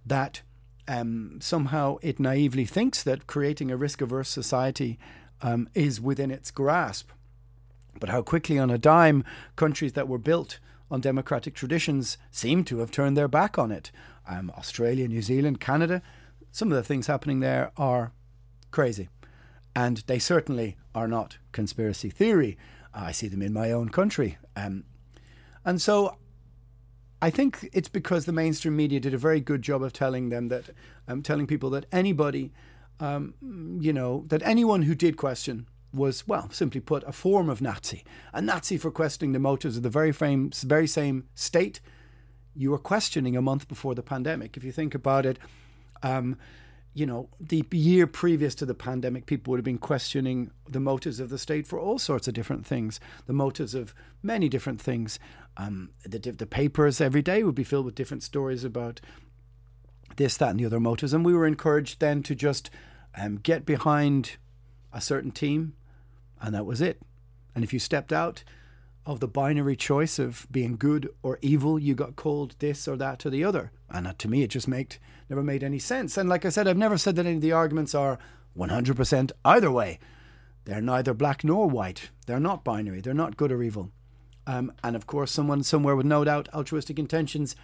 that 0.05 0.41
um, 0.87 1.39
somehow 1.41 1.97
it 2.01 2.19
naively 2.19 2.65
thinks 2.65 3.03
that 3.03 3.27
creating 3.27 3.71
a 3.71 3.77
risk 3.77 4.01
averse 4.01 4.29
society 4.29 4.99
um, 5.41 5.69
is 5.73 6.01
within 6.01 6.31
its 6.31 6.51
grasp? 6.51 7.09
But 7.99 8.09
how 8.09 8.21
quickly, 8.21 8.59
on 8.59 8.69
a 8.69 8.77
dime, 8.77 9.23
countries 9.55 9.93
that 9.93 10.07
were 10.07 10.17
built 10.17 10.59
on 10.91 10.99
democratic 10.99 11.53
traditions 11.53 12.17
seem 12.31 12.63
to 12.65 12.79
have 12.79 12.91
turned 12.91 13.15
their 13.15 13.27
back 13.27 13.57
on 13.57 13.71
it. 13.71 13.91
Um, 14.27 14.51
Australia, 14.57 15.07
New 15.07 15.21
Zealand, 15.21 15.59
Canada, 15.59 16.01
some 16.51 16.71
of 16.71 16.75
the 16.75 16.83
things 16.83 17.07
happening 17.07 17.39
there 17.39 17.71
are 17.77 18.11
crazy 18.71 19.09
and 19.75 19.97
they 20.07 20.19
certainly 20.19 20.77
are 20.93 21.07
not 21.07 21.37
conspiracy 21.51 22.09
theory. 22.09 22.57
I 22.93 23.11
see 23.11 23.27
them 23.27 23.41
in 23.41 23.53
my 23.53 23.71
own 23.71 23.89
country. 23.89 24.37
Um, 24.55 24.83
and 25.65 25.81
so 25.81 26.17
I 27.21 27.29
think 27.29 27.69
it's 27.73 27.89
because 27.89 28.25
the 28.25 28.31
mainstream 28.31 28.75
media 28.75 28.99
did 28.99 29.13
a 29.13 29.17
very 29.17 29.39
good 29.39 29.61
job 29.61 29.81
of 29.81 29.93
telling 29.93 30.29
them 30.29 30.49
that, 30.49 30.69
um, 31.07 31.23
telling 31.23 31.47
people 31.47 31.69
that 31.71 31.85
anybody, 31.91 32.51
um, 32.99 33.33
you 33.81 33.93
know, 33.93 34.25
that 34.27 34.43
anyone 34.43 34.83
who 34.83 34.93
did 34.93 35.17
question 35.17 35.67
was, 35.93 36.27
well, 36.27 36.49
simply 36.51 36.81
put, 36.81 37.03
a 37.05 37.11
form 37.11 37.49
of 37.49 37.61
Nazi. 37.61 38.03
A 38.33 38.41
Nazi 38.41 38.77
for 38.77 38.91
questioning 38.91 39.31
the 39.31 39.39
motives 39.39 39.77
of 39.77 39.83
the 39.83 39.89
very, 39.89 40.11
fame, 40.11 40.51
very 40.65 40.87
same 40.87 41.27
state 41.33 41.79
you 42.55 42.71
were 42.71 42.79
questioning 42.79 43.35
a 43.35 43.41
month 43.41 43.67
before 43.67 43.95
the 43.95 44.03
pandemic. 44.03 44.57
If 44.57 44.63
you 44.63 44.71
think 44.71 44.93
about 44.93 45.25
it, 45.25 45.39
um, 46.01 46.37
you 46.93 47.05
know, 47.05 47.29
the 47.39 47.65
year 47.71 48.05
previous 48.05 48.53
to 48.55 48.65
the 48.65 48.75
pandemic, 48.75 49.25
people 49.25 49.51
would 49.51 49.57
have 49.57 49.65
been 49.65 49.79
questioning 49.79 50.51
the 50.69 50.79
motives 50.79 51.19
of 51.19 51.29
the 51.29 51.39
state 51.39 51.65
for 51.65 51.79
all 51.79 51.97
sorts 51.97 52.27
of 52.27 52.35
different 52.35 52.65
things, 52.65 52.99
the 53.25 53.33
motives 53.33 53.73
of 53.73 53.95
many 54.21 54.47
different 54.47 54.79
things. 54.79 55.17
Um, 55.57 55.89
the, 56.03 56.19
the 56.19 56.45
papers 56.45 57.01
every 57.01 57.21
day 57.21 57.41
would 57.43 57.55
be 57.55 57.63
filled 57.63 57.85
with 57.85 57.95
different 57.95 58.21
stories 58.21 58.63
about 58.63 59.01
this, 60.17 60.37
that, 60.37 60.51
and 60.51 60.59
the 60.59 60.65
other 60.65 60.79
motives. 60.79 61.13
And 61.13 61.25
we 61.25 61.33
were 61.33 61.47
encouraged 61.47 61.99
then 61.99 62.21
to 62.23 62.35
just 62.35 62.69
um, 63.17 63.37
get 63.37 63.65
behind 63.65 64.37
a 64.91 65.01
certain 65.01 65.31
team, 65.31 65.73
and 66.39 66.53
that 66.53 66.65
was 66.65 66.79
it. 66.79 67.01
And 67.55 67.63
if 67.63 67.73
you 67.73 67.79
stepped 67.79 68.13
out, 68.13 68.43
of 69.05 69.19
the 69.19 69.27
binary 69.27 69.75
choice 69.75 70.17
of 70.17 70.47
being 70.51 70.77
good 70.77 71.09
or 71.21 71.37
evil. 71.41 71.77
You 71.77 71.93
got 71.93 72.15
called 72.15 72.55
this 72.59 72.87
or 72.87 72.95
that 72.97 73.25
or 73.25 73.29
the 73.29 73.43
other. 73.43 73.71
And 73.89 74.07
uh, 74.07 74.13
to 74.19 74.27
me, 74.27 74.43
it 74.43 74.49
just 74.49 74.67
made, 74.67 74.97
never 75.29 75.43
made 75.43 75.63
any 75.63 75.79
sense. 75.79 76.17
And 76.17 76.29
like 76.29 76.45
I 76.45 76.49
said, 76.49 76.67
I've 76.67 76.77
never 76.77 76.97
said 76.97 77.15
that 77.17 77.25
any 77.25 77.35
of 77.35 77.41
the 77.41 77.51
arguments 77.51 77.93
are 77.93 78.17
100% 78.57 79.31
either 79.43 79.71
way. 79.71 79.99
They're 80.65 80.81
neither 80.81 81.13
black 81.13 81.43
nor 81.43 81.67
white. 81.67 82.09
They're 82.25 82.39
not 82.39 82.63
binary. 82.63 83.01
They're 83.01 83.13
not 83.13 83.37
good 83.37 83.51
or 83.51 83.61
evil. 83.61 83.91
Um, 84.47 84.71
and 84.83 84.95
of 84.95 85.07
course, 85.07 85.31
someone 85.31 85.63
somewhere 85.63 85.95
with 85.95 86.05
no 86.05 86.23
doubt 86.23 86.49
altruistic 86.53 86.99
intentions 86.99 87.55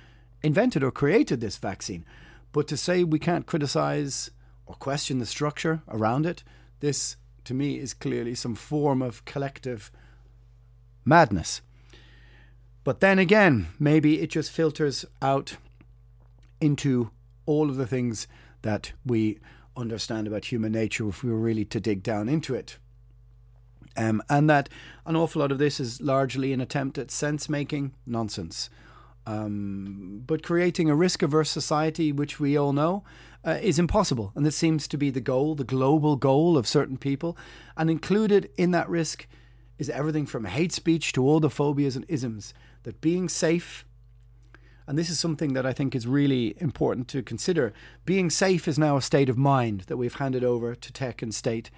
invented 0.41 0.83
or 0.83 0.91
created 0.91 1.41
this 1.41 1.57
vaccine. 1.57 2.05
But 2.51 2.67
to 2.69 2.77
say 2.77 3.03
we 3.03 3.19
can't 3.19 3.45
criticize 3.45 4.31
or 4.65 4.75
question 4.75 5.19
the 5.19 5.25
structure 5.25 5.81
around 5.87 6.25
it, 6.25 6.43
this 6.79 7.17
to 7.45 7.53
me 7.53 7.77
is 7.77 7.93
clearly 7.93 8.35
some 8.35 8.55
form 8.55 9.01
of 9.01 9.25
collective 9.25 9.91
madness. 11.05 11.61
But 12.83 12.99
then 13.01 13.19
again, 13.19 13.67
maybe 13.77 14.21
it 14.21 14.29
just 14.29 14.51
filters 14.51 15.05
out 15.21 15.57
into 16.61 17.11
all 17.45 17.69
of 17.69 17.75
the 17.75 17.87
things 17.87 18.27
that 18.61 18.93
we 19.05 19.39
understand 19.75 20.27
about 20.27 20.45
human 20.45 20.71
nature 20.71 21.07
if 21.07 21.23
we 21.23 21.31
were 21.31 21.39
really 21.39 21.65
to 21.65 21.79
dig 21.79 22.03
down 22.03 22.29
into 22.29 22.53
it. 22.53 22.77
Um, 23.97 24.21
and 24.29 24.49
that 24.49 24.69
an 25.05 25.15
awful 25.15 25.41
lot 25.41 25.51
of 25.51 25.57
this 25.57 25.79
is 25.79 25.99
largely 26.01 26.53
an 26.53 26.61
attempt 26.61 26.97
at 26.97 27.11
sense 27.11 27.49
making 27.49 27.93
nonsense. 28.05 28.69
Um, 29.25 30.23
but 30.25 30.43
creating 30.43 30.89
a 30.89 30.95
risk 30.95 31.21
averse 31.21 31.49
society, 31.49 32.11
which 32.11 32.39
we 32.39 32.57
all 32.57 32.73
know, 32.73 33.03
uh, 33.45 33.59
is 33.61 33.77
impossible. 33.79 34.31
And 34.35 34.45
this 34.45 34.55
seems 34.55 34.87
to 34.87 34.97
be 34.97 35.09
the 35.09 35.21
goal, 35.21 35.55
the 35.55 35.63
global 35.63 36.15
goal 36.15 36.57
of 36.57 36.67
certain 36.67 36.97
people. 36.97 37.37
And 37.77 37.89
included 37.89 38.49
in 38.57 38.71
that 38.71 38.89
risk 38.89 39.27
is 39.79 39.89
everything 39.89 40.27
from 40.27 40.45
hate 40.45 40.71
speech 40.71 41.13
to 41.13 41.23
all 41.23 41.39
the 41.39 41.49
phobias 41.49 41.95
and 41.95 42.05
isms. 42.07 42.53
That 42.83 43.01
being 43.01 43.27
safe, 43.27 43.85
and 44.85 44.97
this 44.97 45.09
is 45.09 45.19
something 45.19 45.53
that 45.53 45.65
I 45.65 45.73
think 45.73 45.95
is 45.95 46.05
really 46.05 46.55
important 46.61 47.07
to 47.09 47.23
consider, 47.23 47.73
being 48.05 48.29
safe 48.29 48.67
is 48.67 48.77
now 48.77 48.97
a 48.97 49.01
state 49.01 49.29
of 49.29 49.37
mind 49.37 49.81
that 49.87 49.97
we've 49.97 50.15
handed 50.15 50.43
over 50.43 50.75
to 50.75 50.93
tech 50.93 51.21
and 51.21 51.33
state, 51.33 51.71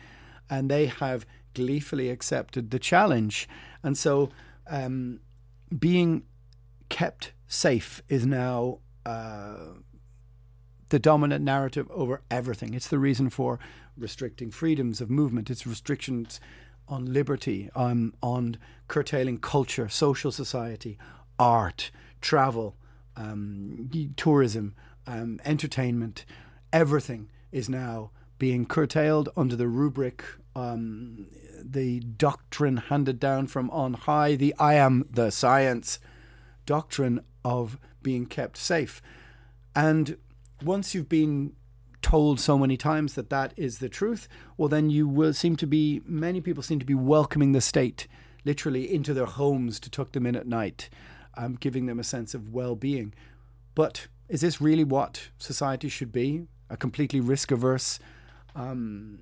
and 0.49 0.69
they 0.69 0.87
have 0.87 1.25
gleefully 1.53 2.09
accepted 2.09 2.71
the 2.71 2.79
challenge. 2.79 3.47
And 3.83 3.97
so, 3.97 4.29
um, 4.67 5.21
being 5.77 6.23
kept 6.89 7.31
safe 7.47 8.01
is 8.09 8.25
now. 8.25 8.79
Uh, 9.05 9.75
the 10.89 10.99
dominant 10.99 11.43
narrative 11.43 11.89
over 11.89 12.21
everything. 12.29 12.73
It's 12.73 12.89
the 12.89 12.99
reason 12.99 13.29
for 13.29 13.59
restricting 13.97 14.51
freedoms 14.51 14.99
of 14.99 15.09
movement. 15.09 15.49
It's 15.49 15.65
restrictions 15.65 16.41
on 16.91 17.11
liberty, 17.11 17.69
um, 17.75 18.13
on 18.21 18.57
curtailing 18.87 19.39
culture, 19.39 19.89
social 19.89 20.31
society, 20.31 20.97
art, 21.39 21.89
travel, 22.19 22.75
um, 23.15 23.89
tourism, 24.15 24.75
um, 25.07 25.39
entertainment. 25.45 26.25
Everything 26.71 27.29
is 27.51 27.69
now 27.69 28.11
being 28.37 28.65
curtailed 28.65 29.29
under 29.35 29.55
the 29.55 29.67
rubric 29.67 30.23
um, 30.55 31.27
the 31.63 31.99
doctrine 31.99 32.77
handed 32.77 33.19
down 33.19 33.47
from 33.47 33.69
on 33.69 33.93
high, 33.93 34.35
the 34.35 34.53
I 34.59 34.73
am 34.75 35.05
the 35.09 35.31
science 35.31 35.99
doctrine 36.65 37.21
of 37.45 37.77
being 38.01 38.25
kept 38.25 38.57
safe. 38.57 39.01
And 39.75 40.17
once 40.63 40.93
you've 40.93 41.09
been 41.09 41.53
told 42.01 42.39
so 42.39 42.57
many 42.57 42.77
times 42.77 43.13
that 43.13 43.29
that 43.29 43.53
is 43.55 43.79
the 43.79 43.89
truth, 43.89 44.27
well, 44.57 44.69
then 44.69 44.89
you 44.89 45.07
will 45.07 45.33
seem 45.33 45.55
to 45.57 45.67
be, 45.67 46.01
many 46.05 46.41
people 46.41 46.63
seem 46.63 46.79
to 46.79 46.85
be 46.85 46.93
welcoming 46.93 47.51
the 47.51 47.61
state 47.61 48.07
literally 48.43 48.91
into 48.91 49.13
their 49.13 49.25
homes 49.25 49.79
to 49.79 49.89
tuck 49.89 50.11
them 50.11 50.25
in 50.25 50.35
at 50.35 50.47
night, 50.47 50.89
um, 51.37 51.55
giving 51.55 51.85
them 51.85 51.99
a 51.99 52.03
sense 52.03 52.33
of 52.33 52.53
well 52.53 52.75
being. 52.75 53.13
But 53.75 54.07
is 54.29 54.41
this 54.41 54.59
really 54.59 54.83
what 54.83 55.29
society 55.37 55.89
should 55.89 56.11
be? 56.11 56.47
A 56.69 56.77
completely 56.77 57.19
risk 57.19 57.51
averse, 57.51 57.99
um, 58.55 59.19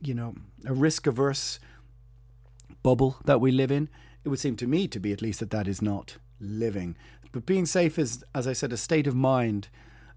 you 0.00 0.14
know, 0.14 0.34
a 0.64 0.72
risk 0.72 1.06
averse 1.06 1.58
bubble 2.82 3.16
that 3.24 3.40
we 3.40 3.50
live 3.50 3.70
in? 3.70 3.88
It 4.24 4.28
would 4.28 4.38
seem 4.38 4.56
to 4.56 4.66
me 4.66 4.86
to 4.88 5.00
be 5.00 5.12
at 5.12 5.22
least 5.22 5.40
that 5.40 5.50
that 5.50 5.68
is 5.68 5.82
not 5.82 6.16
living. 6.40 6.96
But 7.32 7.46
being 7.46 7.66
safe 7.66 7.98
is, 7.98 8.24
as 8.34 8.46
I 8.46 8.52
said, 8.52 8.72
a 8.72 8.76
state 8.76 9.06
of 9.06 9.14
mind, 9.14 9.68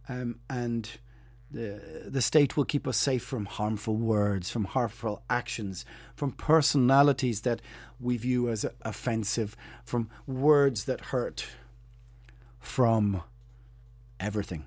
um, 0.07 0.39
and 0.49 0.89
the 1.51 2.05
the 2.07 2.21
state 2.21 2.57
will 2.57 2.65
keep 2.65 2.87
us 2.87 2.97
safe 2.97 3.23
from 3.23 3.45
harmful 3.45 3.95
words, 3.95 4.49
from 4.49 4.65
harmful 4.65 5.21
actions, 5.29 5.85
from 6.15 6.31
personalities 6.31 7.41
that 7.41 7.61
we 7.99 8.17
view 8.17 8.49
as 8.49 8.65
offensive, 8.81 9.55
from 9.83 10.09
words 10.27 10.85
that 10.85 11.01
hurt, 11.01 11.47
from 12.59 13.23
everything. 14.19 14.65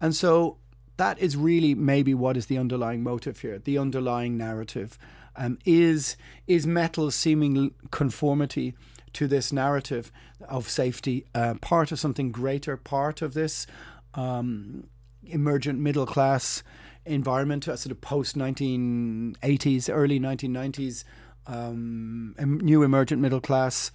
And 0.00 0.16
so 0.16 0.56
that 0.96 1.18
is 1.18 1.36
really 1.36 1.74
maybe 1.74 2.14
what 2.14 2.36
is 2.36 2.46
the 2.46 2.58
underlying 2.58 3.02
motive 3.02 3.40
here, 3.40 3.58
the 3.58 3.78
underlying 3.78 4.36
narrative. 4.36 4.98
Um, 5.34 5.58
is 5.64 6.18
is 6.46 6.66
metal 6.66 7.10
seeming 7.10 7.72
conformity 7.90 8.74
to 9.14 9.26
this 9.26 9.50
narrative 9.50 10.12
of 10.46 10.68
safety 10.68 11.24
uh, 11.34 11.54
part 11.62 11.90
of 11.90 11.98
something 11.98 12.30
greater, 12.32 12.76
part 12.76 13.22
of 13.22 13.32
this 13.32 13.66
um, 14.14 14.88
emergent 15.26 15.78
middle 15.78 16.06
class 16.06 16.62
environment, 17.04 17.66
a 17.68 17.76
sort 17.76 17.90
of 17.90 18.00
post 18.00 18.36
1980s, 18.36 19.90
early 19.92 20.20
1990s, 20.20 21.04
um, 21.46 22.34
new 22.38 22.82
emergent 22.82 23.20
middle 23.20 23.40
class 23.40 23.90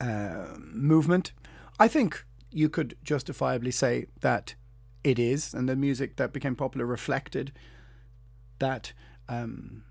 uh, 0.00 0.54
movement. 0.58 1.32
I 1.78 1.88
think 1.88 2.24
you 2.50 2.68
could 2.68 2.96
justifiably 3.02 3.70
say 3.70 4.06
that 4.20 4.54
it 5.02 5.18
is, 5.18 5.52
and 5.52 5.68
the 5.68 5.76
music 5.76 6.16
that 6.16 6.32
became 6.32 6.54
popular 6.56 6.86
reflected 6.86 7.52
that. 8.58 8.92
Um, 9.28 9.84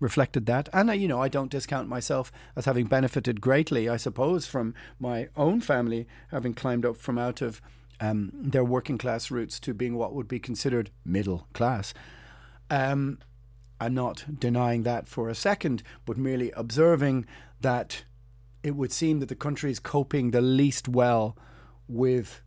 reflected 0.00 0.46
that. 0.46 0.68
And, 0.72 0.90
uh, 0.90 0.92
you 0.92 1.08
know, 1.08 1.20
I 1.20 1.28
don't 1.28 1.50
discount 1.50 1.88
myself 1.88 2.30
as 2.54 2.66
having 2.66 2.86
benefited 2.86 3.40
greatly, 3.40 3.88
I 3.88 3.96
suppose, 3.96 4.46
from 4.46 4.74
my 5.00 5.28
own 5.36 5.60
family 5.60 6.06
having 6.30 6.54
climbed 6.54 6.86
up 6.86 6.96
from 6.96 7.18
out 7.18 7.42
of 7.42 7.60
um, 8.00 8.30
their 8.34 8.64
working 8.64 8.98
class 8.98 9.30
roots 9.30 9.58
to 9.60 9.74
being 9.74 9.96
what 9.96 10.14
would 10.14 10.28
be 10.28 10.38
considered 10.38 10.90
middle 11.04 11.46
class. 11.52 11.94
Um, 12.70 13.18
I'm 13.80 13.94
not 13.94 14.24
denying 14.38 14.82
that 14.82 15.08
for 15.08 15.28
a 15.28 15.34
second, 15.34 15.82
but 16.04 16.16
merely 16.16 16.50
observing 16.52 17.26
that 17.60 18.04
it 18.62 18.76
would 18.76 18.92
seem 18.92 19.20
that 19.20 19.28
the 19.28 19.34
country 19.34 19.70
is 19.70 19.78
coping 19.78 20.30
the 20.30 20.40
least 20.40 20.88
well 20.88 21.36
with 21.86 22.42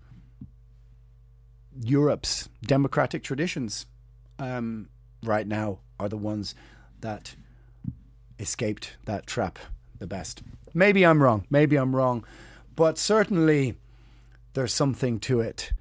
Europe's 1.80 2.50
democratic 2.62 3.24
traditions 3.24 3.86
um, 4.40 4.90
right 5.24 5.48
now 5.48 5.80
are 6.00 6.10
the 6.10 6.18
ones 6.18 6.54
that 7.00 7.36
escaped 8.40 8.98
that 9.06 9.26
trap 9.26 9.58
the 10.00 10.08
best. 10.08 10.42
Maybe 10.74 11.06
I'm 11.06 11.22
wrong. 11.22 11.46
Maybe 11.50 11.78
I'm 11.78 11.96
wrong. 11.96 12.26
But 12.76 12.98
certainly 12.98 13.76
there's 14.54 14.74
something 14.74 15.20
to 15.22 15.40
it 15.40 15.74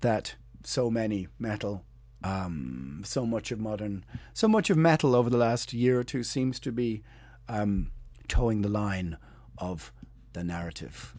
that 0.00 0.34
so 0.62 0.90
many 0.90 1.28
metal, 1.38 1.84
um, 2.22 3.02
so 3.04 3.24
much 3.24 3.50
of 3.50 3.60
modern, 3.60 4.04
so 4.32 4.48
much 4.48 4.70
of 4.70 4.76
metal 4.76 5.14
over 5.14 5.30
the 5.30 5.36
last 5.36 5.72
year 5.72 6.00
or 6.00 6.04
two 6.04 6.22
seems 6.22 6.60
to 6.60 6.72
be 6.72 7.02
um, 7.48 7.90
towing 8.28 8.62
the 8.62 8.68
line 8.68 9.16
of 9.58 9.92
the 10.32 10.44
narrative. 10.44 11.14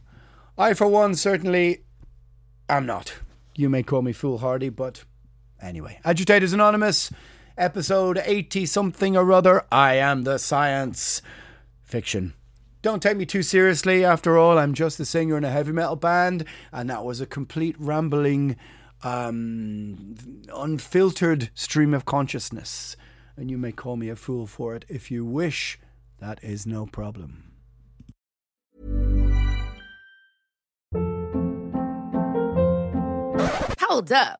I, 0.57 0.73
for 0.73 0.87
one, 0.87 1.15
certainly 1.15 1.83
am 2.69 2.85
not. 2.85 3.13
You 3.55 3.69
may 3.69 3.83
call 3.83 4.01
me 4.01 4.13
foolhardy, 4.13 4.69
but 4.69 5.03
anyway. 5.61 5.99
Agitators 6.05 6.53
Anonymous 6.53 7.11
episode 7.57 8.21
80 8.23 8.65
something 8.65 9.17
or 9.17 9.31
other. 9.31 9.65
I 9.71 9.95
am 9.95 10.23
the 10.23 10.37
science 10.37 11.21
fiction. 11.83 12.33
Don't 12.81 13.03
take 13.03 13.17
me 13.17 13.27
too 13.27 13.43
seriously. 13.43 14.03
After 14.03 14.39
all, 14.39 14.57
I'm 14.57 14.73
just 14.73 14.97
the 14.97 15.05
singer 15.05 15.37
in 15.37 15.43
a 15.43 15.51
heavy 15.51 15.71
metal 15.71 15.95
band, 15.95 16.45
and 16.71 16.89
that 16.89 17.05
was 17.05 17.21
a 17.21 17.27
complete 17.27 17.75
rambling, 17.77 18.55
um, 19.03 20.15
unfiltered 20.51 21.51
stream 21.53 21.93
of 21.93 22.05
consciousness. 22.05 22.95
And 23.37 23.51
you 23.51 23.59
may 23.59 23.71
call 23.71 23.97
me 23.97 24.09
a 24.09 24.15
fool 24.15 24.47
for 24.47 24.75
it 24.75 24.85
if 24.89 25.11
you 25.11 25.23
wish. 25.23 25.77
That 26.19 26.43
is 26.43 26.65
no 26.65 26.87
problem. 26.87 27.51
Hold 33.79 34.11
up. 34.11 34.39